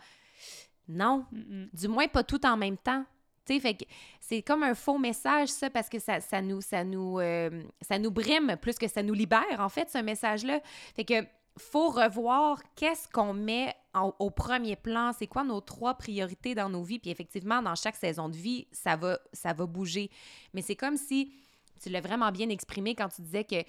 [0.88, 1.68] non, mm, mm.
[1.72, 3.04] du moins pas tout en même temps.
[3.46, 3.86] Fait
[4.20, 7.96] c'est comme un faux message, ça, parce que ça, ça nous, ça, nous, euh, ça
[7.98, 10.60] nous brime plus que ça nous libère, en fait, ce message-là.
[10.96, 11.24] Fait que
[11.58, 13.74] faut revoir qu'est-ce qu'on met
[14.18, 16.98] au premier plan, c'est quoi nos trois priorités dans nos vies?
[16.98, 20.10] Puis effectivement, dans chaque saison de vie, ça va, ça va bouger.
[20.52, 21.32] Mais c'est comme si,
[21.80, 23.64] tu l'as vraiment bien exprimé quand tu disais que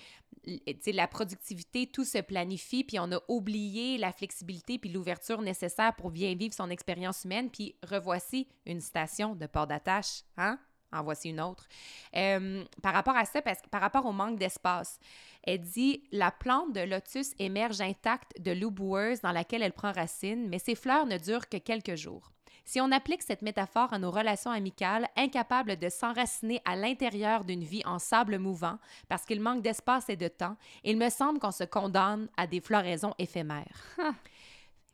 [0.91, 6.12] la productivité, tout se planifie, puis on a oublié la flexibilité puis l'ouverture nécessaire pour
[6.12, 7.49] bien vivre son expérience humaine.
[7.49, 10.60] Puis revoici une station de port d'attache, hein?
[10.94, 11.68] En voici une autre.
[12.16, 15.00] Euh, par rapport à ça, parce par rapport au manque d'espace,
[15.44, 19.92] elle dit La plante de lotus émerge intacte de l'eau boueuse dans laquelle elle prend
[19.92, 22.32] racine, mais ses fleurs ne durent que quelques jours.
[22.68, 27.64] Si on applique cette métaphore à nos relations amicales, incapables de s'enraciner à l'intérieur d'une
[27.64, 28.78] vie en sable mouvant,
[29.08, 32.60] parce qu'il manque d'espace et de temps, il me semble qu'on se condamne à des
[32.60, 33.96] floraisons éphémères.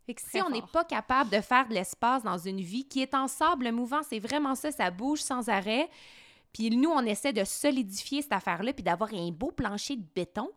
[0.05, 3.01] Fait que si on n'est pas capable de faire de l'espace dans une vie qui
[3.01, 5.89] est en sable mouvant, c'est vraiment ça, ça bouge sans arrêt.
[6.51, 10.49] Puis nous, on essaie de solidifier cette affaire-là puis d'avoir un beau plancher de béton.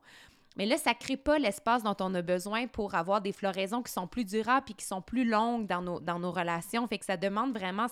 [0.57, 3.93] Mais là, ça crée pas l'espace dont on a besoin pour avoir des floraisons qui
[3.93, 6.87] sont plus durables puis qui sont plus longues dans nos, relations.
[6.89, 7.87] Fait que ça demande vraiment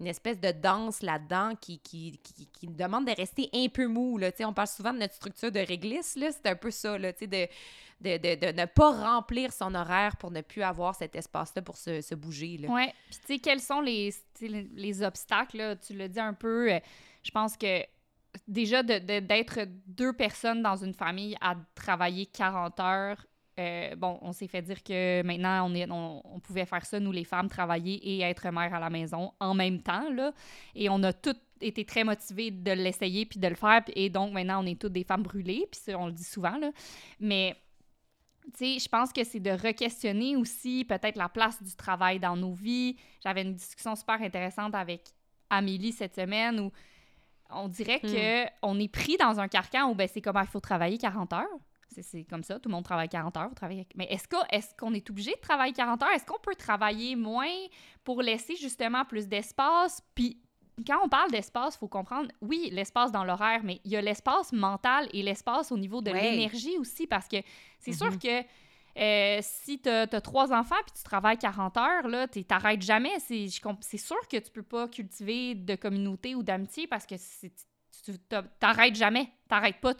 [0.00, 2.20] une espèce de danse là-dedans qui, qui,
[2.62, 4.18] demande de rester un peu mou.
[4.18, 4.30] Là.
[4.40, 6.18] on parle souvent de notre structure de réglisse.
[6.18, 7.26] C'est un peu ça, là, de,
[8.00, 12.14] de, de, ne pas remplir son horaire pour ne plus avoir cet espace-là pour se,
[12.14, 12.60] bouger.
[12.68, 12.86] Oui.
[13.08, 15.56] Puis, tu sais, quels sont les, les, obstacles?
[15.56, 15.76] Là?
[15.76, 16.72] Tu l'as dit un peu.
[16.72, 16.80] Euh,
[17.22, 17.82] je pense que
[18.46, 23.26] déjà d'être deux personnes dans une famille à travailler 40 heures,
[23.58, 25.70] euh, bon, on s'est fait dire que maintenant,
[26.24, 29.54] on, pouvait faire ça, nous les femmes, travailler et être mère à la maison en
[29.54, 30.32] même temps, là.
[30.74, 33.82] Et on a toutes été très motivées de l'essayer puis de le faire.
[33.94, 36.70] Et donc, maintenant, on est toutes des femmes brûlées, puis on le dit souvent, là.
[37.18, 37.56] Mais,
[38.60, 42.96] je pense que c'est de re-questionner aussi peut-être la place du travail dans nos vies.
[43.24, 45.02] J'avais une discussion super intéressante avec
[45.50, 46.70] Amélie cette semaine où
[47.50, 48.06] on dirait hmm.
[48.06, 50.98] que on est pris dans un carcan où ben, c'est comme ah, il faut travailler
[50.98, 51.46] 40 heures.
[52.02, 53.54] C'est comme ça, tout le monde travaille 40 heures.
[53.54, 53.86] Travaille...
[53.94, 56.10] Mais est-ce qu'on est qu'on est obligé de travailler 40 heures?
[56.10, 57.54] Est-ce qu'on peut travailler moins
[58.04, 60.02] pour laisser justement plus d'espace?
[60.14, 60.38] Puis
[60.86, 64.02] quand on parle d'espace, il faut comprendre, oui, l'espace dans l'horaire, mais il y a
[64.02, 67.38] l'espace mental et l'espace au niveau de l'énergie aussi, parce que
[67.78, 68.42] c'est sûr mm-hmm.
[68.42, 68.48] que
[68.98, 73.18] euh, si tu as, trois enfants puis tu travailles 40 heures, là, tu t'arrêtes jamais.
[73.18, 78.18] C'est sûr que tu peux pas cultiver de communauté ou d'amitié parce que tu
[78.58, 79.28] t'arrêtes jamais.
[79.48, 79.94] T'arrêtes pas.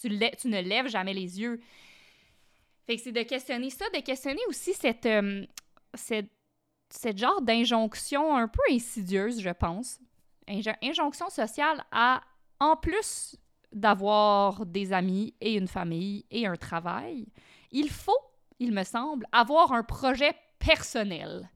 [0.00, 1.60] Tu, ne lèves jamais les yeux.
[2.84, 5.46] Fait que c'est de questionner ça, de questionner aussi cette, euh,
[7.16, 10.00] genre d'injonction un peu insidieuse, je pense.
[10.82, 12.22] injonction sociale à,
[12.58, 13.36] en plus
[13.70, 17.26] d'avoir des amis et une famille et un travail,
[17.70, 21.50] il faut il me semble, avoir un projet personnel.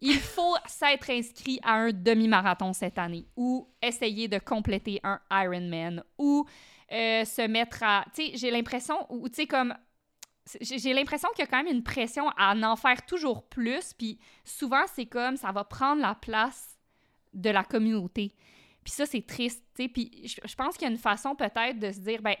[0.00, 6.02] Il faut s'être inscrit à un demi-marathon cette année ou essayer de compléter un Ironman
[6.18, 6.46] ou
[6.92, 8.04] euh, se mettre à...
[8.14, 9.74] Tu sais, j'ai l'impression, ou tu sais, comme...
[10.60, 14.20] J'ai l'impression qu'il y a quand même une pression à en faire toujours plus, puis
[14.44, 16.78] souvent, c'est comme ça va prendre la place
[17.34, 18.32] de la communauté.
[18.84, 19.88] Puis ça, c'est triste, tu sais.
[19.88, 22.36] Puis je pense qu'il y a une façon peut-être de se dire, ben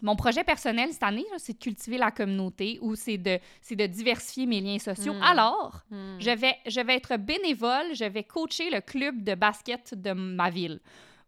[0.00, 3.38] mon projet personnel cette année, c'est de cultiver la communauté ou c'est de,
[3.70, 5.14] de diversifier mes liens sociaux.
[5.14, 5.22] Hmm.
[5.22, 6.18] Alors, hmm.
[6.20, 10.50] Je, vais, je vais être bénévole, je vais coacher le club de basket de ma
[10.50, 10.80] ville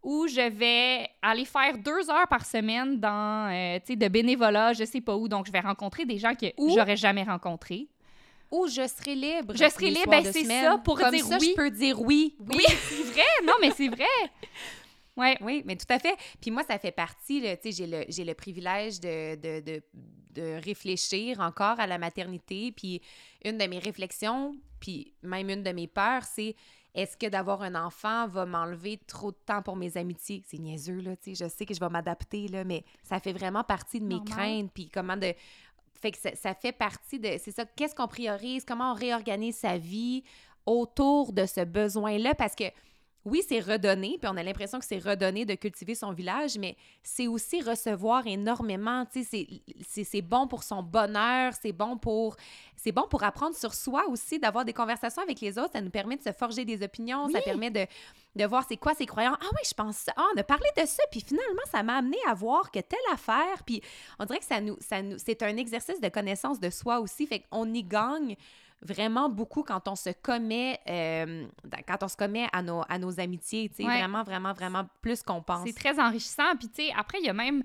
[0.03, 5.01] ou je vais aller faire deux heures par semaine dans, euh, de bénévolat, je sais
[5.01, 5.29] pas où.
[5.29, 7.89] Donc, je vais rencontrer des gens que j'aurais jamais rencontrés.
[8.51, 9.55] Ou je serai libre.
[9.55, 11.51] Je serai libre, ben c'est ça, pour Comme dire ça, oui.
[11.51, 12.35] je peux dire oui.
[12.41, 13.23] Oui, c'est vrai.
[13.45, 14.05] Non, mais c'est vrai.
[15.21, 15.37] Ouais.
[15.41, 16.17] Oui, mais tout à fait.
[16.41, 19.83] Puis moi, ça fait partie, tu sais, j'ai le, j'ai le privilège de, de, de,
[20.33, 22.73] de, réfléchir encore à la maternité.
[22.73, 23.03] Puis
[23.45, 26.57] une de mes réflexions, puis même une de mes peurs, c'est
[26.95, 30.43] est-ce que d'avoir un enfant va m'enlever trop de temps pour mes amitiés?
[30.47, 33.33] C'est niaiseux, là, tu sais, je sais que je vais m'adapter, là, mais ça fait
[33.33, 34.73] vraiment partie de mes craintes.
[34.73, 35.33] Puis comment de...
[35.95, 37.37] Fait que ça, ça fait partie de...
[37.39, 38.65] C'est ça, qu'est-ce qu'on priorise?
[38.65, 40.25] Comment on réorganise sa vie
[40.67, 42.35] autour de ce besoin-là?
[42.35, 42.65] Parce que
[43.25, 46.77] oui, c'est redonné, puis on a l'impression que c'est redonné de cultiver son village, mais
[47.03, 49.47] c'est aussi recevoir énormément, tu sais,
[50.05, 52.37] c'est bon pour son bonheur, c'est bon pour
[52.77, 55.91] c'est bon pour apprendre sur soi aussi, d'avoir des conversations avec les autres, ça nous
[55.91, 57.87] permet de se forger des opinions, ça permet de,
[58.37, 59.37] de voir c'est quoi ses croyances.
[59.39, 61.97] Ah oui, je pense ça, ah, on a parlé de ça, puis finalement, ça m'a
[61.97, 63.83] amené à voir que telle affaire, puis
[64.19, 67.27] on dirait que ça nous, ça nous c'est un exercice de connaissance de soi aussi,
[67.27, 68.37] fait qu'on y gagne
[68.83, 71.47] vraiment beaucoup quand on se commet, euh,
[71.87, 75.23] quand on se commet à nos, à nos amitiés, tu sais, vraiment, vraiment, vraiment plus
[75.23, 75.67] qu'on pense.
[75.67, 76.57] C'est très enrichissant.
[76.59, 77.63] Puis, tu sais, après, il y a même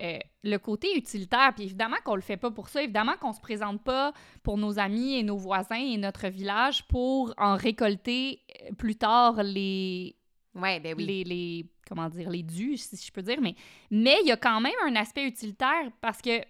[0.00, 1.52] euh, le côté utilitaire.
[1.54, 2.82] Puis, évidemment qu'on le fait pas pour ça.
[2.82, 4.12] Évidemment qu'on se présente pas
[4.42, 9.42] pour nos amis et nos voisins et notre village pour en récolter euh, plus tard
[9.42, 10.16] les...
[10.54, 11.04] Ouais, ben oui.
[11.04, 13.42] Les, les, comment dire, les dus, si je peux dire.
[13.42, 13.54] Mais,
[13.90, 16.40] mais il y a quand même un aspect utilitaire parce que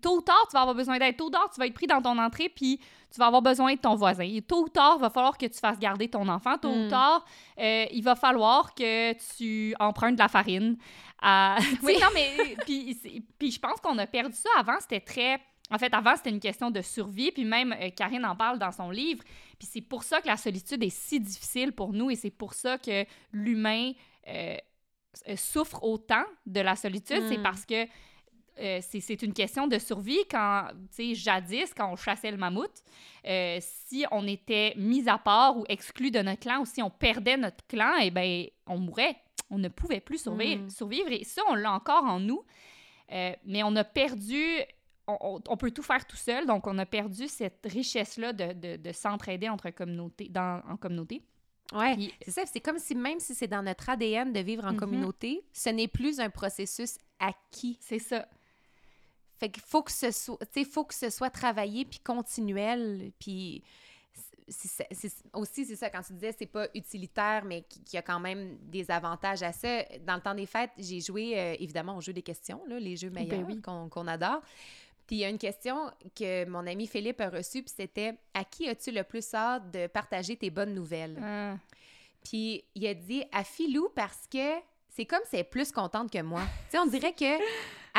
[0.00, 1.16] tôt ou tard, tu vas avoir besoin d'aide.
[1.16, 3.74] Tôt ou tard, tu vas être pris dans ton entrée, puis tu vas avoir besoin
[3.74, 4.26] de ton voisin.
[4.46, 6.58] tôt ou tard, il va falloir que tu fasses garder ton enfant.
[6.58, 6.88] Tôt ou hmm.
[6.88, 7.24] tard,
[7.58, 10.76] euh, il va falloir que tu empruntes de la farine.
[11.82, 14.50] oui, non, mais puis, je pense qu'on a perdu ça.
[14.58, 15.40] Avant, c'était très...
[15.70, 18.72] En fait, avant, c'était une question de survie, puis même euh, Karine en parle dans
[18.72, 19.22] son livre.
[19.58, 22.54] Puis c'est pour ça que la solitude est si difficile pour nous et c'est pour
[22.54, 23.92] ça que l'humain
[24.28, 24.56] euh,
[25.36, 27.22] souffre autant de la solitude.
[27.28, 27.42] C'est hmm.
[27.42, 27.86] parce que
[28.60, 30.18] euh, c'est une question de survie.
[30.30, 32.82] Quand, tu sais, jadis, quand on chassait le mammouth,
[33.26, 36.90] euh, si on était mis à part ou exclu de notre clan ou si on
[36.90, 39.16] perdait notre clan, eh bien, on mourait.
[39.50, 40.64] On ne pouvait plus survivre.
[40.64, 40.70] Mm.
[40.70, 42.44] survivre et ça, on l'a encore en nous.
[43.12, 44.60] Euh, mais on a perdu
[45.10, 49.48] on, peut tout faire tout seul, donc on a perdu cette richesse-là de, de, s'entraider
[49.48, 51.22] entre communautés, dans, en communauté.
[51.72, 52.42] Oui, c'est ça.
[52.44, 54.76] C'est comme si même si c'est dans notre ADN de vivre en mm-hmm.
[54.76, 57.78] communauté, ce n'est plus un processus acquis.
[57.80, 58.26] C'est ça.
[59.38, 60.38] Fait qu'il faut que ce soit,
[60.70, 63.62] faut que ce soit travaillé puis continuel, puis
[64.48, 64.88] c'est-
[65.32, 68.56] aussi, c'est ça, quand tu disais c'est pas utilitaire, mais qui, qui a quand même
[68.62, 69.82] des avantages à ça.
[70.06, 72.96] Dans le temps des fêtes, j'ai joué, euh, évidemment, au jeu des questions, là, les
[72.96, 73.60] jeux meilleurs oui.
[73.60, 74.40] qu'on qu'on adore.
[75.06, 78.44] Puis il y a une question que mon ami Philippe a reçue, puis c'était «À
[78.44, 81.18] qui as-tu le plus hâte de partager tes bonnes nouvelles?
[81.22, 81.56] Ah.
[82.22, 84.56] Puis il a dit «À Philou, parce que
[84.90, 87.38] c'est comme si elle est plus contente que moi.» Tu sais, on dirait que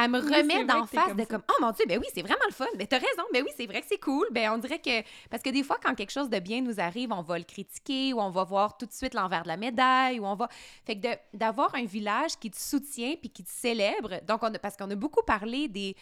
[0.03, 2.05] elle me Oui, remet d'en t'es face comme de comme «Oh mon Dieu, ben oui,
[2.13, 2.65] c'est vraiment le fun.
[2.75, 3.23] Ben t'as raison.
[3.33, 5.01] Ben oui, c'est vrai que c'est cool.» Ben on dirait que...
[5.29, 8.13] Parce que des fois, quand quelque chose de bien nous arrive, on va le critiquer
[8.13, 10.47] ou on va voir tout de suite l'envers de la médaille ou on va...
[10.85, 14.59] Fait que d'avoir un village qui te soutient puis qui te célèbre, donc on a-
[14.59, 15.95] parce qu'on a beaucoup parlé des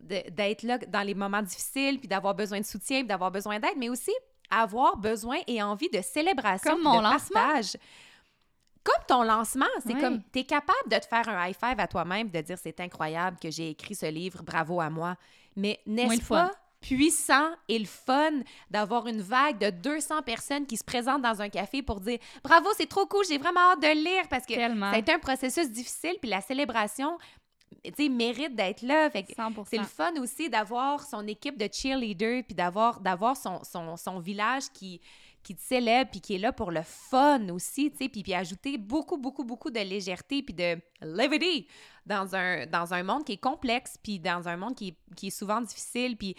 [0.00, 3.60] de- d'être là dans les moments difficiles, puis d'avoir besoin de soutien, puis d'avoir besoin
[3.60, 4.10] d'aide, mais aussi
[4.50, 7.40] avoir besoin et envie de célébration, Comme mon de lancement.
[7.40, 7.76] partage.
[8.84, 10.00] Comme ton lancement, c'est Oui.
[10.00, 12.80] comme, tu es capable de te faire un high five à toi-même, de dire c'est
[12.80, 15.16] incroyable que j'ai écrit ce livre, bravo à moi.
[15.56, 16.48] Mais n'est-ce fun.
[16.48, 18.32] pas puissant et le fun
[18.68, 22.68] d'avoir une vague de 200 personnes qui se présentent dans un café pour dire bravo,
[22.76, 24.90] c'est trop cool, j'ai vraiment hâte de le lire parce que Tellement.
[24.90, 27.16] ça a été un processus difficile, puis la célébration,
[28.10, 29.10] mérite d'être là.
[29.10, 29.64] Fait que 100%.
[29.70, 34.18] c'est le fun aussi d'avoir son équipe de cheerleaders, puis d'avoir, d'avoir son, son, son
[34.18, 35.00] village qui,
[35.42, 38.34] qui te célèbre, puis qui est là pour le fun aussi, tu sais, puis, puis
[38.34, 41.66] ajouter beaucoup, beaucoup, beaucoup de légèreté, puis de levity
[42.06, 45.26] dans un, dans un monde qui est complexe, puis dans un monde qui est, qui
[45.28, 46.34] est souvent difficile, puis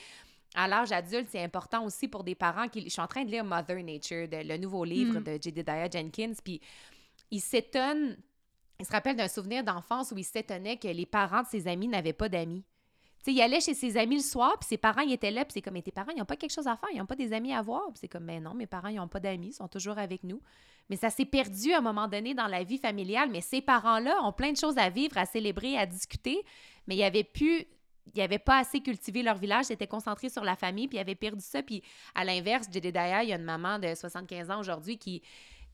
[0.56, 2.82] à l'âge adulte, c'est important aussi pour des parents qui...
[2.84, 5.24] Je suis en train de lire Mother Nature, de- le nouveau livre Mm.
[5.24, 6.62] de Jedediah Jenkins, puis
[7.32, 8.18] il s'étonne...
[8.80, 11.88] Il se rappelle d'un souvenir d'enfance où il s'étonnait que les parents de ses amis
[11.88, 12.64] n'avaient pas d'amis.
[13.26, 15.62] Il allait chez ses amis le soir, puis ses parents, ils étaient là, puis c'est
[15.62, 17.32] comme, mais tes parents, ils n'ont pas quelque chose à faire, ils n'ont pas des
[17.32, 17.84] amis à voir.
[17.96, 20.42] C'est comme, mais non, mes parents, ils n'ont pas d'amis, ils sont toujours avec nous.
[20.90, 24.22] Mais ça s'est perdu à un moment donné dans la vie familiale, mais ces parents-là
[24.24, 26.44] ont plein de choses à vivre, à célébrer, à discuter,
[26.88, 27.66] mais il y avait plus...
[28.14, 31.02] Ils n'avaient pas assez cultivé leur village, ils étaient concentrés sur la famille, puis ils
[31.02, 31.64] avaient perdu ça.
[31.64, 31.82] Puis
[32.14, 35.22] à l'inverse, Jedediah, il y a une maman de 75 ans aujourd'hui qui,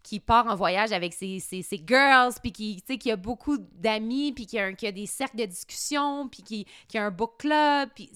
[0.04, 4.32] qui part en voyage avec ses, ses, ses girls, puis qui, qui a beaucoup d'amis,
[4.32, 7.38] puis qui a, qui a des cercles de discussion, puis qui, qui a un book
[7.40, 8.10] club, puis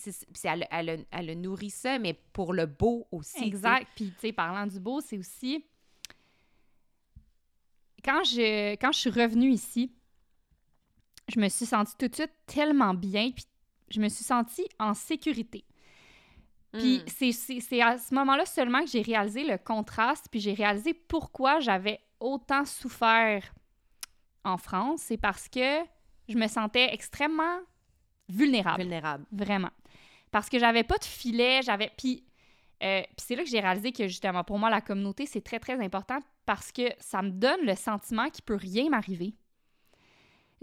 [0.43, 3.43] elle, elle, elle a nourri ça, mais pour le beau aussi.
[3.43, 3.88] Exact.
[3.95, 5.65] Puis, tu sais, parlant du beau, c'est aussi.
[8.03, 9.91] Quand je, quand je suis revenue ici,
[11.30, 13.45] je me suis sentie tout de suite tellement bien, puis
[13.89, 15.64] je me suis sentie en sécurité.
[16.74, 17.32] Puis Mm.
[17.62, 22.00] c'est- à ce moment-là seulement que j'ai réalisé le contraste, puis j'ai réalisé pourquoi j'avais
[22.20, 23.54] autant souffert
[24.44, 25.02] en France.
[25.04, 25.80] C'est parce que
[26.28, 27.60] je me sentais extrêmement
[28.30, 28.82] vulnérable.
[28.82, 29.26] vulnérable.
[29.32, 29.70] Vraiment.
[30.32, 31.91] Parce que j'avais pas de filet, j'avais.
[31.98, 32.24] Puis,
[32.82, 35.60] euh, puis c'est là que j'ai réalisé que justement, pour moi, la communauté, c'est très,
[35.60, 39.36] très important parce que ça me donne le sentiment qu'il peut rien m'arriver.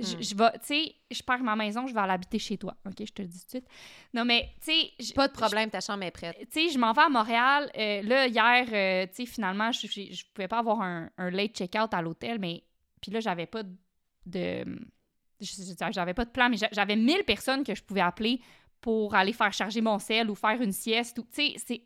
[0.03, 0.23] Je, Hmm.
[0.23, 2.75] je vais, tu sais, je perds ma maison, je vais aller habiter chez toi.
[2.87, 3.69] OK, je te le dis tout de suite.
[4.15, 5.13] Non, mais, tu sais.
[5.15, 6.37] Pas de problème, ta chambre est prête.
[6.51, 7.71] tu sais, je m'en vais à Montréal.
[7.77, 11.55] euh, là, hier, euh, tu sais, finalement, je, je, pouvais pas avoir un, un late
[11.57, 12.63] check-out à l'hôtel, mais.
[13.01, 13.63] Puis là, j'avais pas
[14.27, 14.65] de.
[15.41, 18.41] J'avais pas de plan, mais j'a- j'avais 1000 personnes que je pouvais appeler
[18.81, 21.17] pour aller faire charger mon sel ou faire une sieste.
[21.17, 21.83] Tu sais, c'est.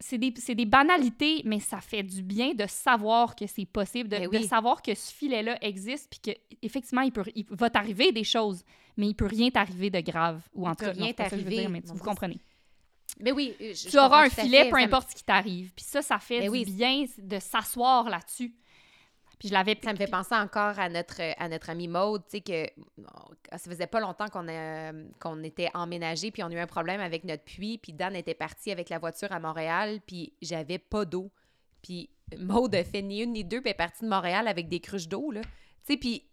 [0.00, 4.08] C'est des, c'est des banalités, mais ça fait du bien de savoir que c'est possible,
[4.08, 4.46] de, Ben de oui.
[4.46, 8.62] savoir que ce filet-là existe, puis qu'effectivement, il, peut, il va t'arriver des choses,
[8.96, 10.40] mais il peut rien t'arriver de grave.
[10.54, 11.66] Ou en tout cas, rien t'arriver.
[11.84, 12.38] vous comprenez
[13.20, 14.70] Mais oui, je- je tu auras un filet, fait.
[14.70, 15.72] peu importe ce qui t'arrive.
[15.74, 16.64] Puis ça, ça fait Ben du oui.
[16.64, 18.54] bien de s'asseoir là-dessus.
[19.38, 19.78] Puis je l'avais...
[19.82, 22.66] Ça me fait penser encore à notre, à notre amie Maude, tu sais, que
[23.52, 27.00] ça faisait pas longtemps qu'on a- qu'on était emménagé, puis on a eu un problème
[27.00, 31.04] avec notre puits, puis Dan était parti avec la voiture à Montréal, puis j'avais pas
[31.04, 31.30] d'eau.
[31.82, 34.80] Puis Maude a fait ni une ni deux, puis est partie de Montréal avec des
[34.80, 35.42] cruches d'eau, là.
[35.86, 36.24] Tu sais, puis...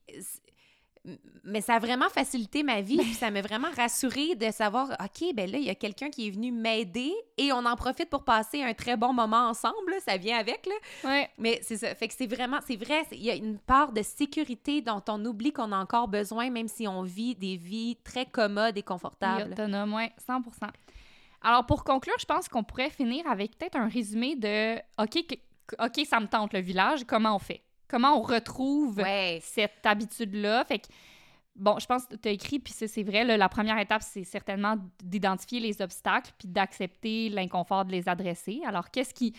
[1.44, 5.34] Mais ça a vraiment facilité ma vie, puis ça m'a vraiment rassurée de savoir, OK,
[5.36, 8.24] ben là, il y a quelqu'un qui est venu m'aider et on en profite pour
[8.24, 10.00] passer un très bon moment ensemble, là.
[10.00, 10.74] ça vient avec, là.
[11.10, 11.30] Ouais.
[11.38, 11.94] Mais c'est ça.
[11.94, 15.24] Fait que c'est vraiment, c'est vrai, il y a une part de sécurité dont on
[15.26, 18.84] oublie qu'on a encore besoin, même si on vit des vies très commodes et Et
[18.84, 19.52] confortables.
[19.52, 20.42] autonome, ouais, 100%
[21.44, 25.24] Alors, pour conclure, je pense qu'on pourrait finir avec peut-être un résumé de OK,
[25.80, 27.62] OK, ça me tente le village, comment on fait?
[27.88, 29.40] Comment on retrouve Ouais.
[29.44, 30.64] cette habitude-là?
[30.66, 30.88] Fait que,
[31.56, 34.24] bon, je pense que tu as écrit, puis c'est vrai, là, la première étape, c'est
[34.24, 38.62] certainement d'identifier les obstacles, puis d'accepter l'inconfort de les adresser.
[38.66, 39.34] Alors, qu'est-ce qui.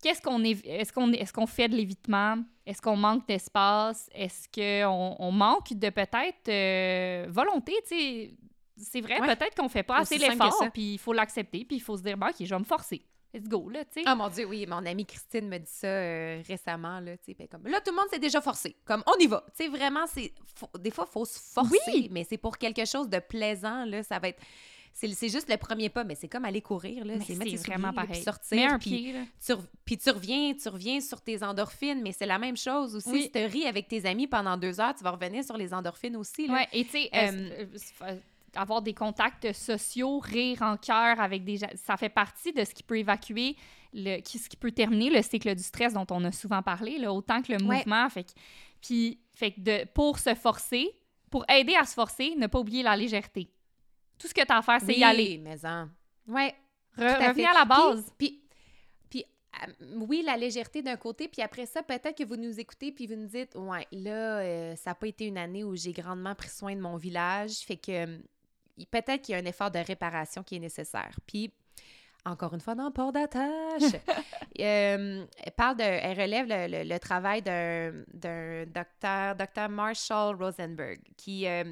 [0.00, 2.36] Qu'est-ce qu'on est, est-ce qu'on est-ce qu'on fait de l'évitement?
[2.64, 4.08] Est-ce qu'on manque d'espace?
[4.14, 7.72] Est-ce qu'on on manque de peut-être euh, volonté?
[8.76, 9.34] C'est vrai, Ouais.
[9.34, 12.02] peut-être qu'on fait pas Aussi assez l'effort, puis il faut l'accepter, puis il faut se
[12.04, 13.02] dire bon, ok, je vais me forcer.
[13.34, 14.04] Let's go, là, tu sais.
[14.10, 17.34] Oh mon Dieu, oui, mon amie Christine me dit ça euh, récemment, là, tu sais,
[17.38, 19.68] ben, comme, là, tout le monde s'est déjà forcé, comme, on y va, tu sais,
[19.68, 20.32] vraiment, c'est,
[20.80, 22.08] des fois, il faut se forcer, Oui.
[22.10, 24.40] mais c'est pour quelque chose de plaisant, là, ça va être,
[24.94, 27.92] c'est, juste le premier pas, mais c'est comme aller courir, là, c'est vraiment souliers, là,
[27.92, 28.22] puis pareil.
[28.24, 29.20] sortir, Mets un puis pied, là.
[29.46, 29.52] tu,
[29.84, 33.22] puis tu reviens, tu reviens sur tes endorphines, mais c'est la même chose aussi, Oui.
[33.24, 36.16] si tu ris avec tes amis pendant deux heures, tu vas revenir sur les endorphines
[36.16, 36.54] aussi, là.
[36.54, 37.66] Ouais, et tu sais, euh,
[38.02, 38.16] euh,
[38.54, 42.74] avoir des contacts sociaux, rire en cœur avec des gens, ça fait partie de ce
[42.74, 43.56] qui peut évacuer,
[43.92, 46.98] le, qui, ce qui peut terminer le cycle du stress dont on a souvent parlé,
[46.98, 47.76] là, autant que le Ouais.
[47.78, 48.08] mouvement.
[48.10, 48.32] Fait que,
[48.82, 50.90] puis, fait que de, pour se forcer,
[51.30, 53.50] pour aider à se forcer, ne pas oublier la légèreté.
[54.18, 55.38] Tout ce que tu as à faire, c'est y Oui, aller.
[55.38, 55.88] mais en...
[56.26, 56.54] Ouais,
[56.96, 57.56] Re- à revenir fait.
[57.56, 58.12] à la base.
[58.18, 58.42] Puis,
[59.08, 59.24] puis, puis,
[59.62, 63.06] euh, oui, la légèreté d'un côté, puis après ça, peut-être que vous nous écoutez, puis
[63.06, 66.34] vous nous dites, ouais, là, euh, ça n'a pas été une année où j'ai grandement
[66.34, 68.18] pris soin de mon village, fait que euh,
[68.86, 71.18] peut-être qu'il y a un effort de réparation qui est nécessaire.
[71.26, 71.52] Puis,
[72.24, 73.42] encore une fois, dans Port d'attache,
[74.60, 80.36] euh, elle parle de, elle relève le, le- le travail d'un d'un docteur, docteur Marshall
[80.36, 81.64] Rosenberg, qui, euh,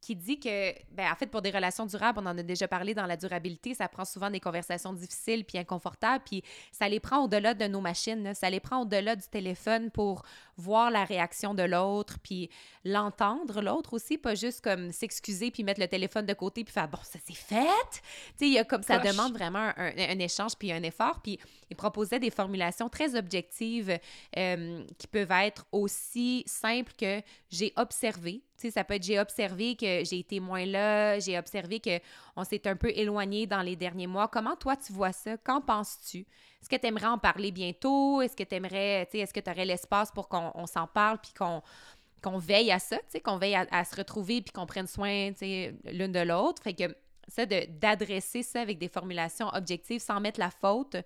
[0.00, 2.92] qui dit que, ben, en fait, pour des relations durables, on en a déjà parlé
[2.92, 7.24] dans la durabilité, ça prend souvent des conversations difficiles puis inconfortables, puis ça les prend
[7.24, 8.34] au-delà de nos machines, là.
[8.34, 10.22] ça les prend au-delà du téléphone pour
[10.56, 12.50] voir la réaction de l'autre, puis
[12.84, 16.88] l'entendre, l'autre aussi, pas juste comme s'excuser puis mettre le téléphone de côté puis faire
[16.88, 17.90] bon, ça c'est fait.
[17.92, 18.00] Tu
[18.36, 21.38] sais, il y a comme ça demande vraiment un, un échange puis un effort, puis
[21.70, 23.98] il proposait des formulations très objectives
[24.36, 28.42] euh, qui peuvent être aussi simples que j'ai observé.
[28.56, 31.98] Tu sais, ça peut être j'ai observé que j'ai été moins là, j'ai observé que
[32.36, 34.28] on s'est un peu éloigné dans les derniers mois.
[34.28, 35.36] Comment toi tu vois ça?
[35.36, 36.18] Qu'en penses-tu?
[36.18, 38.22] Est-ce que tu aimerais en parler bientôt?
[38.22, 40.86] Est-ce que tu aimerais, tu sais, est-ce que tu aurais l'espace pour qu'on on s'en
[40.86, 45.32] parle puis qu'on veille à ça, qu'on veille à, se retrouver puis qu'on prenne soin,
[45.40, 46.62] l'une de l'autre?
[46.62, 46.96] Fait que
[47.28, 50.96] ça, d'adresser ça avec des formulations objectives sans mettre la faute,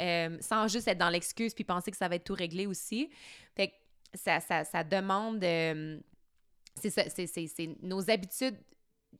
[0.00, 3.10] euh, sans juste être dans l'excuse puis penser que ça va être tout réglé aussi.
[3.56, 3.74] Fait que
[4.14, 5.42] ça, ça, demande...
[5.42, 5.98] euh,
[6.76, 8.56] c'est ça, c'est nos habitudes.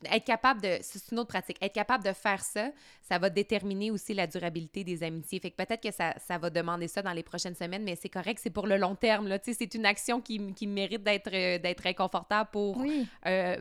[0.04, 0.78] Être capable de.
[0.82, 1.56] C'est une autre pratique.
[1.60, 2.70] Être capable de faire ça,
[3.02, 5.40] ça va déterminer aussi la durabilité des amitiés.
[5.40, 8.08] Fait que peut-être que ça, ça va demander ça dans les prochaines semaines, mais c'est
[8.08, 9.26] correct, c'est pour le long terme.
[9.26, 9.38] Là.
[9.42, 13.06] C'est une action qui, qui mérite d'être euh, d'être inconfortable pour Oui.
[13.26, 13.56] euh,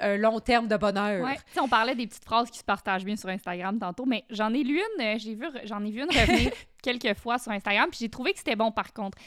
[0.00, 1.24] un long terme de bonheur.
[1.24, 1.36] Ouais.
[1.60, 4.62] On parlait des petites phrases qui se partagent bien sur Instagram tantôt, mais j'en ai
[4.64, 6.50] lu une, euh, j'ai vu, j'en ai vu une revenir
[6.82, 9.18] quelques fois sur Instagram, puis j'ai trouvé que c'était bon par contre.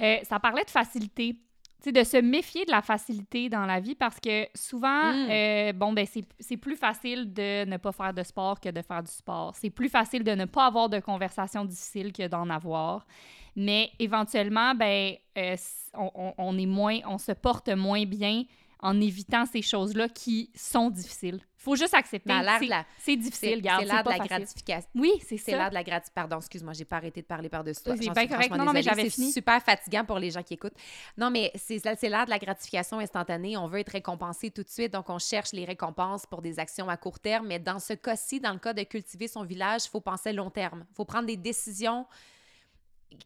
[0.00, 1.36] Euh, ça parlait de facilité.
[1.80, 5.26] Tu sais, de se méfier de la facilité dans la vie parce que souvent, Mm.
[5.30, 6.04] euh, bon, ben,
[6.40, 9.54] c'est plus facile de ne pas faire de sport que de faire du sport.
[9.54, 13.06] C'est plus facile de ne pas avoir de conversations difficiles que d'en avoir.
[13.54, 15.56] Mais éventuellement, ben, euh,
[15.94, 18.42] on- on est moins, on se porte moins bien
[18.80, 21.40] en évitant ces choses-là qui sont difficiles.
[21.60, 22.30] Il faut juste accepter.
[22.60, 22.68] C'est-
[23.00, 24.88] C'est difficile, C'est c'est l'art de la gratification.
[24.94, 25.56] Oui, c'est C'est ça.
[25.58, 26.12] l'art de la gratification.
[26.14, 27.94] Pardon, excuse-moi, j'ai pas arrêté de parler par-dessus toi.
[27.94, 28.54] C'est bien suis correct.
[28.56, 29.32] Non, non, mais j'avais C'est fini.
[29.32, 30.76] super fatigant pour les gens qui écoutent.
[31.16, 33.56] Non, mais c'est c'est l'art de la gratification instantanée.
[33.56, 36.88] On veut être récompensé tout de suite, donc on cherche les récompenses pour des actions
[36.88, 37.48] à court terme.
[37.48, 40.50] Mais dans ce cas-ci, dans le cas de cultiver son village, il faut penser long
[40.50, 40.86] terme.
[40.88, 42.06] Il faut prendre des décisions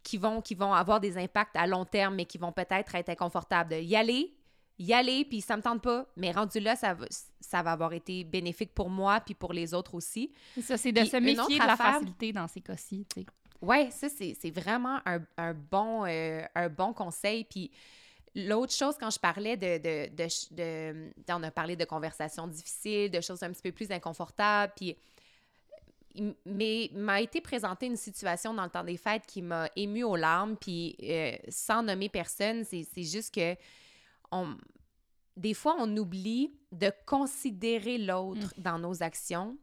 [0.02, 3.10] qui vont, qui vont avoir des impacts à long terme, mais qui vont peut-être être
[3.10, 3.74] inconfortables.
[3.74, 4.32] Y aller,
[4.82, 7.06] y aller, puis ça me tente pas, mais rendu là, ça va,
[7.40, 10.32] ça va avoir été bénéfique pour moi, puis pour les autres aussi.
[10.60, 13.06] Ça, c'est de Puis se méfier de la affaire- facilité dans ces cas-ci.
[13.60, 17.44] Ouais, ça, c'est vraiment un, un bon, euh, un bon conseil.
[17.44, 17.70] Puis
[18.34, 23.10] l'autre chose, quand je parlais de, de, de, de- On a parlé de conversations difficiles,
[23.10, 24.96] de choses un petit peu plus inconfortables, puis...
[26.44, 30.16] Mais m'a été présentée une situation dans le temps des fêtes qui m'a émue aux
[30.16, 33.56] larmes, puis euh, sans nommer personne, c'est c'est juste que
[34.32, 34.56] on,
[35.36, 39.56] des fois, on oublie de considérer l'autre dans nos actions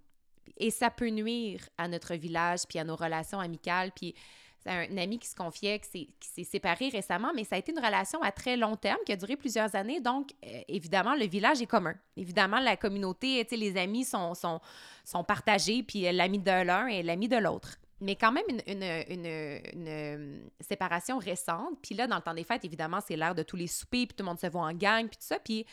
[0.57, 3.91] et ça peut nuire à notre village puis à nos relations amicales.
[3.91, 4.15] Puis
[4.59, 7.79] c'est un ami qui se confiait qui s'est séparé récemment, mais ça a été une
[7.79, 10.01] relation à très long terme qui a duré plusieurs années.
[10.01, 11.95] Donc, euh, évidemment, le village est commun.
[12.17, 14.59] Évidemment, la communauté, les amis sont, sont,
[15.05, 17.77] sont partagés, puis l'ami de l'un et l'ami de l'autre.
[18.01, 18.83] Mais quand même, une,
[19.87, 21.77] euh, séparation récente.
[21.81, 24.15] Puis là, dans le temps des fêtes, évidemment, c'est l'heure de tous les soupers, puis
[24.15, 25.39] tout le monde se voit en gang, puis tout ça.
[25.39, 25.65] Puis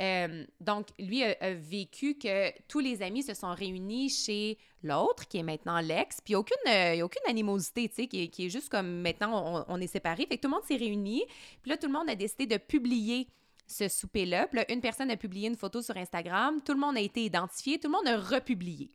[0.00, 5.38] euh, donc, lui a, vécu que tous les amis se sont réunis chez l'autre, qui
[5.38, 8.68] est maintenant l'ex, puis aucune, euh, aucune animosité, tu sais, qui, est- qui est juste
[8.68, 10.26] comme maintenant, on, on est séparés.
[10.28, 11.24] Fait que tout le monde s'est réuni,
[11.62, 13.28] puis là, tout le monde a décidé de publier
[13.66, 14.46] ce souper-là.
[14.46, 17.24] Puis là, une personne a publié une photo sur Instagram, tout le monde a été
[17.24, 18.90] identifié, tout le monde a republié.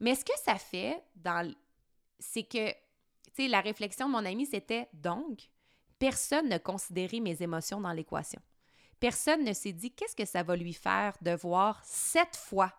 [0.00, 1.52] Mais ce que ça fait, dans,
[2.18, 2.76] c'est que, tu
[3.34, 5.48] sais, la réflexion de mon ami, c'était donc,
[5.98, 8.40] personne n'a considéré mes émotions dans l'équation.
[9.00, 12.72] Personne ne s'est dit qu'est-ce que ça va lui faire de voir sept fois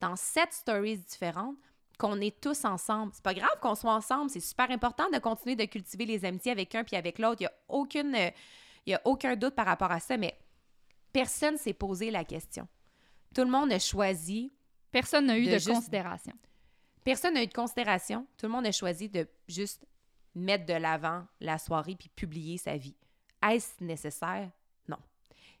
[0.00, 1.56] dans sept stories différentes
[1.98, 3.12] qu'on est tous ensemble.
[3.14, 6.52] C'est pas grave qu'on soit ensemble, c'est super important de continuer de cultiver les amitiés
[6.52, 7.40] avec un puis avec l'autre.
[7.40, 8.16] Il y a aucune
[8.86, 10.38] il y a aucun doute par rapport à ça, mais
[11.12, 12.68] personne s'est posé la question.
[13.34, 14.52] Tout le monde a choisi.
[14.92, 16.32] Personne n'a eu de, considération.
[17.06, 18.26] Personne n'a eu de considération.
[18.36, 19.86] Tout le monde a choisi de juste
[20.34, 22.96] mettre de l'avant la soirée puis publier sa vie.
[23.48, 24.50] Est-ce nécessaire?
[24.88, 24.96] Non.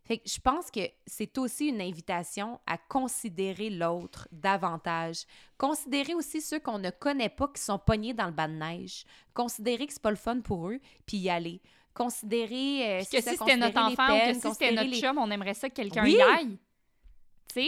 [0.02, 5.24] Fait que je pense que c'est aussi une invitation à considérer l'autre davantage.
[5.56, 9.04] Considérer aussi ceux qu'on ne connaît pas qui sont pognés dans le bas de neige.
[9.32, 11.60] Considérer que c'est pas le fun pour eux, puis y aller.
[11.94, 12.98] Considérer.
[12.98, 15.70] Euh, que si c'était notre enfant ou que si c'était notre chum, on aimerait ça
[15.70, 16.58] que quelqu'un y aille.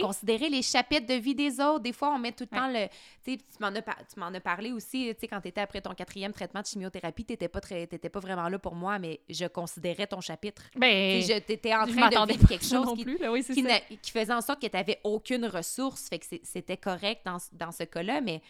[0.01, 1.79] Considérer les chapitres de vie des autres.
[1.79, 2.87] Des fois, on met tout le temps le.
[3.23, 5.93] Tu m'en as, tu m'en as parlé aussi, tu sais, quand tu étais après ton
[5.93, 7.87] quatrième traitement de chimiothérapie, tu n'étais pas, très...
[7.87, 10.63] pas vraiment là pour moi, mais je considérais ton chapitre.
[10.75, 14.61] Ben, tu étais en train de vivre quelque chose qui, qui, qui, faisait en sorte
[14.61, 16.07] que tu n'avais aucune ressource.
[16.09, 18.41] Fait que c'était correct dans, dans ce cas-là, mais.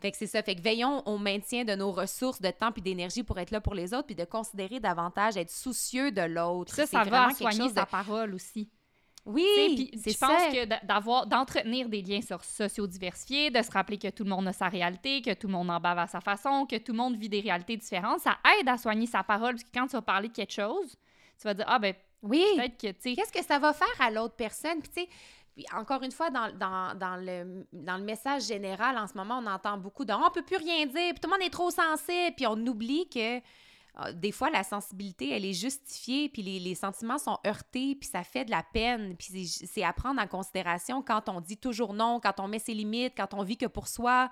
[0.00, 0.42] Fait que c'est ça.
[0.42, 3.60] Fait que veillons au maintien de nos ressources de temps et d'énergie pour être là
[3.60, 6.74] pour les autres, puis de considérer davantage, être soucieux de l'autre.
[6.74, 8.68] Ça, ça va soigner sa parole aussi.
[9.26, 14.08] Oui, c'est Je pense que d'avoir, d'entretenir des liens sociaux diversifiés, de se rappeler que
[14.08, 16.64] tout le monde a sa réalité, que tout le monde en bave à sa façon,
[16.64, 19.54] que tout le monde vit des réalités différentes, ça aide à soigner sa parole.
[19.54, 20.96] Parce que quand tu vas parler de quelque chose,
[21.40, 21.92] tu vas dire, ah ben,
[22.22, 22.44] oui.
[22.56, 23.16] peut-être que, tu.
[23.16, 24.80] Qu'est-ce que ça va faire à l'autre personne?
[24.80, 29.06] Puis, tu sais, encore une fois, dans, dans, dans, le, dans le message général, en
[29.06, 31.46] ce moment, on entend beaucoup de «on peut plus rien dire, puis tout le monde
[31.46, 33.40] est trop sensible», puis on oublie que
[34.12, 38.44] des fois, la sensibilité, elle est justifiée, puis les, sentiments sont heurtés, puis ça fait
[38.44, 42.38] de la peine, puis c'est à prendre en considération quand on dit toujours non, quand
[42.40, 44.30] on met ses limites, quand on vit que pour soi.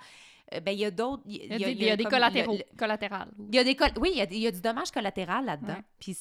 [0.52, 1.22] Euh, ben, il y a d'autres.
[1.24, 2.58] Il y a, des collatéraux.
[2.76, 3.32] collatérales.
[3.38, 5.78] Il y a des oui, il y a, du dommage collatéral là-dedans.
[5.98, 6.14] Puis,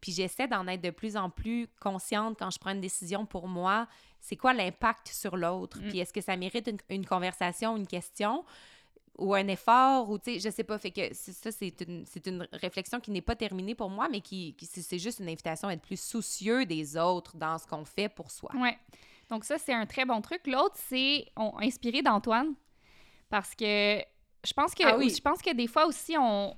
[0.00, 3.48] puis j'essaie d'en être de plus en plus consciente quand je prends une décision pour
[3.48, 3.88] moi.
[4.20, 5.80] C'est quoi l'impact sur l'autre?
[5.80, 5.88] Mm.
[5.88, 8.44] Puis est-ce que ça mérite une, une conversation, une question?
[9.20, 10.78] Ou un effort, ou tu sais, je sais pas.
[10.78, 14.56] Fait que ça, c'est une, une, réflexion qui n'est pas terminée pour moi, mais qui,
[14.60, 18.30] c'est juste une invitation à être plus soucieux des autres dans ce qu'on fait pour
[18.30, 18.50] soi.
[18.56, 18.76] Ouais.
[19.28, 20.46] Donc ça, c'est un très bon truc.
[20.46, 22.54] L'autre, c'est inspiré d'Antoine,
[23.28, 24.02] parce que
[24.44, 25.12] je pense que, ah oui.
[25.14, 26.56] je pense que des fois aussi, on,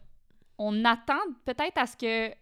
[0.56, 2.34] on attend peut-être à ce que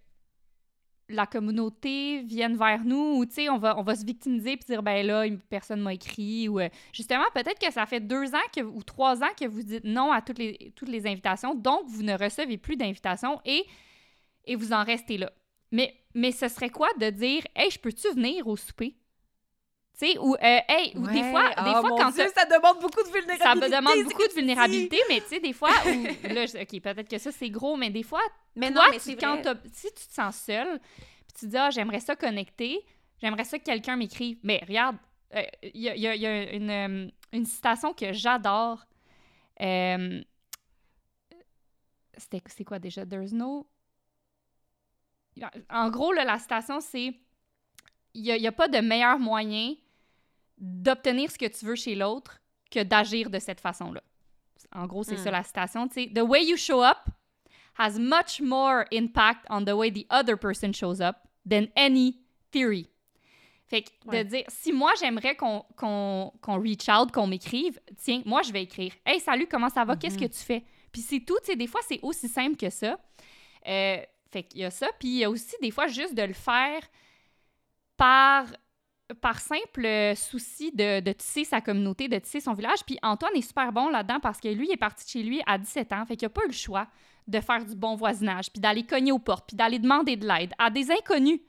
[1.11, 4.67] la communauté vienne vers nous ou, tu sais, on va, on va se victimiser puis
[4.67, 6.61] dire, ben là, personne m'a écrit ou...
[6.61, 10.13] Euh, justement, peut-être que ça fait deux ans ou trois ans que vous dites non
[10.13, 13.65] à toutes les, invitations, donc vous ne recevez plus d'invitations et,
[14.45, 15.31] et vous en restez là.
[15.73, 18.97] Mais, mais ce serait quoi de dire, hey, je peux-tu venir au souper?
[20.01, 22.81] Tu sais, ou, euh, hey, ou des fois, des oh fois quand Dieu, ça demande
[22.81, 23.43] beaucoup de vulnérabilité.
[23.43, 25.69] Ça me demande beaucoup de vulnérabilité, mais tu sais, des fois,
[26.25, 28.23] là, OK, peut-être que ça, c'est gros, mais des fois,
[28.57, 31.69] mais toi, non, mais quand si tu te sens seul, puis tu te dis, ah,
[31.69, 32.81] j'aimerais ça connecter,
[33.21, 34.39] j'aimerais ça que quelqu'un m'écrive.
[34.43, 34.97] Mais regarde,
[35.35, 35.45] il euh,
[35.75, 38.87] y, a, y, a, une, euh, une, citation que j'adore.
[39.61, 40.23] Euh,
[42.17, 43.05] c'est quoi déjà?
[43.05, 43.67] There's no.
[45.69, 47.15] En gros, là, la citation, c'est
[48.15, 49.75] il n'y a, a, pas de meilleur moyen
[50.61, 54.03] d'obtenir ce que tu veux chez l'autre que d'agir de cette façon-là.
[54.73, 55.33] En gros, c'est ça hmm.
[55.33, 55.89] la citation.
[55.89, 57.09] Tu sais, The way you show up
[57.79, 61.17] has much more impact on the way the other person shows up
[61.49, 62.21] than any
[62.53, 62.89] theory.
[63.67, 65.65] Fait que de dire, si moi j'aimerais qu'on
[66.45, 68.93] reach out, qu'on m'écrive, tiens, moi je vais écrire.
[69.07, 69.95] Hey, salut, comment ça va?
[69.97, 70.39] Qu'est-ce que mm-hmm.
[70.39, 70.65] tu fais?
[70.91, 72.99] Puis c'est tout, tu sais, des fois c'est aussi simple que ça.
[73.69, 73.99] Euh,
[74.31, 74.89] fait qu'il y a ça.
[74.99, 76.83] Puis il y a aussi des fois juste de le faire
[77.97, 78.47] par
[79.15, 82.85] par simple souci de, tisser sa communauté, de tisser son village.
[82.87, 85.93] Puis Antoine est super bon là-dedans parce que lui, est parti chez lui à 17
[85.93, 86.05] ans.
[86.07, 86.87] Fait qu'il n'a pas eu le choix
[87.27, 90.53] de faire du bon voisinage, puis d'aller cogner aux portes, puis d'aller demander de l'aide
[90.59, 91.41] à des inconnus.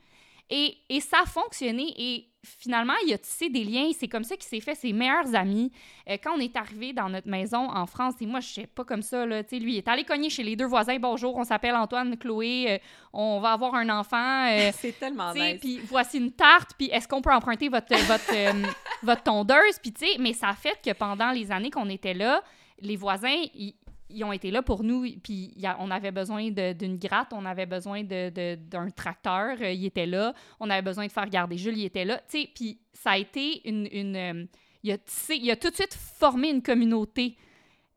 [0.49, 1.93] Et, et, ça a fonctionné.
[1.97, 3.89] Et finalement, il a tissé des liens.
[3.97, 5.71] C'est comme ça qu'il s'est fait ses meilleurs amis.
[6.09, 8.83] Euh, quand on est arrivé dans notre maison en France, et moi, je sais pas
[8.83, 10.97] comme ça, là, lui, il est allé cogner chez les deux voisins.
[10.99, 12.77] Bonjour, on s'appelle Antoine, Chloé, euh,
[13.13, 14.47] on va avoir un enfant.
[14.49, 15.59] Euh, c'est tellement nice.
[15.59, 18.73] Puis voici une tarte, puis est-ce qu'on peut emprunter votre, votre,
[19.03, 19.79] votre tondeuse?
[19.81, 22.43] Puis tu sais, mais ça a fait que pendant les années qu'on était là,
[22.81, 23.75] les voisins, ils,
[24.13, 28.03] ils ont été là pour nous, puis on avait besoin d'une gratte, on avait besoin
[28.03, 31.85] d'un de, tracteur, euh, il était là, on avait besoin de faire garder Jules, il
[31.85, 33.87] était là, tu sais, puis ça a été une...
[33.91, 34.45] une euh,
[34.83, 34.97] il, a,
[35.29, 37.37] il, a, tout de suite formé une communauté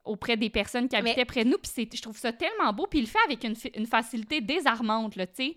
[0.05, 2.99] auprès des personnes qui habitaient près de nous, puis je trouve ça tellement beau, puis
[2.99, 5.57] il le fait avec une, une facilité désarmante, là, tu sais.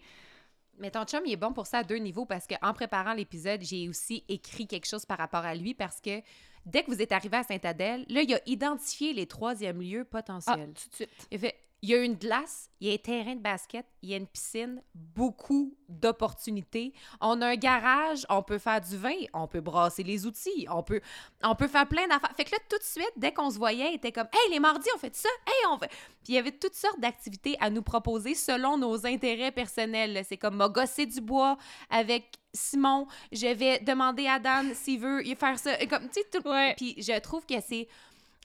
[0.79, 3.61] Mais ton chum, il est bon pour ça à deux niveaux parce qu'en préparant l'épisode,
[3.61, 6.21] j'ai aussi écrit quelque chose par rapport à lui parce que
[6.68, 10.72] dès que vous êtes arrivé à Saint-Adèle, là, il a identifié les troisièmes lieux potentiels.
[10.76, 11.27] Ah, tout de suite.
[11.31, 14.10] Il fait Il y a une glace, il y a un terrain de basket, il
[14.10, 16.91] y a une piscine, beaucoup d'opportunités.
[17.22, 20.82] On a un garage, on peut faire du vin, on peut brasser les outils, on
[20.82, 21.02] peut,
[21.44, 22.34] on peut faire plein d'affaires.
[22.36, 24.60] Fait que là, tout de suite, dès qu'on se voyait, il était comme Hey, les
[24.60, 25.90] mardis, on fait ça, hey, on fait.
[26.24, 30.24] Puis il y avait toutes sortes d'activités à nous proposer selon nos intérêts personnels.
[30.28, 31.58] C'est comme m'a gosser du bois
[31.91, 35.78] avec Simon, je vais demander à Dan s'il veut faire ça.
[35.86, 36.48] Comme, tu sais, tout.
[36.48, 36.74] Ouais.
[36.76, 37.88] Puis je trouve que c'est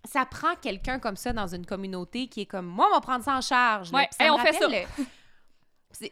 [0.05, 3.25] ça prend quelqu'un comme ça dans une communauté qui est comme moi, on va prendre
[3.25, 3.93] ça en charge.
[3.93, 3.99] là.
[3.99, 4.69] Ouais, Puis ça hey, me on fait ça.
[4.69, 5.07] le-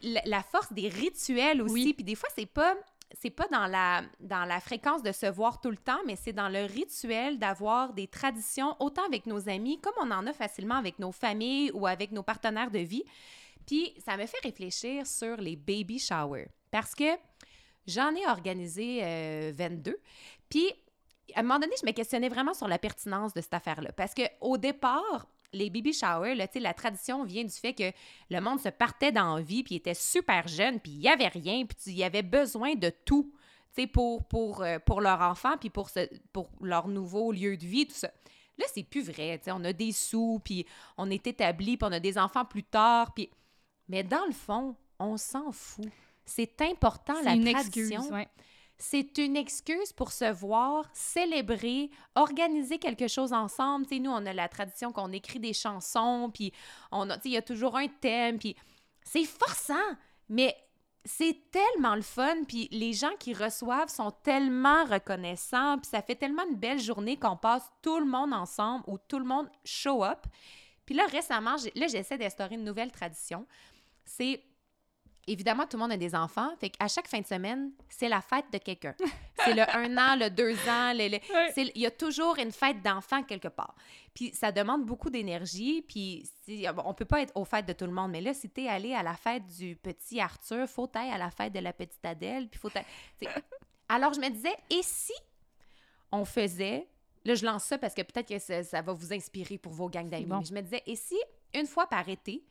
[0.14, 1.72] la, la force des rituels aussi.
[1.72, 1.94] Oui.
[1.94, 2.74] Puis des fois, c'est pas
[3.20, 6.32] c'est pas dans la dans la fréquence de se voir tout le temps, mais c'est
[6.32, 10.76] dans le rituel d'avoir des traditions autant avec nos amis comme on en a facilement
[10.76, 13.02] avec nos familles ou avec nos partenaires de vie.
[13.66, 17.16] Puis ça me fait réfléchir sur les baby showers parce que
[17.86, 19.98] j'en ai organisé euh, 22.
[20.48, 20.72] Puis
[21.34, 23.92] à un moment donné, je me questionnais vraiment sur la pertinence de cette affaire-là.
[23.92, 27.92] Parce que au départ, les baby showers, là, la tradition vient du fait que
[28.30, 31.28] le monde se partait dans la vie, puis était super jeune, puis il n'y avait
[31.28, 33.32] rien, puis il y avait besoin de tout,
[33.92, 37.86] pour, pour, euh, pour leur enfant, puis pour, ce, pour leur nouveau lieu de vie,
[37.86, 38.10] tout ça.
[38.58, 40.66] Là, c'est plus vrai, on a des sous, puis
[40.98, 43.30] on est établi, puis on a des enfants plus tard, puis...
[43.88, 45.88] Mais dans le fond, on s'en fout.
[46.24, 47.98] C'est important, la une tradition.
[47.98, 48.28] excuse, ouais.
[48.82, 53.86] C'est une excuse pour se voir, célébrer, organiser quelque chose ensemble.
[53.86, 56.50] Tu sais, nous, on a la tradition qu'on écrit des chansons, puis
[56.90, 58.56] on a, il y a toujours un thème, puis
[59.04, 59.74] c'est forçant,
[60.30, 60.56] mais
[61.04, 66.16] c'est tellement le fun, puis les gens qui reçoivent sont tellement reconnaissants, puis ça fait
[66.16, 70.02] tellement une belle journée qu'on passe tout le monde ensemble ou tout le monde show
[70.02, 70.26] up.
[70.86, 73.46] Puis là, récemment, là, j'essaie d'instaurer une nouvelle tradition.
[74.06, 74.42] C'est
[75.26, 76.50] Évidemment, tout le monde a des enfants.
[76.58, 78.94] Fait qu'à chaque fin de semaine, c'est la fête de quelqu'un.
[79.44, 80.92] C'est le un an, le deux ans.
[80.94, 81.18] le-
[81.76, 83.74] Il y a toujours une fête d'enfant quelque part.
[84.14, 85.82] Puis ça demande beaucoup d'énergie.
[85.82, 86.28] Puis
[86.84, 88.10] on peut pas être aux fêtes de tout le monde.
[88.10, 91.30] Mais là, si t'es allé à la fête du petit Arthur, faut aller à la
[91.30, 92.48] fête de la petite Adèle.
[92.48, 92.70] Puis faut.
[93.88, 95.12] Alors, je me disais, et si
[96.12, 96.88] on faisait...
[97.26, 99.90] Là, je lance ça parce que peut-être que ça, ça va vous inspirer pour vos
[99.90, 100.24] gangs d'amis.
[100.24, 100.42] bon.
[100.42, 101.18] Je me disais, et si,
[101.54, 102.42] une fois par été,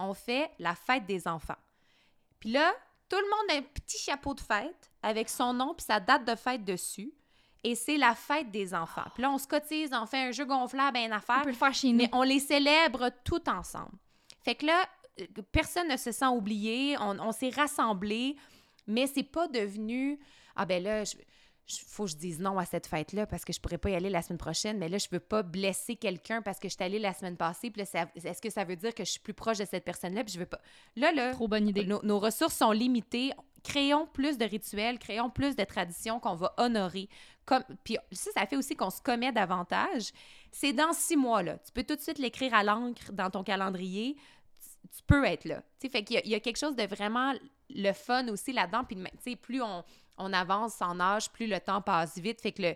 [0.00, 1.54] on fait la fête des enfants?
[2.40, 2.72] Puis là,
[3.08, 6.24] tout le monde a un petit chapeau de fête avec son nom puis sa date
[6.24, 7.12] de fête dessus.
[7.64, 9.04] Et c'est la fête des enfants.
[9.14, 11.54] Puis là, on se cotise, on fait un jeu gonflable, une On affaire, peut le
[11.56, 11.96] faire chez nous.
[11.98, 13.98] mais on les célèbre tout ensemble.
[14.44, 14.84] Fait que là,
[15.20, 18.36] euh, personne ne se sent oublié, on, on s'est rassemblés,
[18.86, 20.20] mais c'est pas devenu
[20.54, 21.16] Ah ben là, je-
[21.86, 24.10] faut que je dise non à cette fête-là parce que je pourrais pas y aller
[24.10, 26.98] la semaine prochaine, mais là, je veux pas blesser quelqu'un parce que je suis allée
[26.98, 27.70] la semaine passée.
[27.70, 30.24] Puis est-ce que ça veut dire que je suis plus proche de cette personne-là?
[30.24, 30.60] Puis je veux pas?
[30.96, 31.84] Là, là, Trop bonne idée.
[31.84, 33.32] nos, nos ressources sont limitées.
[33.64, 37.08] Créons plus de rituels, créons plus de traditions qu'on va honorer.
[37.44, 40.12] Comme, puis ça, ça fait aussi qu'on se commet davantage.
[40.52, 41.58] C'est dans six mois, là.
[41.58, 44.14] Tu peux tout de suite l'écrire à l'encre dans ton calendrier.
[44.14, 45.56] Tu, tu peux être là.
[45.80, 47.34] Tu sais, fait qu'il y a- il y, a quelque chose de vraiment
[47.70, 48.84] le fun aussi là-dedans.
[48.84, 49.82] Puis, tu sais, plus on,
[50.18, 52.40] on avance en âge, plus le temps passe vite.
[52.40, 52.74] Fait que le,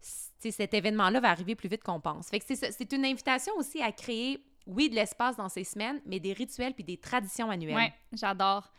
[0.00, 2.28] cet événement-là va arriver plus vite qu'on pense.
[2.28, 6.20] Fait que c'est une invitation aussi à créer, oui, de l'espace dans ces semaines, mais
[6.20, 7.76] des rituels puis des traditions annuelles.
[7.76, 8.70] Ouais, j'adore.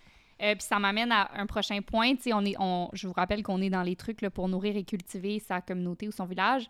[0.41, 2.13] Euh, puis ça m'amène à un prochain point.
[2.33, 4.83] On est, on, je vous rappelle qu'on est dans les trucs là, pour nourrir et
[4.83, 6.69] cultiver sa communauté ou son village.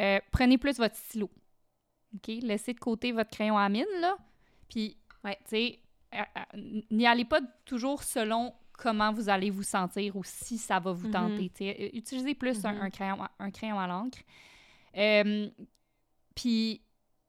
[0.00, 1.28] Euh, prenez plus votre stylo.
[2.14, 2.28] OK?
[2.42, 4.16] Laissez de côté votre crayon à mine, là.
[4.68, 5.36] Puis, Ouais.
[5.44, 5.78] tu sais,
[6.14, 6.22] euh,
[6.90, 11.08] n'y allez pas toujours selon comment vous allez vous sentir ou si ça va vous
[11.08, 11.12] Mhm.
[11.12, 11.50] tenter.
[11.60, 12.80] Euh, Utilisez plus un, Mhm.
[12.82, 14.18] un crayon, à- un crayon à l'encre.
[14.96, 15.50] Euh,
[16.34, 16.80] puis,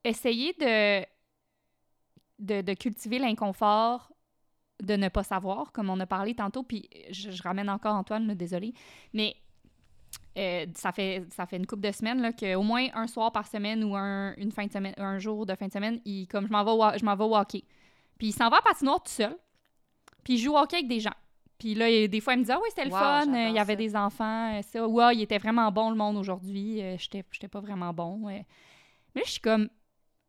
[0.03, 1.01] essayez de,
[2.39, 4.11] de, de cultiver l'inconfort
[4.81, 8.27] de ne pas savoir, comme on a parlé tantôt, puis je, je ramène encore Antoine,
[8.27, 8.73] là, désolé,
[9.11, 9.35] mais
[10.37, 13.45] euh, ça, fait, ça fait une couple de semaines là, qu'au moins un soir par
[13.47, 16.47] semaine ou un, une fin de semaine, un jour de fin de semaine, il, comme
[16.47, 17.63] je m'en vais, wa- je m'en vais hockey.
[18.17, 19.35] Puis il s'en va à patinoire tout seul,
[20.23, 21.13] puis il joue au hockey avec des gens.
[21.59, 23.49] Puis là, il- des fois, il me dit Ah oui, c'était le Wow, fun, euh,
[23.49, 23.77] il y avait ça.
[23.77, 24.87] des enfants, euh, ça.
[24.87, 28.17] Ouais, il était vraiment bon le monde aujourd'hui, euh, j'étais j'étais pas vraiment bon.
[28.27, 28.45] Mais
[29.15, 29.69] là, je suis comme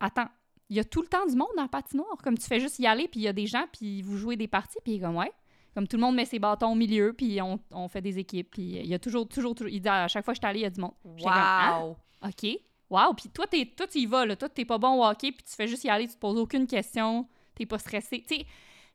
[0.01, 0.29] Attends,
[0.71, 2.17] il y a tout le temps du monde dans la patinoire.
[2.25, 4.37] Comme tu fais juste y aller, puis il y a des gens, puis vous jouez
[4.37, 5.31] des parties, puis il est comme Ouais.
[5.75, 8.51] Comme tout le monde met ses bâtons au milieu, puis on, on fait des équipes,
[8.51, 9.71] puis il y a toujours, toujours, toujours.
[9.73, 10.95] Il dit à chaque fois que je suis allée, il y a du monde.
[11.17, 11.81] J'étais comme, Hein?
[11.81, 11.97] Wow!
[12.27, 12.59] OK.
[12.91, 13.15] Wow.
[13.15, 14.35] Puis toi, t'es, toi, tu y vas, là.
[14.35, 16.39] Toi, t'es pas bon au hockey, puis tu fais juste y aller, tu te poses
[16.39, 18.25] aucune question, t'es pas stressé.
[18.27, 18.47] Tu sais,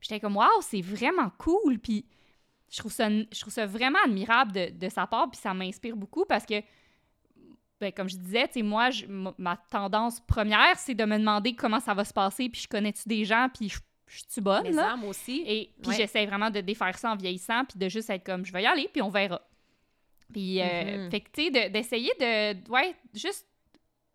[0.02, 1.80] j'étais comme, wow, c'est vraiment cool.
[1.80, 2.04] Puis
[2.70, 5.96] je trouve ça, je trouve ça vraiment admirable de, de sa part, puis ça m'inspire
[5.96, 6.62] beaucoup parce que,
[7.80, 9.06] ben, comme je disais, tu sais, moi, je-
[9.38, 13.08] ma- tendance première, c'est de me demander comment ça va se passer, puis je connais-tu
[13.08, 13.78] des gens, puis je,
[14.08, 14.90] je suis bonne, Mais là?
[14.92, 15.44] ça, moi aussi.
[15.46, 15.96] Et puis Ouais.
[15.98, 18.66] j'essaie vraiment de défaire ça en vieillissant, puis de juste être comme, je vais y
[18.66, 19.42] aller, puis on verra.
[20.34, 21.12] Puis, euh, Mhm.
[21.12, 23.46] fait que, tu sais, de- d'essayer de, ouais, juste,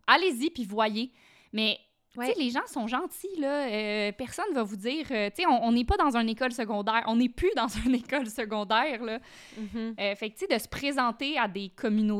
[0.07, 1.11] allez-y, puis voyez.
[1.53, 1.79] Mais
[2.13, 3.67] Tu sais, les gens sont gentils, là.
[3.69, 5.05] Euh, personne va vous dire...
[5.11, 7.03] euh, tu sais, on n'est pas dans une école secondaire.
[7.07, 9.19] On n'est plus dans une école secondaire, là.
[9.57, 9.95] Mhm.
[9.99, 11.71] Euh, fait que, tu sais, de se présenter à des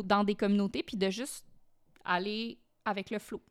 [0.05, 1.45] dans des communautés, puis de juste
[2.05, 3.41] aller avec le flow.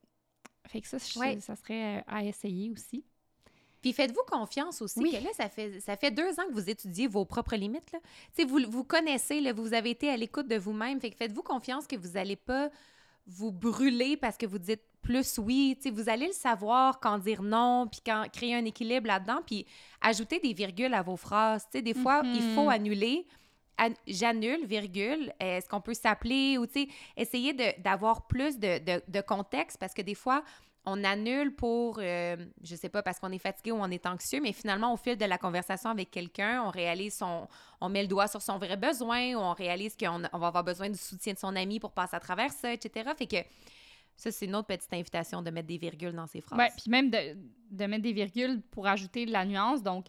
[0.67, 1.39] Fait que ça, Ouais.
[1.41, 3.05] ça serait euh, à essayer aussi.
[3.83, 5.11] Puis faites-vous confiance aussi Oui.
[5.13, 7.91] que là, ça fait, ça fait deux ans que vous étudiez vos propres limites.
[7.93, 7.99] Là.
[8.35, 11.01] Tu sais, Vous, vous connaissez, là, vous avez été à l'écoute de vous-même.
[11.01, 12.71] Fait que faites-vous confiance que vous n'allez pas
[13.27, 15.77] vous brûler parce que vous dites plus oui.
[15.93, 19.67] Vous allez le savoir quand dire non, puis quand créer un équilibre là-dedans, puis
[20.01, 21.65] ajouter des virgules à vos phrases.
[21.65, 22.55] Tu sais, des fois, il Mhm.
[22.55, 23.27] faut annuler.
[23.79, 25.33] An- J'annule, virgule.
[25.41, 26.67] Est-ce qu'on peut s'appeler ou,
[27.17, 30.43] essayer d'avoir plus de, de- de contexte parce que des fois,
[30.87, 34.41] on annule pour, euh, je sais pas, parce qu'on est fatigué ou on est anxieux,
[34.43, 37.47] mais finalement, au fil de la conversation avec quelqu'un, on réalise son,
[37.83, 40.65] on met le doigt sur son vrai besoin, ou on réalise qu'on on va avoir
[40.65, 43.11] besoin du soutien de son ami pour passer à travers ça, etc.
[43.17, 43.37] Fait que
[44.21, 46.59] ça, c'est une autre petite invitation de mettre des virgules dans ses phrases.
[46.59, 47.37] Ouais, puis même de,
[47.71, 49.83] de mettre des virgules pour ajouter de la nuance.
[49.83, 50.07] Donc,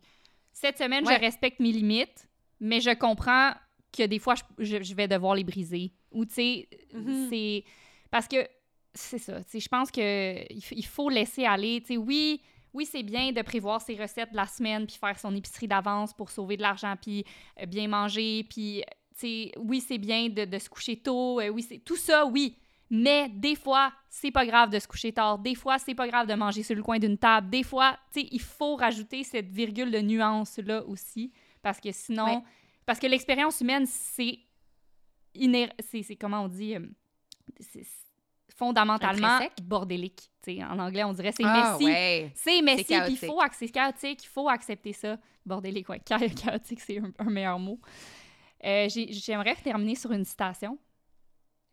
[0.52, 1.16] cette semaine, Ouais.
[1.16, 2.28] je respecte mes limites,
[2.60, 3.52] mais je comprends
[3.96, 5.92] que des fois, je, je- je vais devoir les briser.
[6.12, 7.28] Ou, tu sais, Mhm.
[7.30, 7.64] c'est...
[8.10, 8.48] Parce que,
[8.94, 11.80] c'est ça, tu sais, je pense que il faut laisser aller.
[11.82, 12.42] Tu sais, oui,
[12.74, 16.14] oui, c'est bien de prévoir ses recettes de la semaine, puis faire son épicerie d'avance
[16.14, 17.24] pour sauver de l'argent, puis
[17.62, 18.84] euh, bien manger, puis,
[19.14, 21.80] tu sais, oui, c'est bien de, de se coucher tôt, euh, oui, c'est...
[21.80, 22.58] Tout ça, oui,
[22.92, 25.40] mais des fois, c'est pas grave de se coucher tard.
[25.40, 27.50] Des fois, c'est pas grave de manger sur le coin d'une table.
[27.50, 31.32] Des fois, tu sais, il faut rajouter cette virgule de nuance-là aussi.
[31.64, 32.26] Parce que sinon...
[32.26, 32.42] Ouais.
[32.86, 34.40] Parce que l'expérience humaine, c'est...
[35.36, 36.76] iné- C'est comment on dit...
[36.76, 36.86] euh,
[37.60, 37.86] c'est
[38.56, 40.30] fondamentalement bordélique.
[40.44, 41.86] Tu sais, en anglais, on dirait c'est ah, messy.
[41.86, 42.32] ouais.
[42.36, 45.18] C'est messy, puis il faut c'est chaotique, il faut accepter ça.
[45.46, 46.02] Bordélique, ouais.
[46.08, 47.80] Cha- Chaotique, c'est un, un meilleur mot.
[48.64, 50.78] Euh, j'ai- J'aimerais terminer sur une citation.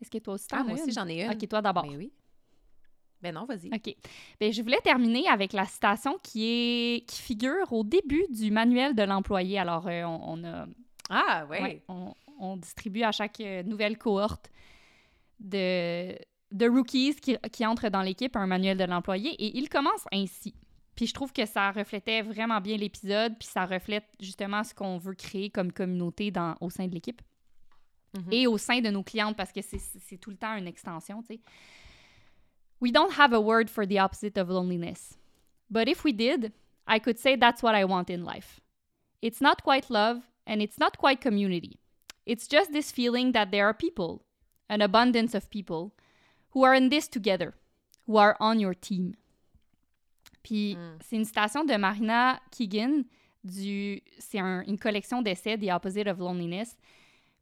[0.00, 1.30] Est-ce que toi aussi t'en Ah, moi aussi, j'en ai une.
[1.30, 1.86] Ok, toi d'abord.
[1.86, 2.12] Ben oui.
[3.20, 3.66] Ben non, vas-y.
[3.74, 3.96] OK.
[4.38, 8.94] Ben, je voulais terminer avec la citation qui, est, qui figure au début du manuel
[8.94, 9.58] de l'employé.
[9.58, 10.66] Alors, euh, on, on a,
[11.10, 11.60] Ah, ouais.
[11.62, 14.50] ouais, on, on distribue à chaque euh, nouvelle cohorte
[15.40, 16.12] de,
[16.52, 20.54] de rookies qui, qui entrent dans l'équipe un manuel de l'employé et il commence ainsi.
[20.94, 24.98] Puis je trouve que ça reflétait vraiment bien l'épisode, puis ça reflète justement ce qu'on
[24.98, 27.22] veut créer comme communauté dans, au sein de l'équipe
[28.14, 28.32] Mhm.
[28.32, 31.34] et au sein de nos clientes parce que c'est tout le temps une extension, tu
[31.34, 31.40] sais.
[32.80, 35.18] We don't have a word for the opposite of loneliness.
[35.70, 36.52] But if we did,
[36.86, 38.60] I could say that's what I want in life.
[39.20, 41.78] It's not quite love and it's not quite community.
[42.24, 44.22] It's just this feeling that there are people,
[44.68, 45.92] an abundance of people,
[46.54, 47.54] who are in this together,
[48.06, 49.16] who are on your team.
[50.42, 50.98] Puis Mm.
[51.02, 53.04] c'est une citation de Marina Keegan
[53.44, 56.76] du c'est un- une collection d'essais The Opposite of Loneliness.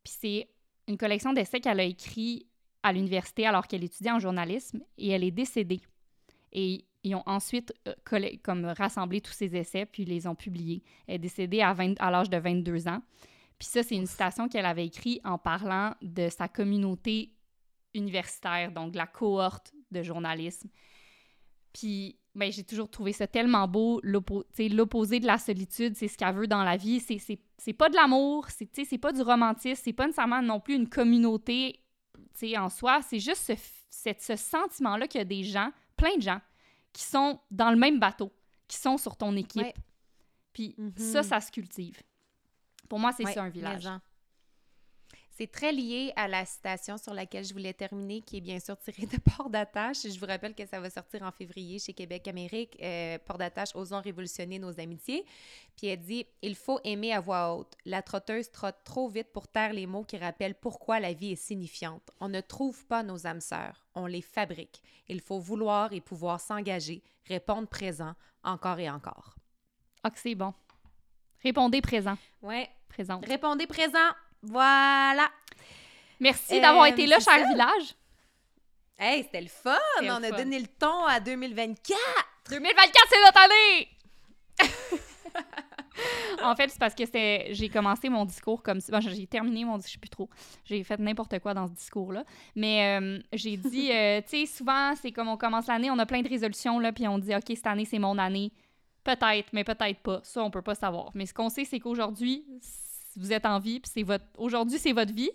[0.02, 0.48] Puis c'est
[0.88, 2.46] une collection d'essais qu'elle a écrit
[2.82, 5.80] à l'université alors qu'elle étudiait en journalisme et elle est décédée.
[6.52, 7.94] Et ils ont ensuite euh,
[8.42, 10.82] comme rassemblé tous ces essais puis les ont publiés.
[11.06, 13.02] Elle est décédée à, 20 à l'âge de 22 ans.
[13.58, 17.32] Puis ça, c'est une citation qu'elle avait écrite en parlant de sa communauté
[17.94, 20.68] universitaire, donc de la cohorte de journalisme.
[21.72, 26.34] Puis ben, j'ai toujours trouvé ça tellement beau, l'opposé de la solitude, c'est ce qu'elle
[26.34, 27.00] veut dans la vie.
[27.00, 31.80] C'est- pas de l'amour, c'est pas du romantisme, c'est pas nécessairement non plus une communauté
[32.56, 33.00] en soi.
[33.02, 33.52] C'est juste
[33.90, 36.40] ce, ce sentiment-là qu'il y a des gens, plein de gens,
[36.92, 38.30] qui sont dans le même bateau,
[38.68, 39.62] qui sont sur ton équipe.
[39.62, 39.74] Ouais.
[40.52, 42.00] Puis ça, ça se cultive.
[42.88, 43.88] Pour moi, c'est Ouais, ça un village.
[45.38, 48.74] C'est très lié à la citation sur laquelle je voulais terminer, qui est bien sûr
[48.78, 49.98] tirée de Port d'attache.
[50.04, 52.74] Je vous rappelle que ça va sortir en février chez Québec Amérique.
[52.80, 55.26] Euh, Port d'attache, osons révolutionner nos amitiés.
[55.76, 57.74] Puis elle dit Il faut aimer à voix haute.
[57.84, 61.36] La trotteuse trotte trop vite pour taire les mots qui rappellent pourquoi la vie est
[61.36, 62.10] signifiante.
[62.18, 64.82] On ne trouve pas nos âmes sœurs, on les fabrique.
[65.06, 69.34] Il faut vouloir et pouvoir s'engager, répondre présent, encore et encore.
[70.02, 70.54] Ah, c'est bon.
[71.42, 72.16] Répondez présent.
[72.40, 73.26] Ouais, Présente.
[73.26, 73.98] répondez présent.
[74.46, 75.28] Voilà.
[76.20, 77.46] Merci Euh, d'avoir été là, cher ça.
[77.48, 77.94] village.
[78.98, 79.76] Hey, c'était le fun!
[80.00, 80.36] On le a fun.
[80.38, 81.98] donné le ton à 2024!
[82.48, 83.88] 2024, c'est notre année!
[86.42, 88.92] en fait, c'est parce que c'était, j'ai commencé mon discours comme ça.
[88.92, 90.30] Bon, j'ai terminé mon discours, je sais plus trop.
[90.64, 92.24] J'ai fait n'importe quoi dans ce discours-là.
[92.54, 96.06] Mais euh, j'ai dit, euh, tu sais, souvent, c'est comme on commence l'année, on a
[96.06, 98.52] plein de résolutions, là, puis on dit, OK, cette année, c'est mon année.
[99.04, 100.20] Peut-être, mais peut-être pas.
[100.24, 101.10] Ça, on peut pas savoir.
[101.14, 102.44] Mais ce qu'on sait, c'est qu'aujourd'hui,
[103.16, 104.24] vous êtes en vie, puis c'est votre.
[104.38, 105.30] Aujourd'hui, c'est votre vie.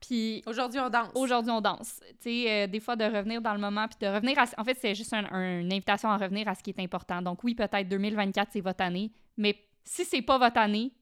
[0.00, 1.10] Puis Aujourd'hui, on danse.
[1.16, 2.00] Aujourd'hui, on danse.
[2.20, 4.44] Tu sais, euh, des fois, de revenir dans le moment, puis de revenir à...
[4.56, 7.20] En fait, c'est juste un- un- une invitation à revenir à ce qui est important.
[7.20, 10.92] Donc oui, peut-être 2024, c'est votre année, mais si c'est pas votre année,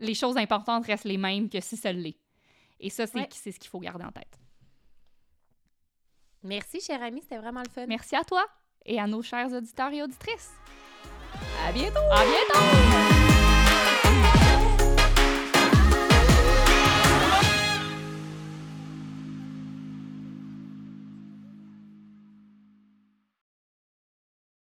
[0.00, 2.16] les choses importantes restent les mêmes que si ça l'est.
[2.80, 3.28] Et ça, c'est Ouais.
[3.32, 4.36] ce qu'il faut garder en tête.
[6.42, 7.86] Merci, chère amie, c'était vraiment le fun.
[7.86, 8.44] Merci à toi!
[8.86, 10.52] et à nos chers auditeurs et auditrices.
[11.66, 12.00] À bientôt!
[12.10, 13.19] À bientôt!